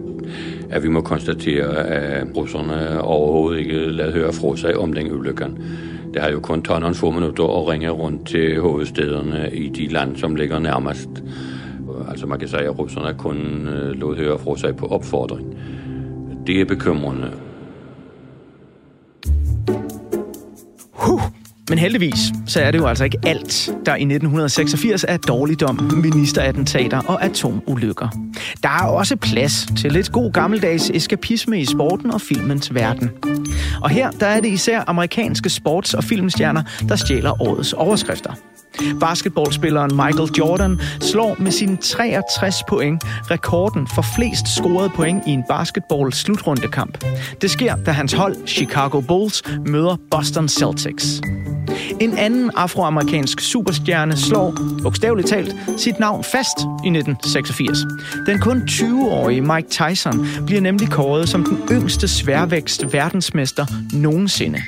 at 0.69 0.83
vi 0.83 0.89
må 0.89 1.01
konstatere, 1.01 1.87
at 1.87 2.27
russerne 2.37 3.01
overhovedet 3.01 3.59
ikke 3.59 3.79
lader 3.79 4.11
høre 4.11 4.33
fra 4.33 4.57
sig 4.57 4.77
om 4.77 4.93
den 4.93 5.11
ulykken. 5.11 5.63
Det 6.13 6.21
har 6.21 6.29
jo 6.29 6.39
kun 6.39 6.61
taget 6.61 6.81
nogle 6.81 6.95
få 6.95 7.11
minutter 7.11 7.43
at 7.43 7.67
ringe 7.67 7.89
rundt 7.89 8.27
til 8.27 8.59
hovedstederne 8.59 9.49
i 9.53 9.69
de 9.69 9.87
lande, 9.87 10.19
som 10.19 10.35
ligger 10.35 10.59
nærmest. 10.59 11.09
Altså 12.09 12.25
man 12.27 12.39
kan 12.39 12.47
sige, 12.47 12.61
at 12.61 12.79
russerne 12.79 13.17
kun 13.17 13.67
øh, 13.67 13.91
lod 13.91 14.15
høre 14.15 14.39
fra 14.39 14.57
sig 14.57 14.75
på 14.75 14.85
opfordring. 14.85 15.57
Det 16.47 16.61
er 16.61 16.65
bekymrende. 16.65 17.31
Men 21.69 21.77
heldigvis, 21.77 22.19
så 22.47 22.61
er 22.61 22.71
det 22.71 22.79
jo 22.79 22.87
altså 22.87 23.03
ikke 23.03 23.17
alt, 23.23 23.71
der 23.85 23.95
i 23.95 24.01
1986 24.01 25.05
er 25.07 25.17
dårligdom, 25.17 25.91
ministerattentater 26.03 27.01
og 27.07 27.23
atomulykker. 27.23 28.07
Der 28.63 28.69
er 28.69 28.83
også 28.83 29.15
plads 29.15 29.67
til 29.77 29.91
lidt 29.91 30.11
god 30.11 30.31
gammeldags 30.31 30.89
eskapisme 30.89 31.61
i 31.61 31.65
sporten 31.65 32.11
og 32.11 32.21
filmens 32.21 32.73
verden. 32.73 33.11
Og 33.81 33.89
her 33.89 34.11
der 34.11 34.27
er 34.27 34.39
det 34.39 34.49
især 34.49 34.83
amerikanske 34.87 35.49
sports- 35.49 35.93
og 35.97 36.03
filmstjerner, 36.03 36.63
der 36.89 36.95
stjæler 36.95 37.41
årets 37.41 37.73
overskrifter. 37.73 38.33
Basketballspilleren 38.99 39.91
Michael 39.95 40.29
Jordan 40.37 40.79
slår 41.01 41.35
med 41.39 41.51
sine 41.51 41.77
63 41.81 42.63
point 42.69 43.03
rekorden 43.31 43.87
for 43.95 44.05
flest 44.15 44.47
scorede 44.47 44.89
point 44.89 45.23
i 45.27 45.31
en 45.31 45.43
basketball 45.49 46.13
slutrundekamp. 46.13 46.97
Det 47.41 47.51
sker, 47.51 47.75
da 47.75 47.91
hans 47.91 48.13
hold 48.13 48.47
Chicago 48.47 49.01
Bulls 49.01 49.43
møder 49.65 49.97
Boston 50.11 50.49
Celtics. 50.49 51.21
En 51.99 52.17
anden 52.17 52.51
afroamerikansk 52.55 53.39
superstjerne 53.39 54.17
slår, 54.17 54.55
bogstaveligt 54.83 55.27
talt, 55.27 55.55
sit 55.77 55.99
navn 55.99 56.23
fast 56.23 56.59
i 56.59 56.89
1986. 56.89 57.77
Den 58.25 58.39
kun 58.39 58.61
20-årige 58.69 59.41
Mike 59.41 59.69
Tyson 59.69 60.27
bliver 60.45 60.61
nemlig 60.61 60.89
kåret 60.89 61.29
som 61.29 61.43
den 61.43 61.57
yngste 61.71 62.07
sværvækst 62.07 62.93
verdensmester 62.93 63.65
nogensinde. 63.93 64.61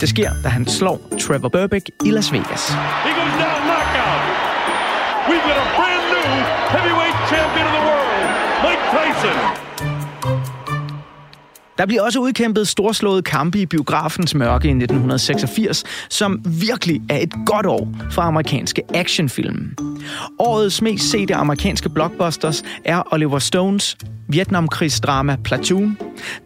Det 0.00 0.08
sker, 0.08 0.30
da 0.44 0.48
han 0.48 0.66
slår 0.66 1.00
Trevor 1.20 1.48
Burbick 1.48 1.90
i 2.04 2.10
Las 2.10 2.32
Vegas. 2.32 2.72
We've 5.30 5.46
got 5.50 5.58
a 5.64 5.68
brand 5.78 6.04
new 6.14 6.30
heavyweight 6.74 7.16
champion 7.32 7.64
of 7.68 7.72
the 7.78 7.84
world, 7.88 8.30
Mike 8.64 8.82
Tyson. 8.94 9.36
Der 11.78 11.86
bliver 11.86 12.02
også 12.02 12.18
udkæmpet 12.20 12.68
storslåede 12.68 13.22
kampe 13.22 13.58
i 13.58 13.66
biografens 13.66 14.34
mørke 14.34 14.68
i 14.68 14.70
1986, 14.70 15.84
som 16.08 16.42
virkelig 16.44 17.02
er 17.08 17.18
et 17.18 17.34
godt 17.46 17.66
år 17.66 17.88
for 18.10 18.22
amerikanske 18.22 18.82
actionfilm. 18.94 19.76
Årets 20.38 20.82
mest 20.82 21.10
sete 21.10 21.34
amerikanske 21.34 21.88
blockbusters 21.88 22.62
er 22.84 23.02
Oliver 23.12 23.38
Stones 23.38 23.96
Vietnamkrigsdrama 24.32 25.36
Platoon, 25.44 25.98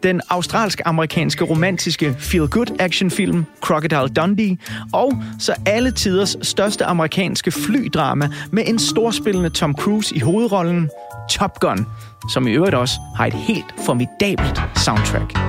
den 0.03 0.21
australsk-amerikanske 0.29 1.43
romantiske 1.43 2.15
feel-good 2.19 2.75
actionfilm 2.79 3.45
Crocodile 3.61 4.07
Dundee, 4.07 4.57
og 4.93 5.13
så 5.39 5.53
alle 5.65 5.91
tiders 5.91 6.37
største 6.41 6.85
amerikanske 6.85 7.51
flydrama 7.51 8.29
med 8.51 8.63
en 8.67 8.79
storspillende 8.79 9.49
Tom 9.49 9.75
Cruise 9.75 10.15
i 10.15 10.19
hovedrollen, 10.19 10.89
Top 11.29 11.59
Gun, 11.59 11.85
som 12.29 12.47
i 12.47 12.51
øvrigt 12.51 12.75
også 12.75 12.95
har 13.15 13.25
et 13.25 13.33
helt 13.33 13.75
formidabelt 13.85 14.61
soundtrack. 14.75 15.44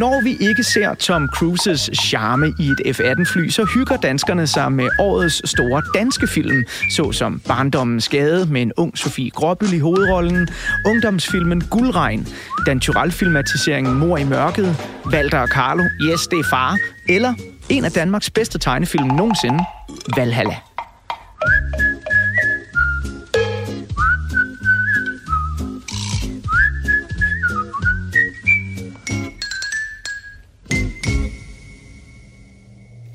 Når 0.00 0.20
vi 0.20 0.36
ikke 0.48 0.62
ser 0.62 0.94
Tom 0.94 1.28
Cruises 1.28 1.90
charme 1.94 2.54
i 2.58 2.68
et 2.68 2.96
F-18-fly, 2.96 3.48
så 3.48 3.64
hygger 3.74 3.96
danskerne 3.96 4.46
sig 4.46 4.72
med 4.72 4.88
årets 4.98 5.50
store 5.50 5.82
danske 5.94 6.26
film, 6.26 6.64
såsom 6.96 7.40
Barndommens 7.48 8.08
Gade 8.08 8.46
med 8.46 8.62
en 8.62 8.72
ung 8.76 8.98
Sofie 8.98 9.30
Gråbøl 9.30 9.72
i 9.72 9.78
hovedrollen, 9.78 10.48
ungdomsfilmen 10.86 11.60
Guldregn, 11.70 12.28
Dan 12.66 12.80
Tyrell-filmatiseringen 12.80 13.98
Mor 13.98 14.16
i 14.16 14.24
mørket, 14.24 14.76
Walter 15.06 15.38
og 15.38 15.48
Carlo, 15.48 15.84
Yes, 16.02 16.26
det 16.26 16.38
er 16.38 16.48
far, 16.50 16.76
eller 17.08 17.34
en 17.68 17.84
af 17.84 17.92
Danmarks 17.92 18.30
bedste 18.30 18.58
tegnefilm 18.58 19.06
nogensinde, 19.06 19.64
Valhalla. 20.16 20.69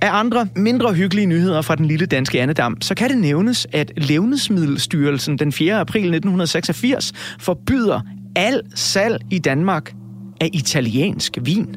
Af 0.05 0.19
andre, 0.19 0.47
mindre 0.55 0.93
hyggelige 0.93 1.25
nyheder 1.25 1.61
fra 1.61 1.75
den 1.75 1.85
lille 1.85 2.05
danske 2.05 2.41
andedam, 2.41 2.81
så 2.81 2.95
kan 2.95 3.09
det 3.09 3.17
nævnes, 3.17 3.67
at 3.71 3.91
Levnedsmiddelstyrelsen 3.97 5.37
den 5.37 5.51
4. 5.51 5.79
april 5.79 6.01
1986 6.01 7.13
forbyder 7.39 8.01
al 8.35 8.61
salg 8.75 9.21
i 9.31 9.39
Danmark 9.39 9.93
af 10.41 10.49
italiensk 10.53 11.37
vin. 11.41 11.75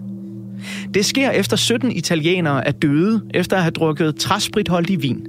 Det 0.95 1.05
sker 1.05 1.31
efter 1.31 1.57
17 1.57 1.93
italienere 1.93 2.67
er 2.67 2.73
døde 2.73 3.23
efter 3.35 3.57
at 3.57 3.63
have 3.63 3.71
drukket 3.71 4.17
træspritholdig 4.17 5.03
vin. 5.03 5.27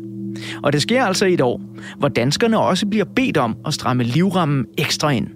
Og 0.64 0.74
det 0.74 0.82
sker 0.82 1.06
altså 1.06 1.26
i 1.26 1.34
et 1.34 1.42
år, 1.42 1.62
hvor 1.98 2.08
danskerne 2.08 2.60
også 2.60 2.88
bliver 2.88 3.06
bedt 3.16 3.38
om 3.38 3.58
at 3.68 3.74
stramme 3.74 4.04
livrammen 4.04 4.66
ekstra 4.78 5.10
ind. 5.10 5.28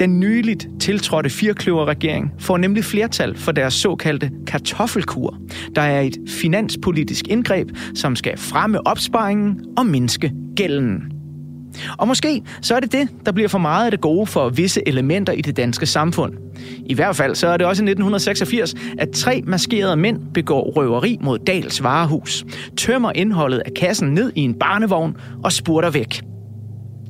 Den 0.00 0.20
nyligt 0.20 0.68
tiltrådte 0.80 1.30
firkløverregering 1.30 2.32
får 2.38 2.56
nemlig 2.56 2.84
flertal 2.84 3.36
for 3.36 3.52
deres 3.52 3.74
såkaldte 3.74 4.30
kartoffelkur, 4.46 5.36
der 5.76 5.82
er 5.82 6.00
et 6.00 6.16
finanspolitisk 6.28 7.28
indgreb, 7.28 7.68
som 7.94 8.16
skal 8.16 8.38
fremme 8.38 8.86
opsparingen 8.86 9.64
og 9.78 9.86
mindske 9.86 10.32
gælden. 10.56 11.02
Og 11.98 12.08
måske 12.08 12.42
så 12.62 12.74
er 12.74 12.80
det 12.80 12.92
det, 12.92 13.08
der 13.26 13.32
bliver 13.32 13.48
for 13.48 13.58
meget 13.58 13.84
af 13.84 13.90
det 13.90 14.00
gode 14.00 14.26
for 14.26 14.48
visse 14.48 14.88
elementer 14.88 15.32
i 15.32 15.40
det 15.40 15.56
danske 15.56 15.86
samfund. 15.86 16.32
I 16.86 16.94
hvert 16.94 17.16
fald 17.16 17.34
så 17.34 17.48
er 17.48 17.56
det 17.56 17.66
også 17.66 17.82
i 17.82 17.86
1986, 17.90 18.74
at 18.98 19.10
tre 19.10 19.42
maskerede 19.46 19.96
mænd 19.96 20.20
begår 20.34 20.70
røveri 20.76 21.18
mod 21.20 21.38
Dals 21.38 21.82
varehus, 21.82 22.44
tømmer 22.76 23.12
indholdet 23.14 23.58
af 23.58 23.74
kassen 23.76 24.08
ned 24.08 24.32
i 24.34 24.40
en 24.40 24.54
barnevogn 24.54 25.16
og 25.44 25.52
spurter 25.52 25.90
væk. 25.90 26.22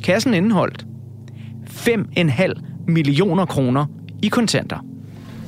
Kassen 0.05 0.34
indeholdt 0.34 0.86
5,5 1.66 2.70
millioner 2.91 3.47
kroner 3.47 3.86
i 4.22 4.28
kontanter. 4.28 4.78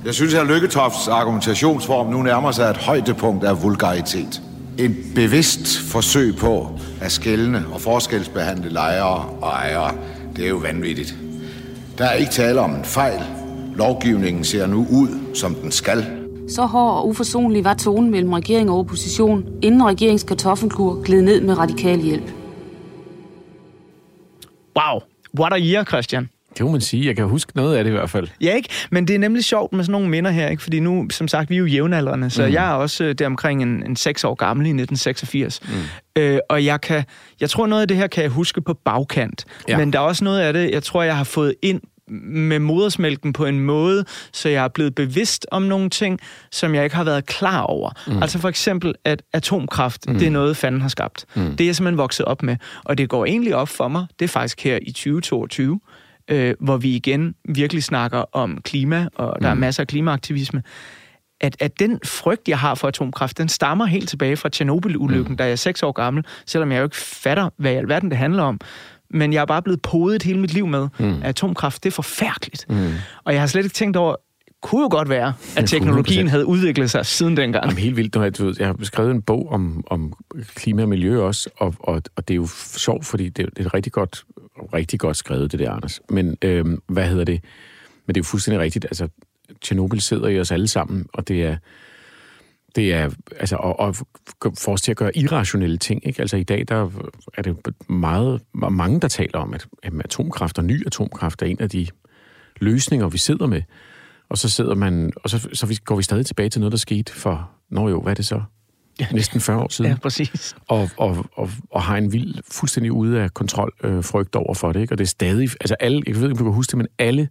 Jeg 0.04 0.14
synes, 0.14 0.34
at 0.34 0.46
Lykketofts 0.46 1.08
argumentationsform 1.08 2.06
nu 2.06 2.22
nærmer 2.22 2.50
sig 2.50 2.70
et 2.70 2.76
højdepunkt 2.76 3.44
af 3.44 3.62
vulgaritet. 3.62 4.42
Et 4.78 4.96
bevidst 5.14 5.78
forsøg 5.78 6.36
på 6.36 6.78
at 7.00 7.12
skælne 7.12 7.64
og 7.72 7.80
forskelsbehandle 7.80 8.70
lejere 8.70 9.28
og 9.40 9.48
ejere, 9.48 9.94
det 10.36 10.44
er 10.44 10.48
jo 10.48 10.56
vanvittigt. 10.56 11.14
Der 11.98 12.04
er 12.04 12.14
ikke 12.14 12.32
tale 12.32 12.60
om 12.60 12.74
en 12.74 12.84
fejl. 12.84 13.20
Lovgivningen 13.76 14.44
ser 14.44 14.66
nu 14.66 14.86
ud, 14.90 15.08
som 15.34 15.54
den 15.54 15.72
skal. 15.72 16.06
Så 16.48 16.62
hård 16.62 16.94
og 16.94 17.08
uforsonlig 17.08 17.64
var 17.64 17.74
tonen 17.74 18.10
mellem 18.10 18.32
regering 18.32 18.70
og 18.70 18.78
opposition, 18.78 19.44
inden 19.62 19.84
regeringens 19.84 20.22
kartoffelkur 20.22 21.02
gled 21.02 21.22
ned 21.22 21.40
med 21.40 21.58
radikal 21.58 22.00
hjælp. 22.00 22.32
Wow, 24.76 25.00
what 25.38 25.52
a 25.52 25.58
year, 25.58 25.84
Christian. 25.84 26.28
Det 26.58 26.66
må 26.66 26.72
man 26.72 26.80
sige. 26.80 27.06
Jeg 27.06 27.16
kan 27.16 27.24
huske 27.24 27.52
noget 27.56 27.76
af 27.76 27.84
det 27.84 27.90
i 27.90 27.94
hvert 27.94 28.10
fald. 28.10 28.28
Ja, 28.40 28.54
ikke? 28.54 28.68
Men 28.90 29.08
det 29.08 29.14
er 29.14 29.18
nemlig 29.18 29.44
sjovt 29.44 29.72
med 29.72 29.84
sådan 29.84 29.92
nogle 29.92 30.08
minder 30.08 30.30
her, 30.30 30.48
ikke? 30.48 30.62
Fordi 30.62 30.80
nu, 30.80 31.06
som 31.10 31.28
sagt, 31.28 31.50
vi 31.50 31.54
er 31.54 31.58
jo 31.58 31.66
jævnaldrende, 31.66 32.30
så 32.30 32.46
mm. 32.46 32.52
jeg 32.52 32.70
er 32.70 32.74
også 32.74 33.04
øh, 33.04 33.14
der 33.14 33.26
omkring 33.26 33.62
en, 33.62 33.86
en 33.86 33.96
6 33.96 34.24
år 34.24 34.34
gammel 34.34 34.66
i 34.66 34.70
1986. 34.70 35.60
Mm. 35.62 36.22
Øh, 36.22 36.38
og 36.48 36.64
jeg 36.64 36.80
kan, 36.80 37.04
jeg 37.40 37.50
tror 37.50 37.66
noget 37.66 37.82
af 37.82 37.88
det 37.88 37.96
her 37.96 38.06
kan 38.06 38.22
jeg 38.22 38.30
huske 38.30 38.60
på 38.60 38.74
bagkant. 38.74 39.44
Ja. 39.68 39.78
Men 39.78 39.92
der 39.92 39.98
er 39.98 40.02
også 40.02 40.24
noget 40.24 40.40
af 40.40 40.52
det, 40.52 40.70
jeg 40.70 40.82
tror, 40.82 41.02
jeg 41.02 41.16
har 41.16 41.24
fået 41.24 41.54
ind 41.62 41.80
med 42.12 42.58
modersmælken 42.58 43.32
på 43.32 43.46
en 43.46 43.60
måde, 43.60 44.04
så 44.32 44.48
jeg 44.48 44.64
er 44.64 44.68
blevet 44.68 44.94
bevidst 44.94 45.46
om 45.50 45.62
nogle 45.62 45.90
ting, 45.90 46.20
som 46.50 46.74
jeg 46.74 46.84
ikke 46.84 46.96
har 46.96 47.04
været 47.04 47.26
klar 47.26 47.60
over. 47.60 47.90
Mm. 48.06 48.22
Altså 48.22 48.38
for 48.38 48.48
eksempel, 48.48 48.94
at 49.04 49.22
atomkraft, 49.32 50.08
mm. 50.08 50.18
det 50.18 50.26
er 50.26 50.30
noget, 50.30 50.56
fanden 50.56 50.80
har 50.80 50.88
skabt. 50.88 51.24
Mm. 51.34 51.50
Det 51.50 51.60
er 51.60 51.68
jeg 51.68 51.76
simpelthen 51.76 51.98
vokset 51.98 52.26
op 52.26 52.42
med. 52.42 52.56
Og 52.84 52.98
det 52.98 53.08
går 53.08 53.24
egentlig 53.24 53.56
op 53.56 53.68
for 53.68 53.88
mig, 53.88 54.06
det 54.18 54.24
er 54.24 54.28
faktisk 54.28 54.64
her 54.64 54.78
i 54.82 54.92
2022, 54.92 55.80
øh, 56.28 56.54
hvor 56.60 56.76
vi 56.76 56.96
igen 56.96 57.34
virkelig 57.48 57.84
snakker 57.84 58.24
om 58.32 58.58
klima, 58.64 59.08
og 59.14 59.42
der 59.42 59.54
mm. 59.54 59.58
er 59.58 59.60
masser 59.60 59.82
af 59.82 59.86
klimaaktivisme, 59.86 60.62
at, 61.40 61.56
at 61.60 61.78
den 61.78 61.98
frygt, 62.04 62.48
jeg 62.48 62.58
har 62.58 62.74
for 62.74 62.88
atomkraft, 62.88 63.38
den 63.38 63.48
stammer 63.48 63.86
helt 63.86 64.08
tilbage 64.08 64.36
fra 64.36 64.48
Tjernobyl-ulykken, 64.48 65.32
mm. 65.32 65.36
da 65.36 65.44
jeg 65.44 65.52
er 65.52 65.56
seks 65.56 65.82
år 65.82 65.92
gammel, 65.92 66.24
selvom 66.46 66.72
jeg 66.72 66.78
jo 66.78 66.84
ikke 66.84 66.96
fatter, 66.96 67.50
hvad 67.56 67.72
i 67.72 67.76
alverden 67.76 68.10
det 68.10 68.18
handler 68.18 68.42
om. 68.42 68.60
Men 69.10 69.32
jeg 69.32 69.40
er 69.40 69.44
bare 69.46 69.62
blevet 69.62 69.82
podet 69.82 70.22
hele 70.22 70.38
mit 70.38 70.52
liv 70.52 70.66
med, 70.66 70.88
mm. 70.98 71.12
at 71.22 71.28
atomkraft, 71.28 71.84
det 71.84 71.90
er 71.90 71.94
forfærdeligt. 71.94 72.66
Mm. 72.68 72.92
Og 73.24 73.32
jeg 73.32 73.42
har 73.42 73.46
slet 73.46 73.64
ikke 73.64 73.74
tænkt 73.74 73.96
over, 73.96 74.16
kunne 74.62 74.82
jo 74.82 74.88
godt 74.90 75.08
være, 75.08 75.34
at 75.56 75.68
teknologien 75.68 76.26
100%. 76.26 76.30
havde 76.30 76.46
udviklet 76.46 76.90
sig 76.90 77.06
siden 77.06 77.36
dengang. 77.36 77.64
Jamen, 77.64 77.78
helt 77.78 77.96
vildt. 77.96 78.14
Du 78.14 78.44
ved, 78.44 78.54
jeg 78.58 78.66
har 78.66 78.76
skrevet 78.82 79.10
en 79.10 79.22
bog 79.22 79.48
om, 79.50 79.84
om 79.86 80.12
klima 80.54 80.82
og 80.82 80.88
miljø 80.88 81.22
også, 81.22 81.50
og, 81.56 81.74
og, 81.80 82.02
og 82.16 82.28
det 82.28 82.34
er 82.34 82.36
jo 82.36 82.46
sjovt, 82.76 83.06
fordi 83.06 83.28
det, 83.28 83.48
det 83.56 83.66
er 83.66 83.74
rigtig 83.74 83.92
godt, 83.92 84.24
rigtig 84.74 85.00
godt 85.00 85.16
skrevet, 85.16 85.52
det 85.52 85.60
der, 85.60 85.70
Anders. 85.72 86.00
Men 86.08 86.36
øhm, 86.42 86.82
hvad 86.86 87.08
hedder 87.08 87.24
det? 87.24 87.40
Men 88.06 88.14
det 88.14 88.20
er 88.20 88.24
jo 88.24 88.28
fuldstændig 88.28 88.60
rigtigt. 88.60 88.84
Altså, 88.84 89.08
Tjernobyl 89.60 90.00
sidder 90.00 90.28
i 90.28 90.40
os 90.40 90.52
alle 90.52 90.68
sammen, 90.68 91.06
og 91.12 91.28
det 91.28 91.44
er, 91.44 91.56
det 92.76 92.94
er, 92.94 93.10
altså, 93.40 93.56
og, 93.56 93.80
og 93.80 93.96
for 94.58 94.72
os 94.72 94.82
til 94.82 94.90
at 94.90 94.96
gøre 94.96 95.16
irrationelle 95.16 95.78
ting, 95.78 96.06
ikke? 96.06 96.20
Altså, 96.20 96.36
i 96.36 96.42
dag, 96.42 96.64
der 96.68 96.90
er 97.34 97.42
det 97.42 97.56
meget, 97.88 98.40
mange, 98.52 99.00
der 99.00 99.08
taler 99.08 99.38
om, 99.38 99.54
at, 99.54 99.66
at 99.82 99.92
atomkraft 100.04 100.58
og 100.58 100.64
ny 100.64 100.86
atomkraft 100.86 101.42
er 101.42 101.46
en 101.46 101.60
af 101.60 101.70
de 101.70 101.86
løsninger, 102.60 103.08
vi 103.08 103.18
sidder 103.18 103.46
med. 103.46 103.62
Og 104.32 104.38
så 104.38 104.48
sidder 104.48 104.74
man, 104.74 105.12
og 105.16 105.30
så, 105.30 105.48
så 105.52 105.80
går 105.84 105.96
vi 105.96 106.02
stadig 106.02 106.26
tilbage 106.26 106.48
til 106.48 106.60
noget, 106.60 106.72
der 106.72 106.78
skete 106.78 107.12
for, 107.12 107.50
nå 107.70 107.88
jo, 107.88 108.00
hvad 108.00 108.12
er 108.12 108.14
det 108.14 108.26
så? 108.26 108.42
Næsten 109.12 109.40
40 109.40 109.58
år 109.58 109.68
siden. 109.72 109.90
Ja, 109.90 109.96
præcis. 110.02 110.56
Og, 110.68 110.90
og, 110.96 111.26
og, 111.36 111.50
og 111.70 111.82
har 111.82 111.96
en 111.96 112.12
vild, 112.12 112.34
fuldstændig 112.50 112.92
ude 112.92 113.20
af 113.20 113.34
kontrol 113.34 113.72
øh, 113.84 114.04
frygt 114.04 114.36
over 114.36 114.54
for 114.54 114.72
det, 114.72 114.80
ikke? 114.80 114.94
Og 114.94 114.98
det 114.98 115.04
er 115.04 115.08
stadig, 115.08 115.50
altså 115.60 115.74
alle, 115.80 116.02
jeg 116.06 116.16
ved 116.16 116.22
ikke, 116.22 116.32
om 116.32 116.38
du 116.38 116.44
kan 116.44 116.52
huske 116.52 116.70
det, 116.70 116.78
men 116.78 116.86
alle 116.98 117.28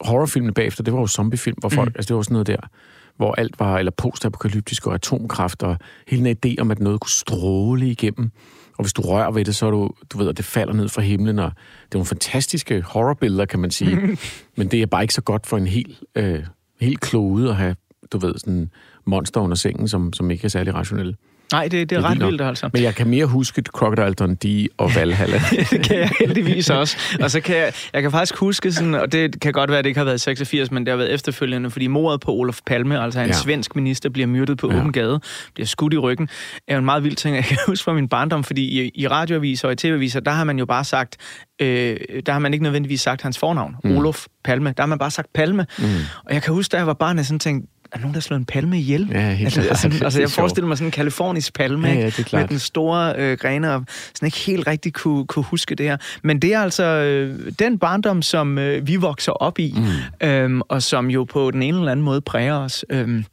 horrorfilmene 0.00 0.52
bagefter, 0.52 0.82
det 0.82 0.92
var 0.92 1.00
jo 1.00 1.06
zombiefilm, 1.06 1.56
hvor 1.60 1.68
folk, 1.68 1.88
mm. 1.88 1.94
altså 1.96 2.08
det 2.08 2.16
var 2.16 2.22
sådan 2.22 2.32
noget 2.32 2.46
der, 2.46 2.68
hvor 3.16 3.34
alt 3.34 3.60
var, 3.60 3.78
eller 3.78 3.92
postapokalyptisk 3.92 4.86
og 4.86 4.94
atomkraft, 4.94 5.62
og 5.62 5.76
hele 6.08 6.30
en 6.30 6.36
idé 6.46 6.54
om, 6.60 6.70
at 6.70 6.80
noget 6.80 7.00
kunne 7.00 7.10
stråle 7.10 7.90
igennem. 7.90 8.30
Og 8.76 8.84
hvis 8.84 8.92
du 8.92 9.02
rører 9.02 9.30
ved 9.30 9.44
det, 9.44 9.54
så 9.54 9.66
er 9.66 9.70
du, 9.70 9.90
du 10.10 10.18
ved, 10.18 10.28
at 10.28 10.36
det 10.36 10.44
falder 10.44 10.74
ned 10.74 10.88
fra 10.88 11.02
himlen, 11.02 11.38
og 11.38 11.50
det 11.84 11.94
er 11.94 11.98
nogle 11.98 12.06
fantastiske 12.06 12.82
horrorbilleder, 12.82 13.44
kan 13.44 13.60
man 13.60 13.70
sige. 13.70 14.18
Men 14.56 14.68
det 14.70 14.82
er 14.82 14.86
bare 14.86 15.02
ikke 15.02 15.14
så 15.14 15.22
godt 15.22 15.46
for 15.46 15.56
en 15.56 15.66
helt, 15.66 16.02
øh, 16.14 16.44
helt 16.80 17.00
klode 17.00 17.50
at 17.50 17.56
have, 17.56 17.76
du 18.12 18.18
ved, 18.18 18.38
sådan 18.38 18.70
monster 19.04 19.40
under 19.40 19.56
sengen, 19.56 19.88
som, 19.88 20.12
som 20.12 20.30
ikke 20.30 20.44
er 20.44 20.48
særlig 20.48 20.74
rationelle. 20.74 21.14
Nej, 21.52 21.62
det, 21.62 21.72
det 21.72 21.80
er, 21.80 21.84
det 21.86 21.96
er 21.96 22.10
ret 22.10 22.26
vildt, 22.26 22.42
altså. 22.42 22.70
Men 22.72 22.82
jeg 22.82 22.94
kan 22.94 23.06
mere 23.06 23.26
huske 23.26 23.62
Crocodile 23.62 24.14
Dundee 24.14 24.68
og 24.76 24.94
Valhalla. 24.94 25.40
det 25.70 25.82
kan 25.84 25.98
jeg 25.98 26.10
heldigvis 26.20 26.70
også. 26.70 26.96
Og 27.20 27.30
så 27.30 27.40
kan 27.40 27.56
jeg, 27.56 27.72
jeg 27.92 28.02
kan 28.02 28.10
faktisk 28.10 28.36
huske 28.36 28.72
sådan, 28.72 28.94
og 28.94 29.12
det 29.12 29.40
kan 29.40 29.52
godt 29.52 29.70
være, 29.70 29.78
at 29.78 29.84
det 29.84 29.90
ikke 29.90 29.98
har 29.98 30.04
været 30.04 30.20
86, 30.20 30.70
men 30.70 30.86
det 30.86 30.92
har 30.92 30.96
været 30.96 31.14
efterfølgende, 31.14 31.70
fordi 31.70 31.86
mordet 31.86 32.20
på 32.20 32.32
Olof 32.32 32.60
Palme, 32.66 33.00
altså 33.00 33.20
en 33.20 33.26
ja. 33.26 33.32
svensk 33.32 33.76
minister, 33.76 34.08
bliver 34.08 34.26
myrdet 34.26 34.58
på 34.58 34.72
ja. 34.72 34.78
åben 34.78 34.92
gade, 34.92 35.20
bliver 35.54 35.66
skudt 35.66 35.94
i 35.94 35.98
ryggen, 35.98 36.28
er 36.68 36.78
en 36.78 36.84
meget 36.84 37.04
vild 37.04 37.16
ting, 37.16 37.36
jeg 37.36 37.44
kan 37.44 37.58
huske 37.66 37.84
fra 37.84 37.92
min 37.92 38.08
barndom, 38.08 38.44
fordi 38.44 38.82
i, 38.82 38.90
i 38.94 39.08
radioaviser 39.08 39.68
og 39.68 39.72
i 39.72 39.76
tv-aviser, 39.76 40.20
der 40.20 40.30
har 40.30 40.44
man 40.44 40.58
jo 40.58 40.66
bare 40.66 40.84
sagt, 40.84 41.16
øh, 41.60 41.96
der 42.26 42.32
har 42.32 42.38
man 42.38 42.52
ikke 42.52 42.62
nødvendigvis 42.62 43.00
sagt 43.00 43.22
hans 43.22 43.38
fornavn, 43.38 43.76
mm. 43.84 43.96
Olof 43.96 44.26
Palme, 44.44 44.74
der 44.76 44.82
har 44.82 44.86
man 44.86 44.98
bare 44.98 45.10
sagt 45.10 45.32
Palme. 45.34 45.66
Mm. 45.78 45.84
Og 46.24 46.34
jeg 46.34 46.42
kan 46.42 46.54
huske, 46.54 46.72
da 46.72 46.76
jeg 46.76 46.86
var 46.86 46.94
barn, 46.94 47.16
jeg 47.16 47.26
sådan 47.26 47.38
tænkte, 47.38 47.73
er 47.94 47.98
nogen, 47.98 48.14
der 48.14 48.20
slår 48.20 48.36
en 48.36 48.44
palme 48.44 48.78
ihjel? 48.78 49.08
Ja, 49.12 49.32
helt 49.32 49.58
altså, 49.58 49.86
altså, 49.88 50.04
altså, 50.04 50.20
jeg 50.20 50.30
forestiller 50.30 50.68
mig 50.68 50.78
sådan 50.78 50.88
en 50.88 50.92
kalifornisk 50.92 51.54
palme, 51.54 51.88
ja, 51.88 51.94
ja, 51.94 52.06
det 52.06 52.18
er 52.18 52.22
klart. 52.22 52.42
med 52.42 52.48
den 52.48 52.58
store 52.58 53.14
øh, 53.18 53.38
grene, 53.38 53.74
og 53.74 53.84
sådan 54.14 54.26
ikke 54.26 54.38
helt 54.38 54.66
rigtig 54.66 54.92
kunne, 54.92 55.26
kunne 55.26 55.44
huske 55.44 55.74
det 55.74 55.86
her. 55.86 55.96
Men 56.22 56.38
det 56.38 56.54
er 56.54 56.60
altså 56.60 56.84
øh, 56.84 57.52
den 57.58 57.78
barndom, 57.78 58.22
som 58.22 58.58
øh, 58.58 58.86
vi 58.86 58.96
vokser 58.96 59.32
op 59.32 59.58
i, 59.58 59.74
mm. 59.76 60.26
øhm, 60.28 60.60
og 60.68 60.82
som 60.82 61.10
jo 61.10 61.24
på 61.24 61.50
den 61.50 61.62
ene 61.62 61.78
eller 61.78 61.92
anden 61.92 62.04
måde 62.04 62.20
præger 62.20 62.54
os. 62.54 62.84
Øhm, 62.90 63.24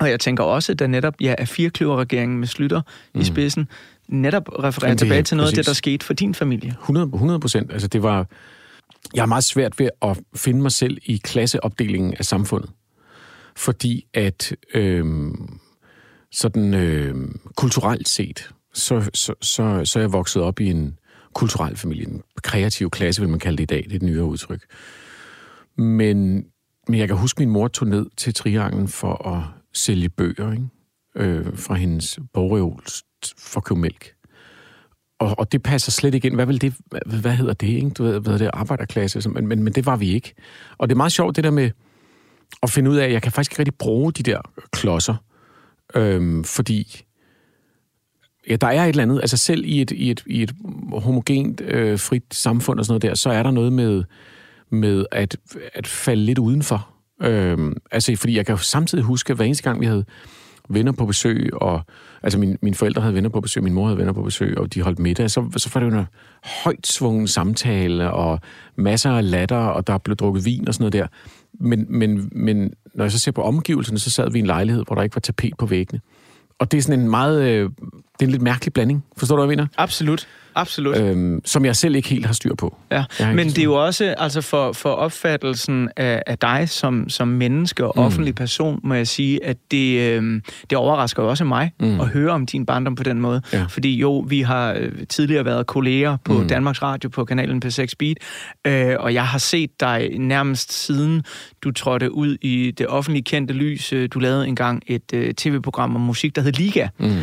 og 0.00 0.10
jeg 0.10 0.20
tænker 0.20 0.44
også, 0.44 0.72
at 0.72 0.78
der 0.78 0.86
netop 0.86 1.14
ja, 1.20 1.34
er 1.38 1.44
firekløverregeringen 1.44 2.38
med 2.38 2.46
Slytter 2.46 2.80
mm. 3.14 3.20
i 3.20 3.24
spidsen, 3.24 3.68
netop 4.08 4.48
refererer 4.64 4.94
tilbage 4.94 5.22
til 5.22 5.36
noget 5.36 5.46
præcis. 5.46 5.58
af 5.58 5.64
det, 5.64 5.68
der 5.68 5.74
skete 5.74 6.06
for 6.06 6.12
din 6.12 6.34
familie. 6.34 6.74
100 6.80 7.40
procent. 7.40 7.72
Altså 7.72 7.88
det 7.88 8.02
var... 8.02 8.26
Jeg 9.14 9.22
har 9.22 9.26
meget 9.26 9.44
svært 9.44 9.78
ved 9.78 9.88
at 10.02 10.18
finde 10.36 10.62
mig 10.62 10.72
selv 10.72 10.98
i 11.04 11.20
klasseopdelingen 11.24 12.14
af 12.18 12.24
samfundet 12.24 12.70
fordi 13.58 14.06
at 14.14 14.56
øh, 14.74 15.34
sådan 16.32 16.74
øh, 16.74 17.14
kulturelt 17.56 18.08
set, 18.08 18.50
så, 18.74 19.10
så, 19.14 19.34
så, 19.40 19.84
så 19.84 19.98
er 19.98 20.02
jeg 20.02 20.12
vokset 20.12 20.42
op 20.42 20.60
i 20.60 20.70
en 20.70 20.98
kulturel 21.34 21.76
familie, 21.76 22.08
en 22.08 22.22
kreativ 22.42 22.90
klasse, 22.90 23.20
vil 23.20 23.30
man 23.30 23.38
kalde 23.38 23.56
det 23.56 23.62
i 23.62 23.66
dag, 23.66 23.84
det 23.84 23.92
er 23.92 23.96
et 23.96 24.02
nyere 24.02 24.24
udtryk. 24.24 24.62
Men 25.76 26.46
men 26.88 27.00
jeg 27.00 27.08
kan 27.08 27.16
huske, 27.16 27.40
min 27.40 27.50
mor 27.50 27.68
tog 27.68 27.88
ned 27.88 28.06
til 28.16 28.34
Trianglen 28.34 28.88
for 28.88 29.28
at 29.28 29.42
sælge 29.74 30.08
bøger, 30.08 30.52
ikke? 30.52 30.68
Øh, 31.16 31.56
fra 31.56 31.74
hendes 31.74 32.18
bogreol 32.32 32.82
for 33.38 33.60
at 33.60 33.64
købe 33.64 33.80
mælk. 33.80 34.14
Og, 35.18 35.38
og 35.38 35.52
det 35.52 35.62
passer 35.62 35.92
slet 35.92 36.14
ikke 36.14 36.26
ind. 36.26 36.34
Hvad, 36.34 36.46
vil 36.46 36.60
det, 36.60 36.74
hvad, 36.86 37.20
hvad 37.20 37.32
hedder 37.32 37.52
det, 37.52 37.66
ikke? 37.66 37.90
Du 37.90 38.02
ved, 38.02 38.20
hvad 38.20 38.34
er 38.34 38.38
det, 38.38 38.50
arbejderklasse, 38.52 39.28
men, 39.28 39.46
men, 39.46 39.62
men 39.62 39.72
det 39.72 39.86
var 39.86 39.96
vi 39.96 40.14
ikke. 40.14 40.34
Og 40.78 40.88
det 40.88 40.94
er 40.94 40.96
meget 40.96 41.12
sjovt, 41.12 41.36
det 41.36 41.44
der 41.44 41.50
med 41.50 41.70
at 42.62 42.70
finde 42.70 42.90
ud 42.90 42.96
af, 42.96 43.04
at 43.04 43.12
jeg 43.12 43.22
kan 43.22 43.32
faktisk 43.32 43.52
ikke 43.52 43.58
rigtig 43.58 43.74
bruge 43.74 44.12
de 44.12 44.22
der 44.22 44.40
klodser, 44.72 45.14
øhm, 45.94 46.44
fordi 46.44 47.04
ja, 48.48 48.56
der 48.56 48.66
er 48.66 48.84
et 48.84 48.88
eller 48.88 49.02
andet, 49.02 49.20
altså 49.20 49.36
selv 49.36 49.64
i 49.64 49.80
et, 49.80 49.90
i 49.90 50.10
et, 50.10 50.22
i 50.26 50.42
et 50.42 50.54
homogent, 50.92 51.60
øh, 51.60 51.98
frit 51.98 52.24
samfund 52.32 52.78
og 52.78 52.84
sådan 52.84 52.92
noget 52.92 53.02
der, 53.02 53.14
så 53.14 53.30
er 53.30 53.42
der 53.42 53.50
noget 53.50 53.72
med, 53.72 54.04
med 54.70 55.04
at, 55.12 55.36
at 55.74 55.86
falde 55.86 56.24
lidt 56.24 56.38
udenfor. 56.38 56.88
Øhm, 57.22 57.76
altså, 57.90 58.16
fordi 58.16 58.36
jeg 58.36 58.46
kan 58.46 58.58
samtidig 58.58 59.04
huske, 59.04 59.30
at 59.30 59.36
hver 59.36 59.44
eneste 59.44 59.64
gang 59.64 59.80
vi 59.80 59.86
havde 59.86 60.04
venner 60.68 60.92
på 60.92 61.06
besøg, 61.06 61.50
og 61.52 61.80
altså 62.22 62.38
min, 62.38 62.58
mine 62.62 62.76
forældre 62.76 63.02
havde 63.02 63.14
venner 63.14 63.30
på 63.30 63.40
besøg, 63.40 63.62
min 63.62 63.72
mor 63.72 63.86
havde 63.86 63.98
venner 63.98 64.12
på 64.12 64.22
besøg, 64.22 64.58
og 64.58 64.74
de 64.74 64.82
holdt 64.82 64.98
middag, 64.98 65.30
så, 65.30 65.50
så 65.56 65.70
var 65.74 65.80
det 65.80 65.92
jo 65.92 65.98
en 65.98 66.06
højt 66.64 66.86
svungen 66.86 67.28
samtale, 67.28 68.10
og 68.10 68.40
masser 68.76 69.10
af 69.10 69.30
latter, 69.30 69.56
og 69.56 69.86
der 69.86 69.98
blev 69.98 70.16
drukket 70.16 70.44
vin 70.44 70.68
og 70.68 70.74
sådan 70.74 70.82
noget 70.82 70.92
der. 70.92 71.06
Men, 71.60 71.86
men, 71.88 72.28
men 72.32 72.72
når 72.94 73.04
jeg 73.04 73.12
så 73.12 73.18
ser 73.18 73.32
på 73.32 73.42
omgivelserne, 73.42 73.98
så 73.98 74.10
sad 74.10 74.30
vi 74.30 74.38
i 74.38 74.40
en 74.40 74.46
lejlighed, 74.46 74.84
hvor 74.86 74.94
der 74.94 75.02
ikke 75.02 75.16
var 75.16 75.20
tapet 75.20 75.52
på 75.58 75.66
væggene. 75.66 76.00
Og 76.58 76.72
det 76.72 76.78
er 76.78 76.82
sådan 76.82 77.00
en 77.00 77.10
meget... 77.10 77.42
Øh, 77.42 77.70
det 77.92 78.24
er 78.24 78.24
en 78.24 78.30
lidt 78.30 78.42
mærkelig 78.42 78.72
blanding. 78.72 79.04
Forstår 79.16 79.36
du, 79.36 79.42
hvad 79.42 79.52
jeg 79.52 79.56
mener? 79.56 79.68
Absolut. 79.76 80.28
Absolut. 80.54 80.96
Øhm, 80.96 81.40
som 81.44 81.64
jeg 81.64 81.76
selv 81.76 81.94
ikke 81.94 82.08
helt 82.08 82.26
har 82.26 82.32
styr 82.32 82.54
på. 82.54 82.76
Ja, 82.90 83.04
men 83.34 83.48
det 83.48 83.58
er 83.58 83.64
jo 83.64 83.84
også 83.84 84.14
altså 84.18 84.40
for, 84.40 84.72
for 84.72 84.90
opfattelsen 84.90 85.88
af, 85.96 86.22
af 86.26 86.38
dig 86.38 86.68
som, 86.68 87.08
som 87.08 87.28
menneske 87.28 87.86
og 87.86 87.92
mm. 87.96 88.02
offentlig 88.02 88.34
person, 88.34 88.80
må 88.82 88.94
jeg 88.94 89.08
sige, 89.08 89.44
at 89.44 89.56
det, 89.70 90.00
øh, 90.00 90.40
det 90.70 90.78
overrasker 90.78 91.22
jo 91.22 91.28
også 91.28 91.44
mig 91.44 91.72
mm. 91.80 92.00
at 92.00 92.08
høre 92.08 92.32
om 92.32 92.46
din 92.46 92.66
barndom 92.66 92.94
på 92.94 93.02
den 93.02 93.20
måde. 93.20 93.42
Ja. 93.52 93.64
Fordi 93.68 93.96
jo, 93.96 94.18
vi 94.18 94.40
har 94.40 94.72
øh, 94.72 94.92
tidligere 95.08 95.44
været 95.44 95.66
kolleger 95.66 96.16
på 96.24 96.32
mm. 96.32 96.48
Danmarks 96.48 96.82
Radio 96.82 97.08
på 97.08 97.24
kanalen 97.24 97.62
P6 97.64 97.86
Beat, 97.98 98.16
øh, 98.66 98.96
og 98.98 99.14
jeg 99.14 99.26
har 99.26 99.38
set 99.38 99.80
dig 99.80 100.18
nærmest 100.18 100.72
siden 100.72 101.22
du 101.62 101.70
trådte 101.70 102.12
ud 102.12 102.36
i 102.40 102.70
det 102.70 102.86
offentlige 102.86 103.24
kendte 103.24 103.54
lys. 103.54 103.92
Øh, 103.92 104.08
du 104.14 104.18
lavede 104.18 104.46
engang 104.48 104.82
et 104.86 105.12
øh, 105.14 105.34
tv-program 105.34 105.96
om 105.96 106.00
musik, 106.00 106.36
der 106.36 106.42
hed 106.42 106.52
Liga. 106.52 106.88
Mm. 106.98 107.16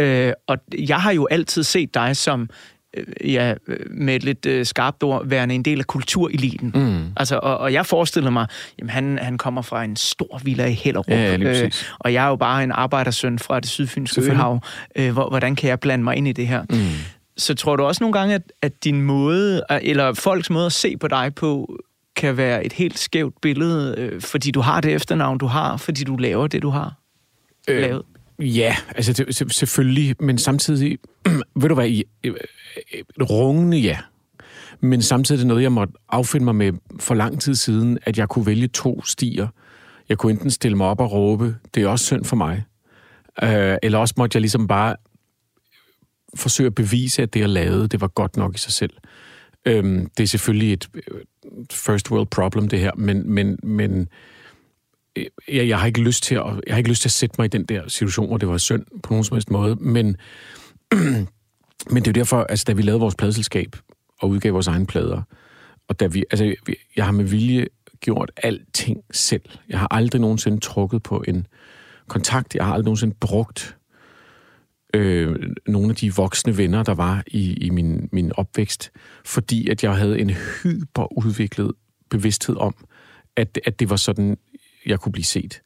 Øh, 0.00 0.32
og 0.46 0.58
jeg 0.78 0.96
har 0.96 1.12
jo 1.12 1.28
altid 1.30 1.62
set 1.62 1.94
dig 1.94 2.16
som 2.16 2.50
øh, 2.96 3.32
ja, 3.32 3.54
med 3.90 4.16
et 4.16 4.24
lidt 4.24 4.46
øh, 4.46 4.66
skarpt 4.66 5.02
ord, 5.02 5.26
værende 5.26 5.54
en 5.54 5.62
del 5.62 5.78
af 5.78 5.86
kultureliten. 5.86 6.72
Mm. 6.74 7.12
Altså, 7.16 7.36
og, 7.42 7.58
og 7.58 7.72
jeg 7.72 7.86
forestiller 7.86 8.30
mig, 8.30 8.46
jamen 8.78 8.90
han, 8.90 9.18
han 9.22 9.38
kommer 9.38 9.62
fra 9.62 9.84
en 9.84 9.96
stor 9.96 10.40
villa 10.44 10.66
i 10.66 10.72
Hellerup, 10.72 11.08
ja, 11.08 11.36
ja, 11.36 11.64
øh, 11.64 11.70
og 11.98 12.12
jeg 12.12 12.24
er 12.24 12.28
jo 12.28 12.36
bare 12.36 12.64
en 12.64 12.72
arbejdersøn 12.72 13.38
fra 13.38 13.60
det 13.60 13.68
sydfynske 13.68 14.20
øhav. 14.20 14.60
Øh, 14.96 15.12
hvor, 15.12 15.28
hvordan 15.28 15.56
kan 15.56 15.68
jeg 15.68 15.80
blande 15.80 16.04
mig 16.04 16.16
ind 16.16 16.28
i 16.28 16.32
det 16.32 16.46
her? 16.46 16.62
Mm. 16.70 16.78
Så 17.36 17.54
tror 17.54 17.76
du 17.76 17.82
også 17.82 18.04
nogle 18.04 18.18
gange, 18.18 18.34
at, 18.34 18.52
at 18.62 18.84
din 18.84 19.02
måde, 19.02 19.62
eller 19.82 20.14
folks 20.14 20.50
måde 20.50 20.66
at 20.66 20.72
se 20.72 20.96
på 20.96 21.08
dig 21.08 21.34
på, 21.34 21.78
kan 22.16 22.36
være 22.36 22.66
et 22.66 22.72
helt 22.72 22.98
skævt 22.98 23.34
billede, 23.42 23.94
øh, 23.98 24.20
fordi 24.20 24.50
du 24.50 24.60
har 24.60 24.80
det 24.80 24.94
efternavn, 24.94 25.38
du 25.38 25.46
har, 25.46 25.76
fordi 25.76 26.04
du 26.04 26.16
laver 26.16 26.46
det, 26.46 26.62
du 26.62 26.68
har 26.68 26.94
øh, 27.68 27.80
lavet? 27.80 28.02
Ja, 28.40 28.76
altså 28.88 29.12
det, 29.12 29.52
selvfølgelig, 29.54 30.16
men 30.20 30.38
samtidig, 30.38 30.98
ved 31.60 31.68
du 31.68 31.74
hvad, 31.74 31.88
i, 31.88 32.04
rungende 33.20 33.78
ja. 33.78 33.98
Men 34.80 35.02
samtidig 35.02 35.38
er 35.38 35.40
det 35.40 35.46
noget, 35.46 35.62
jeg 35.62 35.72
måtte 35.72 35.94
affinde 36.08 36.44
mig 36.44 36.54
med 36.54 36.72
for 37.00 37.14
lang 37.14 37.40
tid 37.40 37.54
siden, 37.54 37.98
at 38.02 38.18
jeg 38.18 38.28
kunne 38.28 38.46
vælge 38.46 38.68
to 38.68 39.04
stier. 39.04 39.48
Jeg 40.08 40.18
kunne 40.18 40.32
enten 40.32 40.50
stille 40.50 40.76
mig 40.76 40.86
op 40.86 41.00
og 41.00 41.12
råbe, 41.12 41.56
det 41.74 41.82
er 41.82 41.88
også 41.88 42.04
synd 42.04 42.24
for 42.24 42.36
mig. 42.36 42.64
Øh, 43.42 43.76
eller 43.82 43.98
også 43.98 44.14
måtte 44.16 44.36
jeg 44.36 44.40
ligesom 44.40 44.66
bare 44.66 44.96
forsøge 46.34 46.66
at 46.66 46.74
bevise, 46.74 47.22
at 47.22 47.34
det, 47.34 47.40
jeg 47.40 47.48
lavede, 47.48 47.88
det 47.88 48.00
var 48.00 48.08
godt 48.08 48.36
nok 48.36 48.54
i 48.54 48.58
sig 48.58 48.72
selv. 48.72 48.92
Øh, 49.66 49.84
det 50.16 50.22
er 50.22 50.26
selvfølgelig 50.26 50.72
et 50.72 50.88
øh, 50.94 51.02
first 51.70 52.10
world 52.10 52.26
problem, 52.26 52.68
det 52.68 52.80
her, 52.80 52.90
men, 52.96 53.30
men, 53.30 53.58
men 53.62 54.08
Øh, 55.20 55.56
jeg, 55.56 55.68
jeg, 55.68 55.78
har 55.78 55.86
ikke 55.86 56.00
lyst 56.00 56.22
til 56.22 56.34
at, 56.34 56.44
jeg 56.66 56.74
har 56.74 56.76
ikke 56.76 56.90
lyst 56.90 57.02
til 57.02 57.08
at 57.08 57.12
sætte 57.12 57.34
mig 57.38 57.44
i 57.44 57.48
den 57.48 57.64
der 57.64 57.88
situation, 57.88 58.26
hvor 58.26 58.36
det 58.36 58.48
var 58.48 58.58
synd 58.58 58.84
på 59.02 59.12
nogen 59.12 59.24
som 59.24 59.34
helst 59.34 59.50
måde, 59.50 59.76
men, 59.76 60.16
men 61.92 61.96
det 61.96 62.06
er 62.06 62.10
jo 62.10 62.12
derfor, 62.12 62.42
altså 62.42 62.64
da 62.66 62.72
vi 62.72 62.82
lavede 62.82 63.00
vores 63.00 63.14
pladselskab 63.14 63.76
og 64.20 64.28
udgav 64.28 64.52
vores 64.52 64.66
egne 64.66 64.86
plader, 64.86 65.22
og 65.88 66.00
da 66.00 66.06
vi, 66.06 66.24
altså 66.30 66.54
jeg 66.96 67.04
har 67.04 67.12
med 67.12 67.24
vilje 67.24 67.66
gjort 68.00 68.30
alting 68.36 69.00
selv. 69.10 69.42
Jeg 69.68 69.78
har 69.78 69.88
aldrig 69.90 70.20
nogensinde 70.20 70.60
trukket 70.60 71.02
på 71.02 71.24
en 71.28 71.46
kontakt, 72.08 72.54
jeg 72.54 72.64
har 72.64 72.72
aldrig 72.72 72.84
nogensinde 72.84 73.16
brugt 73.20 73.76
øh, 74.94 75.36
nogle 75.66 75.90
af 75.90 75.96
de 75.96 76.14
voksne 76.14 76.56
venner, 76.56 76.82
der 76.82 76.94
var 76.94 77.22
i, 77.26 77.52
i 77.52 77.70
min, 77.70 78.08
min 78.12 78.32
opvækst, 78.36 78.90
fordi 79.24 79.68
at 79.68 79.84
jeg 79.84 79.96
havde 79.96 80.20
en 80.20 80.30
hyperudviklet 80.30 81.72
bevidsthed 82.10 82.56
om, 82.56 82.74
at, 83.36 83.60
at 83.64 83.80
det 83.80 83.90
var 83.90 83.96
sådan, 83.96 84.36
jeg 84.86 85.00
kunne 85.00 85.12
blive 85.12 85.24
set. 85.24 85.60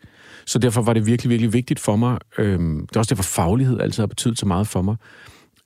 Så 0.46 0.58
derfor 0.58 0.82
var 0.82 0.92
det 0.92 1.06
virkelig, 1.06 1.30
virkelig 1.30 1.52
vigtigt 1.52 1.80
for 1.80 1.96
mig. 1.96 2.18
Øhm, 2.38 2.86
det 2.86 2.96
er 2.96 3.00
også 3.00 3.14
derfor, 3.14 3.22
faglighed 3.22 3.80
altid 3.80 4.02
har 4.02 4.06
betydet 4.06 4.38
så 4.38 4.46
meget 4.46 4.66
for 4.66 4.82
mig. 4.82 4.96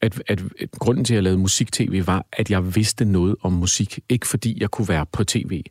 At, 0.00 0.22
at, 0.26 0.42
at 0.60 0.70
grunden 0.70 1.04
til, 1.04 1.14
at 1.14 1.16
jeg 1.16 1.22
lavede 1.22 1.38
musik-tv, 1.38 2.06
var, 2.06 2.26
at 2.32 2.50
jeg 2.50 2.76
vidste 2.76 3.04
noget 3.04 3.36
om 3.42 3.52
musik. 3.52 3.98
Ikke 4.08 4.26
fordi 4.26 4.58
jeg 4.60 4.70
kunne 4.70 4.88
være 4.88 5.06
på 5.12 5.24
tv. 5.24 5.62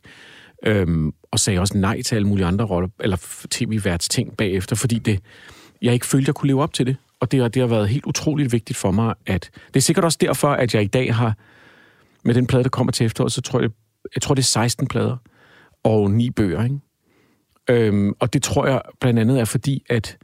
Øhm, 0.66 1.12
og 1.30 1.40
sagde 1.40 1.60
også 1.60 1.78
nej 1.78 2.02
til 2.02 2.14
alle 2.14 2.28
mulige 2.28 2.46
andre 2.46 2.64
roller, 2.64 2.88
eller 3.00 3.16
tv-værts 3.50 4.08
ting 4.08 4.36
bagefter, 4.36 4.76
fordi 4.76 4.98
det, 4.98 5.20
jeg 5.82 5.94
ikke 5.94 6.06
følte, 6.06 6.28
jeg 6.28 6.34
kunne 6.34 6.48
leve 6.48 6.62
op 6.62 6.72
til 6.72 6.86
det. 6.86 6.96
Og 7.20 7.32
det, 7.32 7.54
det 7.54 7.60
har 7.60 7.66
været 7.66 7.88
helt 7.88 8.06
utroligt 8.06 8.52
vigtigt 8.52 8.78
for 8.78 8.90
mig, 8.90 9.14
at... 9.26 9.50
Det 9.66 9.76
er 9.76 9.80
sikkert 9.80 10.04
også 10.04 10.18
derfor, 10.20 10.48
at 10.48 10.74
jeg 10.74 10.82
i 10.82 10.86
dag 10.86 11.14
har... 11.14 11.34
Med 12.24 12.34
den 12.34 12.46
plade, 12.46 12.62
der 12.62 12.68
kommer 12.68 12.92
til 12.92 13.06
efteråret, 13.06 13.32
så 13.32 13.40
tror 13.40 13.60
jeg, 13.60 13.70
jeg 14.14 14.22
tror, 14.22 14.34
det 14.34 14.42
er 14.42 14.46
16 14.46 14.86
plader 14.86 15.16
og 15.84 16.10
ni 16.10 16.30
bøger, 16.30 16.64
ikke? 16.64 16.78
Øhm, 17.68 18.12
og 18.20 18.32
det 18.32 18.42
tror 18.42 18.66
jeg 18.66 18.80
blandt 19.00 19.20
andet 19.20 19.40
er 19.40 19.44
fordi, 19.44 19.82
at 19.90 20.16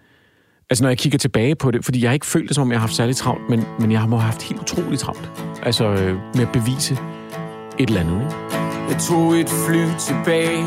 altså 0.70 0.84
når 0.84 0.88
jeg 0.88 0.98
kigger 0.98 1.18
tilbage 1.18 1.54
på 1.54 1.70
det, 1.70 1.84
fordi 1.84 2.02
jeg 2.02 2.10
har 2.10 2.14
ikke 2.14 2.26
følt 2.26 2.48
det, 2.48 2.54
som 2.54 2.62
om 2.62 2.70
jeg 2.70 2.78
har 2.78 2.86
haft 2.86 2.94
særlig 2.94 3.16
travlt, 3.16 3.48
men, 3.50 3.64
men 3.78 3.92
jeg 3.92 4.00
har 4.00 4.16
haft 4.16 4.42
helt 4.42 4.60
utroligt 4.60 5.00
travlt. 5.00 5.30
Altså 5.62 5.84
øh, 5.84 6.18
med 6.34 6.42
at 6.42 6.52
bevise 6.52 6.98
et 7.78 7.88
eller 7.88 8.00
andet. 8.00 8.20
Ikke? 8.22 8.34
Jeg 8.90 8.98
tog 9.00 9.32
et 9.32 9.48
fly 9.48 9.84
tilbage. 9.98 10.64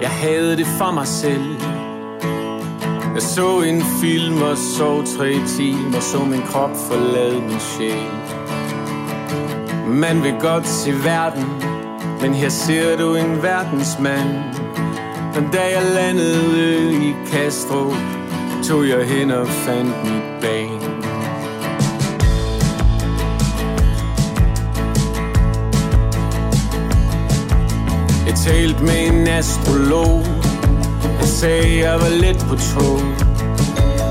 Jeg 0.00 0.10
havde 0.10 0.56
det 0.56 0.66
for 0.66 0.90
mig 0.90 1.06
selv. 1.06 1.44
Jeg 3.14 3.22
så 3.22 3.60
en 3.60 3.82
film 4.02 4.42
og 4.42 4.56
sov 4.76 5.04
tre 5.04 5.32
timer, 5.56 6.00
så 6.00 6.24
min 6.24 6.42
krop 6.42 6.70
forlade 6.90 7.40
min 7.40 7.60
sjæl. 7.60 8.10
Man 9.88 10.22
vil 10.22 10.34
godt 10.40 10.68
se 10.68 10.92
verden, 11.04 11.44
men 12.20 12.34
her 12.34 12.48
ser 12.48 12.96
du 12.96 13.14
en 13.14 13.42
verdensmand 13.42 14.65
men 15.36 15.50
da 15.52 15.60
jeg 15.60 15.82
landede 15.94 16.92
i 16.92 17.14
Castro 17.32 17.94
Tog 18.68 18.88
jeg 18.88 19.06
hen 19.08 19.30
og 19.30 19.48
fandt 19.48 20.04
mit 20.04 20.22
bane 20.40 20.80
Jeg 28.26 28.34
talte 28.34 28.84
med 28.84 29.06
en 29.06 29.28
astrolog 29.28 30.24
Han 31.18 31.26
sagde, 31.26 31.78
jeg 31.78 31.94
var 32.00 32.08
lidt 32.08 32.38
på 32.38 32.56
tro 32.56 32.98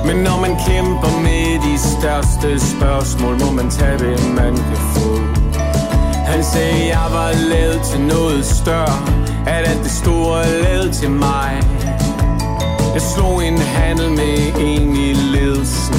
Men 0.05 0.23
når 0.23 0.39
man 0.41 0.55
kæmper 0.67 1.21
med 1.21 1.47
de 1.67 1.75
største 1.79 2.67
spørgsmål 2.75 3.39
Må 3.39 3.51
man 3.51 3.69
tage 3.69 3.97
det, 3.97 4.35
man 4.35 4.55
kan 4.55 4.81
få. 4.95 5.19
Han 6.25 6.43
sagde, 6.43 6.87
jeg 6.87 7.07
var 7.11 7.31
lavet 7.49 7.81
til 7.81 8.01
noget 8.01 8.45
større 8.45 9.24
at 9.47 9.67
alt 9.67 9.83
det 9.83 9.91
store 9.91 10.45
er 10.45 10.91
til 10.91 11.11
mig. 11.11 11.63
Jeg 12.93 13.01
slog 13.01 13.45
en 13.47 13.57
handel 13.57 14.09
med 14.09 14.37
en 14.59 14.95
i 14.95 15.13
ledelsen 15.13 15.95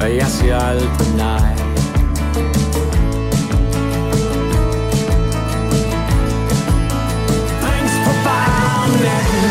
Og 0.00 0.16
jeg 0.16 0.26
siger 0.26 0.58
aldrig 0.58 1.16
nej. 1.16 1.56
Drinks 7.62 7.96
på 8.04 8.12
bar 8.24 8.86
natten. 9.04 9.50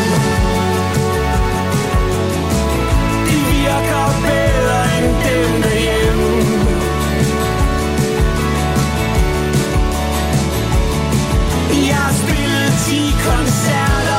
Det 3.26 3.38
virker 3.52 4.04
bedre 4.26 4.80
end 4.98 5.23
she 12.94 13.10
comes 13.10 13.68
out 13.70 14.13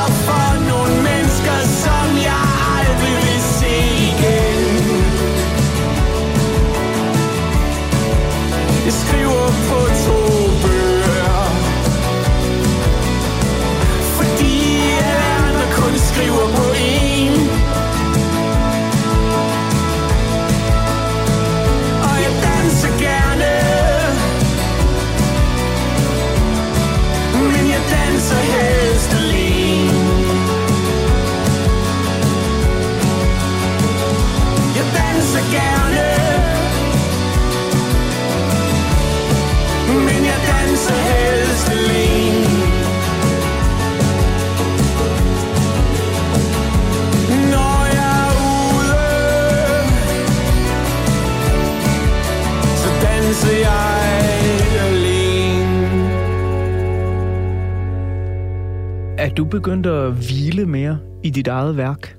begyndt 59.56 59.86
at 59.86 60.12
hvile 60.12 60.66
mere 60.66 60.98
i 61.24 61.30
dit 61.30 61.48
eget 61.48 61.76
værk? 61.76 62.16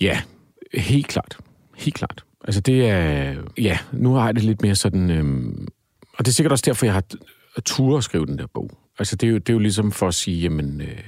Ja, 0.00 0.20
helt 0.74 1.06
klart. 1.06 1.38
Helt 1.76 1.94
klart. 1.94 2.24
Altså 2.44 2.60
det 2.60 2.90
er... 2.90 3.36
Ja, 3.58 3.78
nu 3.92 4.12
har 4.12 4.26
jeg 4.26 4.34
det 4.34 4.44
lidt 4.44 4.62
mere 4.62 4.74
sådan... 4.74 5.10
Øhm, 5.10 5.68
og 6.18 6.24
det 6.24 6.28
er 6.28 6.32
sikkert 6.32 6.52
også 6.52 6.64
derfor, 6.66 6.86
jeg 6.86 6.94
har 6.94 7.04
tur 7.64 7.98
at 7.98 8.04
skrive 8.04 8.26
den 8.26 8.38
der 8.38 8.46
bog. 8.54 8.70
Altså 8.98 9.16
det 9.16 9.26
er 9.26 9.30
jo, 9.30 9.38
det 9.38 9.48
er 9.48 9.52
jo 9.52 9.58
ligesom 9.58 9.92
for 9.92 10.08
at 10.08 10.14
sige, 10.14 10.40
jamen... 10.40 10.80
Øh, 10.80 10.98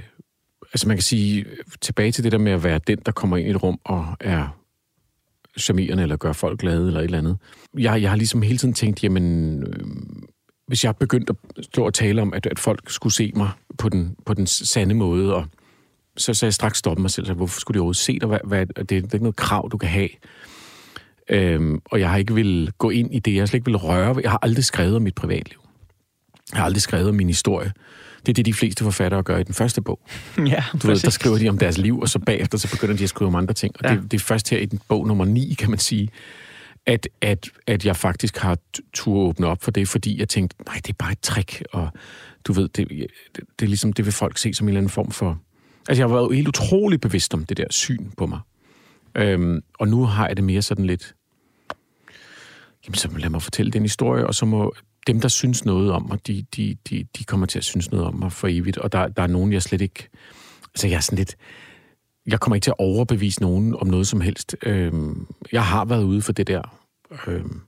altså 0.72 0.88
man 0.88 0.96
kan 0.96 1.02
sige, 1.02 1.46
tilbage 1.80 2.12
til 2.12 2.24
det 2.24 2.32
der 2.32 2.38
med 2.38 2.52
at 2.52 2.64
være 2.64 2.80
den, 2.86 2.98
der 3.06 3.12
kommer 3.12 3.36
ind 3.36 3.46
i 3.48 3.50
et 3.50 3.62
rum 3.62 3.80
og 3.84 4.06
er 4.20 4.58
charmerende, 5.58 6.02
eller 6.02 6.16
gør 6.16 6.32
folk 6.32 6.60
glade, 6.60 6.86
eller 6.86 7.00
et 7.00 7.04
eller 7.04 7.18
andet. 7.18 7.38
Jeg, 7.78 8.02
jeg 8.02 8.10
har 8.10 8.16
ligesom 8.16 8.42
hele 8.42 8.58
tiden 8.58 8.74
tænkt, 8.74 9.04
jamen... 9.04 9.62
Øh, 9.62 9.86
hvis 10.66 10.84
jeg 10.84 10.96
begyndte 10.96 11.34
at 11.58 11.64
stå 11.64 11.84
og 11.86 11.94
tale 11.94 12.22
om, 12.22 12.34
at, 12.34 12.46
at 12.46 12.58
folk 12.58 12.90
skulle 12.90 13.12
se 13.12 13.32
mig 13.36 13.50
på 13.78 13.88
den, 13.88 14.16
på 14.26 14.34
den 14.34 14.46
sande 14.46 14.94
måde, 14.94 15.34
og 15.34 15.46
så, 16.16 16.34
så 16.34 16.46
jeg 16.46 16.54
straks 16.54 16.78
stoppet 16.78 17.02
mig 17.02 17.10
selv, 17.10 17.26
så 17.26 17.34
hvorfor 17.34 17.60
skulle 17.60 17.74
de 17.74 17.80
overhovedet 17.80 18.00
se 18.00 18.18
dig? 18.18 18.28
Hvad, 18.28 18.38
hvad, 18.44 18.66
det, 18.66 18.88
det 18.88 18.92
er 18.92 18.96
ikke 18.96 19.18
noget 19.18 19.36
krav, 19.36 19.68
du 19.72 19.78
kan 19.78 19.88
have. 19.88 20.08
Øhm, 21.28 21.80
og 21.84 22.00
jeg 22.00 22.10
har 22.10 22.16
ikke 22.16 22.34
vil 22.34 22.72
gå 22.78 22.90
ind 22.90 23.14
i 23.14 23.18
det. 23.18 23.34
Jeg 23.34 23.40
har 23.40 23.46
slet 23.46 23.54
ikke 23.54 23.64
vil 23.64 23.76
røre. 23.76 24.16
Jeg 24.22 24.30
har 24.30 24.38
aldrig 24.42 24.64
skrevet 24.64 24.96
om 24.96 25.02
mit 25.02 25.14
privatliv. 25.14 25.58
Jeg 26.52 26.60
har 26.60 26.64
aldrig 26.64 26.82
skrevet 26.82 27.08
om 27.08 27.14
min 27.14 27.26
historie. 27.26 27.72
Det 28.26 28.28
er 28.28 28.34
det, 28.34 28.46
de 28.46 28.54
fleste 28.54 28.84
forfattere 28.84 29.22
gør 29.22 29.38
i 29.38 29.42
den 29.42 29.54
første 29.54 29.82
bog. 29.82 30.00
Ja, 30.46 30.64
du 30.82 30.86
ved, 30.86 30.96
der 30.96 31.10
skriver 31.10 31.38
de 31.38 31.48
om 31.48 31.58
deres 31.58 31.78
liv, 31.78 32.00
og 32.00 32.08
så 32.08 32.18
bagefter 32.18 32.58
så 32.58 32.70
begynder 32.70 32.96
de 32.96 33.02
at 33.02 33.08
skrive 33.08 33.28
om 33.28 33.34
andre 33.34 33.54
ting. 33.54 33.74
Og 33.78 33.90
ja. 33.90 33.94
det, 33.94 34.02
det 34.10 34.14
er 34.14 34.24
først 34.24 34.50
her 34.50 34.58
i 34.58 34.64
den 34.64 34.80
bog 34.88 35.06
nummer 35.06 35.24
9, 35.24 35.54
kan 35.58 35.70
man 35.70 35.78
sige, 35.78 36.08
at, 36.86 37.08
at, 37.20 37.50
at 37.66 37.84
jeg 37.86 37.96
faktisk 37.96 38.36
har 38.36 38.58
tur 38.92 39.18
åbne 39.18 39.46
op 39.46 39.62
for 39.62 39.70
det, 39.70 39.88
fordi 39.88 40.20
jeg 40.20 40.28
tænkte, 40.28 40.56
nej, 40.66 40.74
det 40.74 40.88
er 40.88 40.96
bare 40.98 41.12
et 41.12 41.20
trick, 41.20 41.62
og 41.72 41.88
du 42.44 42.52
ved, 42.52 42.68
det, 42.68 42.88
det, 42.88 43.44
det 43.58 43.64
er 43.64 43.68
ligesom, 43.68 43.92
det 43.92 44.04
vil 44.04 44.12
folk 44.12 44.38
se 44.38 44.54
som 44.54 44.64
en 44.64 44.68
eller 44.68 44.80
anden 44.80 44.90
form 44.90 45.10
for... 45.10 45.38
Altså, 45.88 46.02
jeg 46.02 46.08
har 46.08 46.16
været 46.16 46.36
helt 46.36 46.48
utrolig 46.48 47.00
bevidst 47.00 47.34
om 47.34 47.44
det 47.44 47.56
der 47.56 47.66
syn 47.70 48.10
på 48.16 48.26
mig. 48.26 48.40
Øhm, 49.14 49.62
og 49.78 49.88
nu 49.88 50.04
har 50.04 50.26
jeg 50.26 50.36
det 50.36 50.44
mere 50.44 50.62
sådan 50.62 50.84
lidt... 50.84 51.14
Jamen, 52.86 52.94
så 52.94 53.08
lad 53.18 53.30
mig 53.30 53.42
fortælle 53.42 53.72
den 53.72 53.82
historie, 53.82 54.26
og 54.26 54.34
så 54.34 54.46
må 54.46 54.74
dem, 55.06 55.20
der 55.20 55.28
synes 55.28 55.64
noget 55.64 55.92
om 55.92 56.06
mig, 56.08 56.26
de, 56.26 56.44
de, 56.56 56.76
de, 56.90 57.06
de 57.18 57.24
kommer 57.24 57.46
til 57.46 57.58
at 57.58 57.64
synes 57.64 57.90
noget 57.90 58.06
om 58.06 58.14
mig 58.14 58.32
for 58.32 58.48
evigt. 58.48 58.78
Og 58.78 58.92
der, 58.92 59.08
der 59.08 59.22
er 59.22 59.26
nogen, 59.26 59.52
jeg 59.52 59.62
slet 59.62 59.80
ikke... 59.80 60.08
Altså, 60.74 60.88
jeg 60.88 60.96
er 60.96 61.00
sådan 61.00 61.18
lidt... 61.18 61.36
Jeg 62.26 62.40
kommer 62.40 62.54
ikke 62.54 62.64
til 62.64 62.70
at 62.70 62.78
overbevise 62.78 63.40
nogen 63.40 63.74
om 63.74 63.86
noget 63.86 64.06
som 64.06 64.20
helst. 64.20 64.56
Øhm, 64.62 65.26
jeg 65.52 65.64
har 65.64 65.84
været 65.84 66.04
ude 66.04 66.22
for 66.22 66.32
det 66.32 66.46
der... 66.46 66.78
Øhm, 67.26 67.60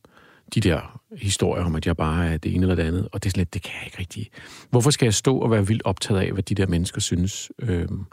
de 0.54 0.60
der 0.60 1.00
historier 1.16 1.64
om, 1.64 1.76
at 1.76 1.86
jeg 1.86 1.96
bare 1.96 2.28
er 2.28 2.36
det 2.36 2.54
ene 2.54 2.62
eller 2.62 2.74
det 2.74 2.82
andet, 2.82 3.08
og 3.12 3.22
det 3.22 3.30
er 3.30 3.30
slet, 3.30 3.54
det 3.54 3.62
kan 3.62 3.72
jeg 3.78 3.86
ikke 3.86 3.98
rigtig. 3.98 4.30
Hvorfor 4.70 4.90
skal 4.90 5.06
jeg 5.06 5.14
stå 5.14 5.38
og 5.38 5.50
være 5.50 5.66
vildt 5.66 5.82
optaget 5.84 6.20
af, 6.20 6.32
hvad 6.32 6.42
de 6.42 6.54
der 6.54 6.66
mennesker 6.66 7.00
synes? 7.00 7.50
Øhm, 7.58 8.04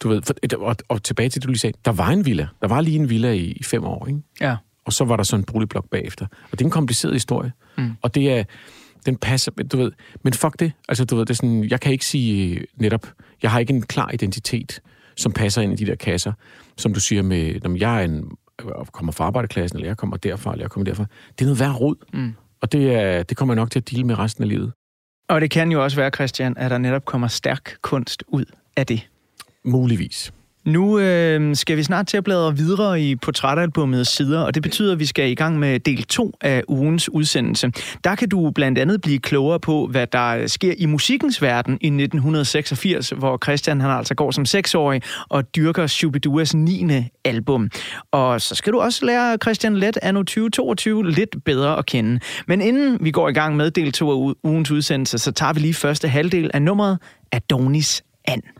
du 0.00 0.08
ved, 0.08 0.22
for, 0.22 0.34
og, 0.58 0.76
og 0.88 1.02
tilbage 1.02 1.28
til 1.28 1.42
det, 1.42 1.46
du 1.46 1.50
lige 1.50 1.58
sagde, 1.58 1.78
der 1.84 1.92
var 1.92 2.08
en 2.08 2.26
villa. 2.26 2.48
Der 2.62 2.68
var 2.68 2.80
lige 2.80 2.98
en 2.98 3.10
villa 3.10 3.32
i, 3.32 3.44
i 3.44 3.62
fem 3.62 3.84
år, 3.84 4.06
ikke? 4.06 4.20
Ja. 4.40 4.56
Og 4.84 4.92
så 4.92 5.04
var 5.04 5.16
der 5.16 5.24
sådan 5.24 5.40
en 5.40 5.44
boligblok 5.44 5.88
bagefter. 5.90 6.26
Og 6.26 6.50
det 6.52 6.60
er 6.60 6.64
en 6.64 6.70
kompliceret 6.70 7.14
historie. 7.14 7.52
Mm. 7.78 7.90
Og 8.02 8.14
det 8.14 8.30
er, 8.30 8.44
den 9.06 9.16
passer, 9.16 9.52
du 9.52 9.76
ved, 9.76 9.92
men 10.22 10.32
fuck 10.32 10.60
det. 10.60 10.72
Altså, 10.88 11.04
du 11.04 11.16
ved, 11.16 11.26
det 11.26 11.30
er 11.30 11.34
sådan, 11.34 11.64
jeg 11.64 11.80
kan 11.80 11.92
ikke 11.92 12.06
sige 12.06 12.64
netop, 12.76 13.06
jeg 13.42 13.50
har 13.50 13.58
ikke 13.58 13.72
en 13.72 13.82
klar 13.82 14.10
identitet, 14.14 14.82
som 15.16 15.32
passer 15.32 15.62
ind 15.62 15.72
i 15.72 15.76
de 15.76 15.86
der 15.86 15.94
kasser, 15.94 16.32
som 16.76 16.94
du 16.94 17.00
siger 17.00 17.22
med, 17.22 17.60
når 17.60 17.76
jeg 17.78 18.00
er 18.00 18.04
en, 18.04 18.30
kommer 18.92 19.12
fra 19.12 19.24
arbejderklassen, 19.24 19.76
eller 19.76 19.88
jeg 19.88 19.96
kommer 19.96 20.16
derfra, 20.16 20.52
eller 20.52 20.64
jeg 20.64 20.70
kommer 20.70 20.84
derfra. 20.84 21.06
Det 21.38 21.40
er 21.40 21.44
noget 21.44 21.60
værd 21.60 21.80
rod. 21.80 21.96
Mm. 22.12 22.34
Og 22.60 22.72
det, 22.72 22.94
er, 22.94 23.22
det 23.22 23.36
kommer 23.36 23.54
jeg 23.54 23.56
nok 23.56 23.70
til 23.70 23.78
at 23.78 23.90
dele 23.90 24.04
med 24.04 24.18
resten 24.18 24.44
af 24.44 24.48
livet. 24.48 24.72
Og 25.28 25.40
det 25.40 25.50
kan 25.50 25.72
jo 25.72 25.84
også 25.84 25.96
være, 25.96 26.10
Christian, 26.10 26.56
at 26.56 26.70
der 26.70 26.78
netop 26.78 27.04
kommer 27.04 27.28
stærk 27.28 27.76
kunst 27.82 28.24
ud 28.28 28.44
af 28.76 28.86
det. 28.86 29.08
Muligvis. 29.64 30.32
Nu 30.64 30.98
øh, 30.98 31.56
skal 31.56 31.76
vi 31.76 31.82
snart 31.82 32.06
til 32.06 32.16
at 32.16 32.24
bladre 32.24 32.56
videre 32.56 33.00
i 33.00 33.16
portrætalbummet 33.16 34.06
sider, 34.06 34.40
og 34.40 34.54
det 34.54 34.62
betyder, 34.62 34.92
at 34.92 34.98
vi 34.98 35.06
skal 35.06 35.30
i 35.30 35.34
gang 35.34 35.58
med 35.58 35.80
del 35.80 36.02
2 36.02 36.32
af 36.40 36.62
ugens 36.68 37.08
udsendelse. 37.08 37.72
Der 38.04 38.14
kan 38.14 38.28
du 38.28 38.50
blandt 38.50 38.78
andet 38.78 39.00
blive 39.00 39.18
klogere 39.18 39.60
på, 39.60 39.86
hvad 39.86 40.06
der 40.06 40.46
sker 40.46 40.74
i 40.78 40.86
musikkens 40.86 41.42
verden 41.42 41.72
i 41.72 41.86
1986, 41.86 43.10
hvor 43.10 43.38
Christian 43.44 43.80
han 43.80 43.90
altså 43.90 44.14
går 44.14 44.30
som 44.30 44.44
seksårig 44.44 45.02
og 45.28 45.54
dyrker 45.56 45.86
Shubiduas 45.86 46.54
9. 46.54 46.90
album. 47.24 47.70
Og 48.10 48.40
så 48.40 48.54
skal 48.54 48.72
du 48.72 48.80
også 48.80 49.06
lære 49.06 49.38
Christian 49.42 49.76
Let 49.76 49.98
anno 50.02 50.20
2022 50.20 51.10
lidt 51.10 51.44
bedre 51.44 51.78
at 51.78 51.86
kende. 51.86 52.20
Men 52.46 52.60
inden 52.60 52.98
vi 53.00 53.10
går 53.10 53.28
i 53.28 53.32
gang 53.32 53.56
med 53.56 53.70
del 53.70 53.92
2 53.92 54.10
af 54.10 54.34
ugens 54.44 54.70
udsendelse, 54.70 55.18
så 55.18 55.32
tager 55.32 55.52
vi 55.52 55.60
lige 55.60 55.74
første 55.74 56.08
halvdel 56.08 56.50
af 56.54 56.62
nummeret 56.62 56.98
Adonis 57.32 58.02
And. 58.24 58.59